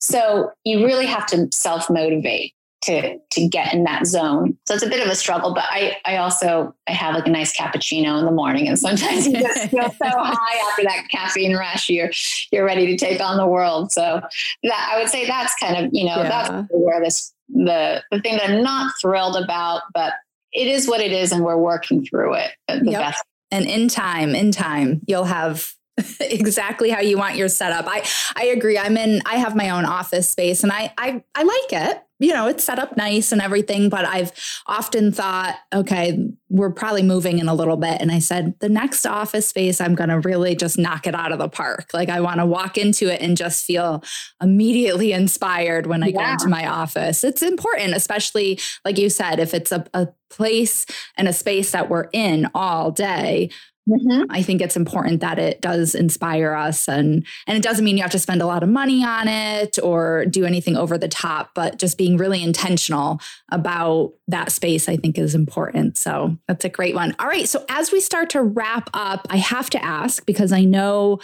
So 0.00 0.52
you 0.64 0.84
really 0.84 1.06
have 1.06 1.26
to 1.26 1.48
self 1.52 1.88
motivate 1.88 2.54
to 2.82 3.16
to 3.18 3.48
get 3.48 3.72
in 3.72 3.84
that 3.84 4.06
zone. 4.06 4.58
So 4.66 4.74
it's 4.74 4.82
a 4.82 4.88
bit 4.88 5.04
of 5.04 5.10
a 5.10 5.14
struggle, 5.14 5.54
but 5.54 5.64
I 5.70 5.96
I 6.04 6.16
also 6.16 6.74
I 6.88 6.92
have 6.92 7.14
like 7.14 7.26
a 7.26 7.30
nice 7.30 7.56
cappuccino 7.56 8.18
in 8.18 8.24
the 8.24 8.32
morning, 8.32 8.68
and 8.68 8.78
sometimes 8.78 9.26
you 9.26 9.38
just 9.40 9.70
feel 9.70 9.90
so 9.90 9.96
high 10.00 10.68
after 10.68 10.82
that 10.82 11.06
caffeine 11.10 11.54
rush. 11.54 11.88
You're 11.88 12.10
you're 12.50 12.64
ready 12.64 12.86
to 12.88 12.96
take 12.96 13.20
on 13.20 13.36
the 13.36 13.46
world. 13.46 13.92
So 13.92 14.20
that 14.64 14.90
I 14.92 14.98
would 15.00 15.08
say 15.08 15.26
that's 15.26 15.54
kind 15.56 15.84
of 15.84 15.90
you 15.94 16.04
know 16.04 16.16
yeah. 16.16 16.28
that's 16.28 16.68
where 16.70 17.00
this 17.00 17.32
the 17.48 18.02
the 18.10 18.20
thing 18.20 18.36
that 18.36 18.50
I'm 18.50 18.62
not 18.62 18.92
thrilled 19.00 19.36
about, 19.36 19.82
but 19.94 20.14
it 20.52 20.68
is 20.68 20.88
what 20.88 21.00
it 21.00 21.12
is 21.12 21.32
and 21.32 21.44
we're 21.44 21.56
working 21.56 22.04
through 22.04 22.34
it 22.34 22.50
the 22.68 22.90
yep. 22.90 23.00
best. 23.00 23.24
And 23.50 23.66
in 23.66 23.88
time, 23.88 24.34
in 24.34 24.50
time, 24.50 25.02
you'll 25.06 25.24
have 25.24 25.72
exactly 26.20 26.90
how 26.90 27.00
you 27.00 27.18
want 27.18 27.36
your 27.36 27.48
setup. 27.48 27.84
I 27.86 28.04
I 28.34 28.46
agree. 28.46 28.78
I'm 28.78 28.96
in 28.96 29.20
I 29.26 29.36
have 29.36 29.54
my 29.54 29.70
own 29.70 29.84
office 29.84 30.28
space 30.28 30.62
and 30.62 30.72
I 30.72 30.92
I 30.96 31.22
I 31.34 31.42
like 31.42 31.82
it. 31.88 32.02
You 32.18 32.32
know, 32.32 32.46
it's 32.46 32.62
set 32.62 32.78
up 32.78 32.96
nice 32.96 33.32
and 33.32 33.42
everything, 33.42 33.88
but 33.88 34.04
I've 34.04 34.30
often 34.68 35.10
thought, 35.10 35.56
okay, 35.74 36.16
we're 36.48 36.70
probably 36.70 37.02
moving 37.02 37.40
in 37.40 37.48
a 37.48 37.54
little 37.54 37.76
bit 37.76 38.00
and 38.00 38.12
I 38.12 38.20
said 38.20 38.54
the 38.60 38.68
next 38.68 39.04
office 39.04 39.48
space 39.48 39.80
I'm 39.80 39.96
going 39.96 40.08
to 40.08 40.20
really 40.20 40.54
just 40.54 40.78
knock 40.78 41.08
it 41.08 41.16
out 41.16 41.32
of 41.32 41.40
the 41.40 41.48
park. 41.48 41.90
Like 41.92 42.08
I 42.08 42.20
want 42.20 42.38
to 42.38 42.46
walk 42.46 42.78
into 42.78 43.12
it 43.12 43.20
and 43.20 43.36
just 43.36 43.66
feel 43.66 44.04
immediately 44.40 45.12
inspired 45.12 45.88
when 45.88 46.04
I 46.04 46.08
yeah. 46.08 46.26
go 46.26 46.32
into 46.32 46.48
my 46.48 46.68
office. 46.68 47.24
It's 47.24 47.42
important, 47.42 47.94
especially 47.94 48.60
like 48.84 48.98
you 48.98 49.10
said, 49.10 49.40
if 49.40 49.52
it's 49.52 49.72
a, 49.72 49.84
a 49.92 50.08
place 50.30 50.86
and 51.16 51.28
a 51.28 51.32
space 51.32 51.72
that 51.72 51.90
we're 51.90 52.08
in 52.12 52.48
all 52.54 52.92
day, 52.92 53.50
Mm-hmm. 53.88 54.24
I 54.30 54.42
think 54.42 54.62
it's 54.62 54.76
important 54.76 55.20
that 55.20 55.40
it 55.40 55.60
does 55.60 55.96
inspire 55.96 56.54
us 56.54 56.88
and 56.88 57.26
and 57.48 57.58
it 57.58 57.64
doesn't 57.64 57.84
mean 57.84 57.96
you 57.96 58.02
have 58.02 58.12
to 58.12 58.18
spend 58.18 58.40
a 58.40 58.46
lot 58.46 58.62
of 58.62 58.68
money 58.68 59.04
on 59.04 59.26
it 59.26 59.76
or 59.82 60.24
do 60.26 60.44
anything 60.44 60.76
over 60.76 60.96
the 60.96 61.08
top, 61.08 61.50
but 61.54 61.80
just 61.80 61.98
being 61.98 62.16
really 62.16 62.40
intentional 62.40 63.20
about 63.50 64.12
that 64.28 64.52
space 64.52 64.88
I 64.88 64.96
think 64.96 65.18
is 65.18 65.34
important. 65.34 65.98
So 65.98 66.36
that's 66.46 66.64
a 66.64 66.68
great 66.68 66.94
one. 66.94 67.16
All 67.18 67.26
right, 67.26 67.48
so 67.48 67.64
as 67.68 67.90
we 67.90 68.00
start 68.00 68.30
to 68.30 68.42
wrap 68.42 68.88
up, 68.94 69.26
I 69.30 69.38
have 69.38 69.68
to 69.70 69.84
ask 69.84 70.24
because 70.26 70.52
I 70.52 70.62
know 70.62 71.18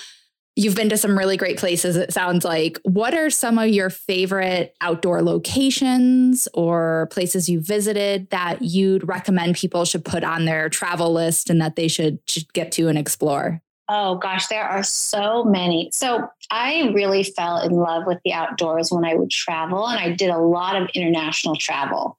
You've 0.58 0.74
been 0.74 0.88
to 0.88 0.96
some 0.96 1.16
really 1.16 1.36
great 1.36 1.56
places, 1.56 1.94
it 1.94 2.12
sounds 2.12 2.44
like. 2.44 2.80
What 2.82 3.14
are 3.14 3.30
some 3.30 3.58
of 3.58 3.68
your 3.68 3.90
favorite 3.90 4.74
outdoor 4.80 5.22
locations 5.22 6.48
or 6.52 7.06
places 7.12 7.48
you 7.48 7.60
visited 7.60 8.28
that 8.30 8.60
you'd 8.60 9.06
recommend 9.06 9.54
people 9.54 9.84
should 9.84 10.04
put 10.04 10.24
on 10.24 10.46
their 10.46 10.68
travel 10.68 11.12
list 11.12 11.48
and 11.48 11.60
that 11.60 11.76
they 11.76 11.86
should, 11.86 12.18
should 12.26 12.52
get 12.54 12.72
to 12.72 12.88
and 12.88 12.98
explore? 12.98 13.62
Oh 13.88 14.16
gosh, 14.16 14.48
there 14.48 14.64
are 14.64 14.82
so 14.82 15.44
many. 15.44 15.90
So 15.92 16.28
I 16.50 16.90
really 16.92 17.22
fell 17.22 17.60
in 17.60 17.70
love 17.70 18.02
with 18.04 18.18
the 18.24 18.32
outdoors 18.32 18.90
when 18.90 19.04
I 19.04 19.14
would 19.14 19.30
travel, 19.30 19.86
and 19.86 20.00
I 20.00 20.10
did 20.10 20.30
a 20.30 20.38
lot 20.38 20.74
of 20.74 20.90
international 20.92 21.54
travel. 21.54 22.18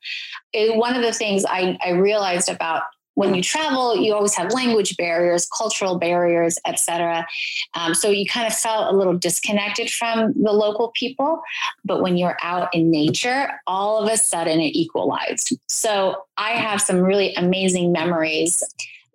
It, 0.53 0.77
one 0.77 0.95
of 0.95 1.01
the 1.01 1.11
things 1.11 1.43
I, 1.43 1.77
I 1.85 1.89
realized 1.89 2.47
about 2.47 2.83
when 3.20 3.36
you 3.36 3.43
travel, 3.43 3.97
you 3.97 4.13
always 4.13 4.34
have 4.34 4.53
language 4.53 4.95
barriers, 4.95 5.45
cultural 5.45 5.99
barriers, 5.99 6.57
etc. 6.65 7.28
Um, 7.74 7.93
so 7.93 8.09
you 8.09 8.26
kind 8.26 8.47
of 8.47 8.53
felt 8.53 8.93
a 8.93 8.95
little 8.95 9.13
disconnected 9.13 9.91
from 9.91 10.32
the 10.41 10.53
local 10.53 10.93
people. 10.95 11.41
But 11.84 12.01
when 12.01 12.15
you're 12.15 12.38
out 12.41 12.74
in 12.74 12.89
nature, 12.89 13.51
all 13.67 14.01
of 14.01 14.09
a 14.09 14.15
sudden 14.15 14.61
it 14.61 14.74
equalized. 14.74 15.51
So 15.67 16.24
I 16.38 16.51
have 16.51 16.80
some 16.82 17.01
really 17.01 17.36
amazing 17.36 17.91
memories. 17.91 18.63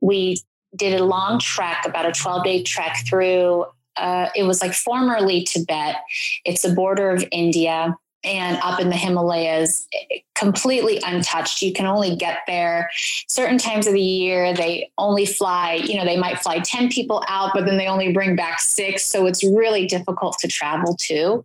We 0.03 0.37
did 0.77 1.01
a 1.01 1.03
long 1.03 1.39
trek, 1.39 1.87
about 1.87 2.05
a 2.05 2.13
12 2.13 2.45
day 2.45 2.63
trek 2.63 2.99
through. 3.09 3.65
Uh, 3.97 4.29
it 4.37 4.43
was 4.43 4.61
like 4.61 4.75
formerly 4.75 5.45
Tibet. 5.45 5.97
It's 6.45 6.61
the 6.61 6.75
border 6.75 7.09
of 7.09 7.25
India 7.33 7.97
and 8.25 8.59
up 8.62 8.81
in 8.81 8.89
the 8.89 8.97
Himalayas, 8.97 9.87
completely 10.35 11.01
untouched. 11.05 11.62
You 11.62 11.72
can 11.72 11.87
only 11.87 12.16
get 12.16 12.41
there 12.47 12.91
certain 13.29 13.59
times 13.59 13.87
of 13.87 13.93
the 13.93 14.01
year. 14.01 14.55
They 14.55 14.91
only 14.99 15.27
fly, 15.27 15.75
you 15.75 15.97
know, 15.97 16.05
they 16.05 16.16
might 16.16 16.41
fly 16.41 16.61
10 16.61 16.89
people 16.89 17.22
out, 17.29 17.53
but 17.55 17.66
then 17.66 17.77
they 17.77 17.87
only 17.87 18.12
bring 18.12 18.37
back 18.37 18.61
six. 18.61 19.05
So 19.05 19.27
it's 19.27 19.45
really 19.45 19.87
difficult 19.87 20.39
to 20.41 20.49
travel 20.49 20.97
to. 21.03 21.45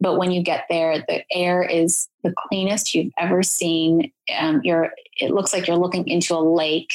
But 0.00 0.18
when 0.18 0.30
you 0.30 0.42
get 0.42 0.66
there, 0.68 0.98
the 1.08 1.24
air 1.32 1.62
is 1.62 2.08
the 2.26 2.34
cleanest 2.48 2.94
you've 2.94 3.12
ever 3.18 3.42
seen. 3.42 4.10
Um, 4.36 4.60
you're, 4.64 4.90
it 5.20 5.30
looks 5.30 5.52
like 5.52 5.68
you're 5.68 5.76
looking 5.76 6.06
into 6.08 6.34
a 6.34 6.40
lake. 6.40 6.92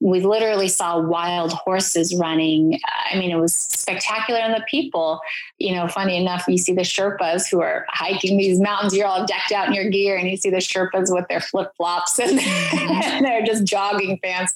We 0.00 0.20
literally 0.20 0.68
saw 0.68 0.98
wild 0.98 1.52
horses 1.52 2.14
running. 2.14 2.80
I 3.10 3.18
mean, 3.18 3.30
it 3.30 3.36
was 3.36 3.54
spectacular. 3.54 4.40
And 4.40 4.54
the 4.54 4.64
people, 4.68 5.20
you 5.58 5.74
know, 5.74 5.86
funny 5.88 6.16
enough, 6.16 6.44
you 6.48 6.56
see 6.56 6.72
the 6.72 6.80
Sherpas 6.82 7.50
who 7.50 7.60
are 7.60 7.84
hiking 7.90 8.38
these 8.38 8.58
mountains. 8.58 8.96
You're 8.96 9.06
all 9.06 9.26
decked 9.26 9.52
out 9.52 9.68
in 9.68 9.74
your 9.74 9.90
gear, 9.90 10.16
and 10.16 10.28
you 10.28 10.36
see 10.36 10.50
the 10.50 10.56
Sherpas 10.56 11.14
with 11.14 11.28
their 11.28 11.40
flip 11.40 11.72
flops 11.76 12.18
and, 12.18 12.40
and 12.72 13.26
they're 13.26 13.44
just 13.44 13.64
jogging 13.64 14.18
pants 14.22 14.54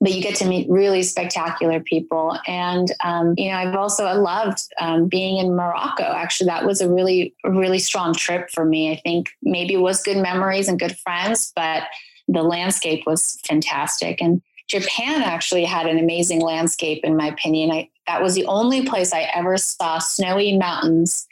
but 0.00 0.12
you 0.12 0.22
get 0.22 0.34
to 0.36 0.46
meet 0.46 0.68
really 0.68 1.02
spectacular 1.02 1.80
people. 1.80 2.38
And, 2.46 2.92
um, 3.02 3.34
you 3.36 3.50
know, 3.50 3.56
I've 3.56 3.74
also 3.74 4.04
loved 4.20 4.62
um, 4.78 5.08
being 5.08 5.38
in 5.38 5.54
Morocco. 5.54 6.04
Actually, 6.04 6.48
that 6.48 6.66
was 6.66 6.80
a 6.80 6.92
really, 6.92 7.34
really 7.44 7.78
strong 7.78 8.12
trip 8.12 8.50
for 8.50 8.64
me. 8.64 8.92
I 8.92 8.96
think 8.96 9.30
maybe 9.42 9.74
it 9.74 9.80
was 9.80 10.02
good 10.02 10.18
memories 10.18 10.68
and 10.68 10.78
good 10.78 10.96
friends, 10.98 11.52
but 11.56 11.84
the 12.28 12.42
landscape 12.42 13.04
was 13.06 13.38
fantastic. 13.46 14.20
And 14.20 14.42
Japan 14.68 15.22
actually 15.22 15.64
had 15.64 15.86
an 15.86 15.98
amazing 15.98 16.40
landscape, 16.40 17.04
in 17.04 17.16
my 17.16 17.28
opinion. 17.28 17.70
I, 17.70 17.88
that 18.06 18.22
was 18.22 18.34
the 18.34 18.46
only 18.46 18.84
place 18.84 19.12
I 19.12 19.22
ever 19.34 19.56
saw 19.56 19.98
snowy 19.98 20.58
mountains 20.58 21.26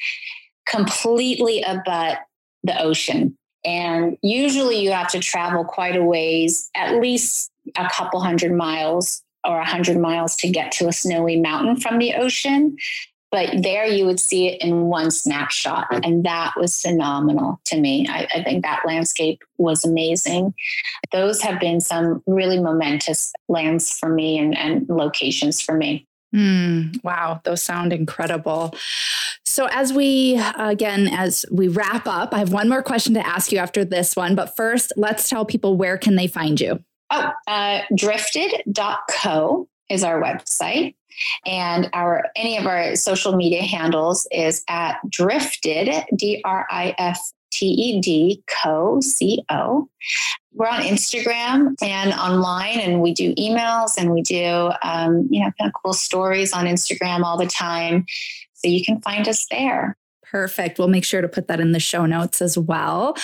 completely 0.66 1.62
abut 1.62 2.18
the 2.62 2.80
ocean. 2.80 3.36
And 3.64 4.18
usually 4.22 4.80
you 4.80 4.92
have 4.92 5.08
to 5.08 5.20
travel 5.20 5.64
quite 5.64 5.96
a 5.96 6.02
ways, 6.02 6.70
at 6.74 7.00
least 7.00 7.50
a 7.76 7.88
couple 7.90 8.20
hundred 8.20 8.52
miles 8.52 9.22
or 9.46 9.58
a 9.58 9.64
hundred 9.64 9.98
miles 9.98 10.36
to 10.36 10.48
get 10.48 10.72
to 10.72 10.88
a 10.88 10.92
snowy 10.92 11.40
mountain 11.40 11.76
from 11.76 11.98
the 11.98 12.14
ocean. 12.14 12.76
But 13.30 13.62
there 13.62 13.84
you 13.84 14.06
would 14.06 14.20
see 14.20 14.48
it 14.48 14.62
in 14.62 14.82
one 14.82 15.10
snapshot. 15.10 15.88
And 16.04 16.24
that 16.24 16.52
was 16.56 16.80
phenomenal 16.80 17.60
to 17.64 17.80
me. 17.80 18.06
I, 18.08 18.28
I 18.32 18.44
think 18.44 18.62
that 18.62 18.82
landscape 18.86 19.42
was 19.58 19.84
amazing. 19.84 20.54
Those 21.10 21.42
have 21.42 21.58
been 21.58 21.80
some 21.80 22.22
really 22.28 22.60
momentous 22.60 23.32
lands 23.48 23.90
for 23.90 24.08
me 24.08 24.38
and, 24.38 24.56
and 24.56 24.88
locations 24.88 25.60
for 25.60 25.74
me. 25.74 26.06
Mm, 26.34 27.02
wow, 27.04 27.40
those 27.44 27.62
sound 27.62 27.92
incredible. 27.92 28.74
So, 29.54 29.68
as 29.70 29.92
we 29.92 30.36
again, 30.58 31.06
as 31.06 31.46
we 31.48 31.68
wrap 31.68 32.08
up, 32.08 32.34
I 32.34 32.40
have 32.40 32.52
one 32.52 32.68
more 32.68 32.82
question 32.82 33.14
to 33.14 33.24
ask 33.24 33.52
you 33.52 33.58
after 33.58 33.84
this 33.84 34.16
one. 34.16 34.34
But 34.34 34.56
first, 34.56 34.92
let's 34.96 35.28
tell 35.30 35.44
people 35.44 35.76
where 35.76 35.96
can 35.96 36.16
they 36.16 36.26
find 36.26 36.60
you? 36.60 36.82
Oh, 37.10 37.30
uh, 37.46 37.82
drifted.co 37.94 39.68
is 39.88 40.02
our 40.02 40.20
website. 40.20 40.96
And 41.46 41.88
our 41.92 42.24
any 42.34 42.56
of 42.56 42.66
our 42.66 42.96
social 42.96 43.36
media 43.36 43.62
handles 43.62 44.26
is 44.32 44.64
at 44.66 44.96
drifted, 45.08 46.02
D 46.16 46.42
R 46.44 46.66
I 46.68 46.92
F 46.98 47.20
T 47.52 47.66
E 47.66 48.00
D 48.00 48.42
co 48.48 49.00
C 49.00 49.44
O. 49.50 49.88
We're 50.52 50.66
on 50.66 50.82
Instagram 50.82 51.76
and 51.80 52.12
online, 52.12 52.80
and 52.80 53.00
we 53.00 53.14
do 53.14 53.32
emails 53.36 53.96
and 53.96 54.10
we 54.10 54.22
do 54.22 54.72
um, 54.82 55.28
you 55.30 55.44
know 55.44 55.52
kind 55.60 55.68
of 55.68 55.72
cool 55.80 55.92
stories 55.92 56.52
on 56.52 56.66
Instagram 56.66 57.22
all 57.22 57.38
the 57.38 57.46
time. 57.46 58.04
So 58.64 58.70
you 58.70 58.82
can 58.82 59.02
find 59.02 59.28
us 59.28 59.46
there. 59.50 59.94
Perfect. 60.22 60.78
We'll 60.78 60.88
make 60.88 61.04
sure 61.04 61.20
to 61.20 61.28
put 61.28 61.48
that 61.48 61.60
in 61.60 61.72
the 61.72 61.78
show 61.78 62.06
notes 62.06 62.40
as 62.40 62.56
well. 62.56 63.14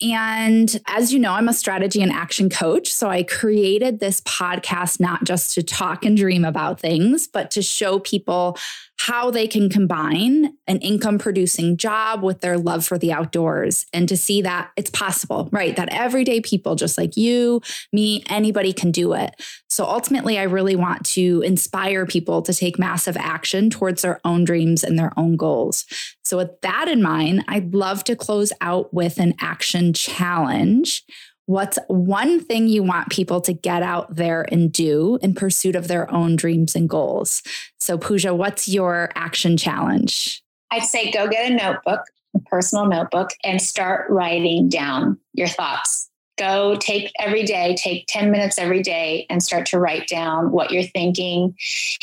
And 0.00 0.80
as 0.86 1.12
you 1.12 1.18
know, 1.18 1.32
I'm 1.32 1.46
a 1.46 1.52
strategy 1.52 2.00
and 2.00 2.10
action 2.10 2.48
coach. 2.48 2.90
So 2.90 3.10
I 3.10 3.22
created 3.22 4.00
this 4.00 4.22
podcast 4.22 4.98
not 4.98 5.24
just 5.24 5.54
to 5.56 5.62
talk 5.62 6.06
and 6.06 6.16
dream 6.16 6.46
about 6.46 6.80
things, 6.80 7.28
but 7.28 7.50
to 7.50 7.60
show 7.60 7.98
people 7.98 8.56
how 8.98 9.32
they 9.32 9.48
can 9.48 9.68
combine 9.68 10.56
an 10.68 10.78
income 10.78 11.18
producing 11.18 11.76
job 11.76 12.22
with 12.22 12.40
their 12.40 12.56
love 12.56 12.84
for 12.84 12.98
the 12.98 13.12
outdoors 13.12 13.84
and 13.92 14.08
to 14.08 14.16
see 14.16 14.42
that 14.42 14.70
it's 14.76 14.90
possible, 14.90 15.48
right? 15.50 15.74
That 15.74 15.92
everyday 15.92 16.40
people, 16.40 16.76
just 16.76 16.96
like 16.96 17.16
you, 17.16 17.60
me, 17.92 18.22
anybody 18.28 18.72
can 18.72 18.92
do 18.92 19.12
it. 19.14 19.34
So 19.68 19.84
ultimately, 19.84 20.38
I 20.38 20.44
really 20.44 20.76
want 20.76 21.04
to 21.06 21.42
inspire 21.44 22.06
people 22.06 22.42
to 22.42 22.54
take 22.54 22.78
massive 22.78 23.16
action 23.16 23.70
towards 23.70 24.02
their 24.02 24.20
own 24.24 24.44
dreams 24.44 24.84
and 24.84 24.96
their 24.96 25.12
own 25.18 25.36
goals. 25.36 25.84
So, 26.24 26.36
with 26.36 26.60
that 26.60 26.88
in 26.88 27.02
mind, 27.02 27.44
I'd 27.48 27.74
love 27.74 28.04
to 28.04 28.14
close 28.14 28.52
out 28.60 28.94
with 28.94 29.18
an 29.18 29.34
action 29.40 29.92
challenge 29.92 31.04
What's 31.46 31.78
one 31.88 32.40
thing 32.40 32.68
you 32.68 32.82
want 32.84 33.10
people 33.10 33.40
to 33.42 33.52
get 33.52 33.82
out 33.82 34.14
there 34.14 34.46
and 34.52 34.72
do 34.72 35.18
in 35.22 35.34
pursuit 35.34 35.74
of 35.74 35.88
their 35.88 36.10
own 36.12 36.36
dreams 36.36 36.76
and 36.76 36.88
goals? 36.88 37.42
So, 37.80 37.98
Puja, 37.98 38.32
what's 38.32 38.68
your 38.68 39.10
action 39.16 39.56
challenge? 39.56 40.42
I'd 40.70 40.84
say 40.84 41.10
go 41.10 41.28
get 41.28 41.50
a 41.50 41.54
notebook, 41.54 42.00
a 42.34 42.38
personal 42.40 42.86
notebook, 42.86 43.30
and 43.42 43.60
start 43.60 44.08
writing 44.08 44.68
down 44.68 45.18
your 45.34 45.48
thoughts. 45.48 46.08
Go 46.38 46.76
take 46.76 47.12
every 47.18 47.42
day, 47.42 47.76
take 47.76 48.06
10 48.08 48.30
minutes 48.30 48.58
every 48.58 48.82
day, 48.82 49.26
and 49.28 49.42
start 49.42 49.66
to 49.66 49.78
write 49.78 50.08
down 50.08 50.50
what 50.50 50.70
you're 50.70 50.82
thinking 50.82 51.54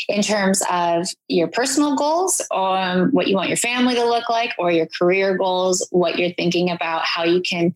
in 0.08 0.22
terms 0.22 0.62
of 0.70 1.08
your 1.28 1.48
personal 1.48 1.96
goals, 1.96 2.40
or 2.50 2.78
um, 2.78 3.10
what 3.10 3.26
you 3.26 3.34
want 3.34 3.48
your 3.48 3.56
family 3.56 3.94
to 3.96 4.04
look 4.04 4.28
like, 4.28 4.54
or 4.58 4.70
your 4.70 4.86
career 4.86 5.36
goals, 5.36 5.86
what 5.90 6.18
you're 6.18 6.32
thinking 6.34 6.70
about, 6.70 7.04
how 7.04 7.24
you 7.24 7.40
can 7.40 7.74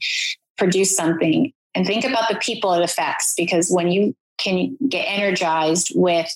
produce 0.57 0.95
something 0.97 1.53
and 1.75 1.87
think 1.87 2.05
about 2.05 2.29
the 2.29 2.37
people 2.37 2.73
it 2.75 2.83
affects 2.83 3.35
because 3.35 3.71
when 3.71 3.89
you 3.89 4.15
can 4.37 4.77
get 4.89 5.03
energized 5.03 5.93
with 5.95 6.29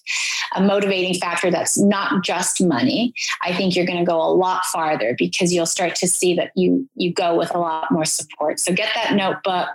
a 0.54 0.62
motivating 0.62 1.14
factor 1.14 1.50
that's 1.50 1.76
not 1.76 2.22
just 2.22 2.62
money 2.62 3.12
i 3.42 3.52
think 3.52 3.74
you're 3.74 3.84
going 3.84 3.98
to 3.98 4.04
go 4.04 4.22
a 4.22 4.30
lot 4.32 4.64
farther 4.66 5.16
because 5.18 5.52
you'll 5.52 5.66
start 5.66 5.96
to 5.96 6.06
see 6.06 6.34
that 6.34 6.52
you 6.54 6.88
you 6.94 7.12
go 7.12 7.36
with 7.36 7.54
a 7.54 7.58
lot 7.58 7.90
more 7.90 8.04
support. 8.04 8.60
So 8.60 8.72
get 8.72 8.90
that 8.94 9.14
notebook 9.14 9.70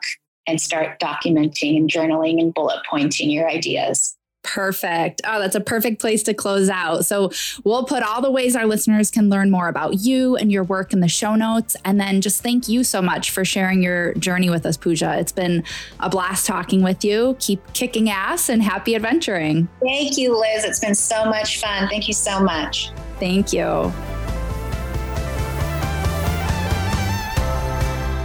and 0.47 0.59
start 0.59 0.99
documenting 0.99 1.77
and 1.77 1.89
journaling 1.89 2.39
and 2.39 2.53
bullet 2.53 2.79
pointing 2.89 3.29
your 3.29 3.49
ideas 3.49 4.15
Perfect. 4.43 5.21
Oh, 5.25 5.39
that's 5.39 5.55
a 5.55 5.61
perfect 5.61 5.99
place 5.99 6.21
to 6.23 6.33
close 6.33 6.69
out. 6.69 7.05
So, 7.05 7.31
we'll 7.63 7.85
put 7.85 8.03
all 8.03 8.21
the 8.21 8.31
ways 8.31 8.55
our 8.55 8.65
listeners 8.65 9.09
can 9.09 9.29
learn 9.29 9.49
more 9.49 9.67
about 9.67 9.99
you 9.99 10.35
and 10.35 10.51
your 10.51 10.63
work 10.63 10.93
in 10.93 10.99
the 10.99 11.07
show 11.07 11.35
notes. 11.35 11.75
And 11.85 11.99
then 11.99 12.21
just 12.21 12.43
thank 12.43 12.67
you 12.67 12.83
so 12.83 13.01
much 13.01 13.31
for 13.31 13.45
sharing 13.45 13.81
your 13.81 14.13
journey 14.15 14.49
with 14.49 14.65
us, 14.65 14.77
Puja. 14.77 15.17
It's 15.17 15.31
been 15.31 15.63
a 15.99 16.09
blast 16.09 16.45
talking 16.45 16.83
with 16.83 17.03
you. 17.03 17.37
Keep 17.39 17.73
kicking 17.73 18.09
ass 18.09 18.49
and 18.49 18.61
happy 18.61 18.95
adventuring. 18.95 19.67
Thank 19.81 20.17
you, 20.17 20.37
Liz. 20.39 20.65
It's 20.65 20.79
been 20.79 20.95
so 20.95 21.25
much 21.25 21.59
fun. 21.59 21.87
Thank 21.87 22.07
you 22.07 22.13
so 22.13 22.39
much. 22.41 22.91
Thank 23.19 23.53
you. 23.53 23.91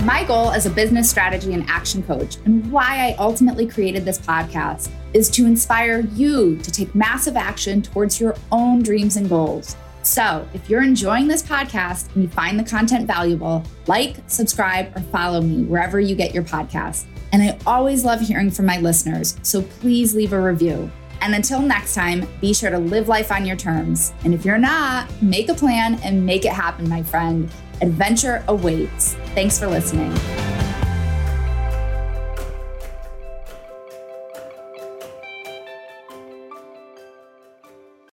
My 0.04 0.22
goal 0.22 0.52
as 0.52 0.64
a 0.64 0.70
business 0.70 1.10
strategy 1.10 1.54
and 1.54 1.68
action 1.68 2.04
coach, 2.04 2.36
and 2.44 2.70
why 2.70 3.08
I 3.08 3.16
ultimately 3.18 3.66
created 3.66 4.04
this 4.04 4.18
podcast, 4.18 4.90
is 5.12 5.28
to 5.30 5.44
inspire 5.44 6.00
you 6.00 6.56
to 6.58 6.70
take 6.70 6.94
massive 6.94 7.36
action 7.36 7.82
towards 7.82 8.20
your 8.20 8.36
own 8.52 8.80
dreams 8.80 9.16
and 9.16 9.28
goals. 9.28 9.76
So, 10.04 10.46
if 10.54 10.70
you're 10.70 10.84
enjoying 10.84 11.26
this 11.26 11.42
podcast 11.42 12.14
and 12.14 12.22
you 12.22 12.28
find 12.28 12.58
the 12.58 12.64
content 12.64 13.08
valuable, 13.08 13.64
like, 13.88 14.18
subscribe, 14.28 14.96
or 14.96 15.00
follow 15.00 15.40
me 15.40 15.64
wherever 15.64 15.98
you 15.98 16.14
get 16.14 16.32
your 16.32 16.44
podcast. 16.44 17.06
And 17.32 17.42
I 17.42 17.58
always 17.66 18.04
love 18.04 18.20
hearing 18.20 18.52
from 18.52 18.66
my 18.66 18.78
listeners, 18.78 19.36
so 19.42 19.62
please 19.62 20.14
leave 20.14 20.32
a 20.32 20.40
review. 20.40 20.88
And 21.20 21.34
until 21.34 21.60
next 21.60 21.94
time, 21.94 22.26
be 22.40 22.54
sure 22.54 22.70
to 22.70 22.78
live 22.78 23.08
life 23.08 23.32
on 23.32 23.44
your 23.44 23.56
terms. 23.56 24.12
And 24.24 24.32
if 24.32 24.44
you're 24.44 24.58
not, 24.58 25.10
make 25.20 25.48
a 25.48 25.54
plan 25.54 25.96
and 26.04 26.24
make 26.24 26.44
it 26.44 26.52
happen, 26.52 26.88
my 26.88 27.02
friend. 27.02 27.50
Adventure 27.80 28.44
awaits. 28.48 29.14
Thanks 29.34 29.58
for 29.58 29.66
listening. 29.66 30.12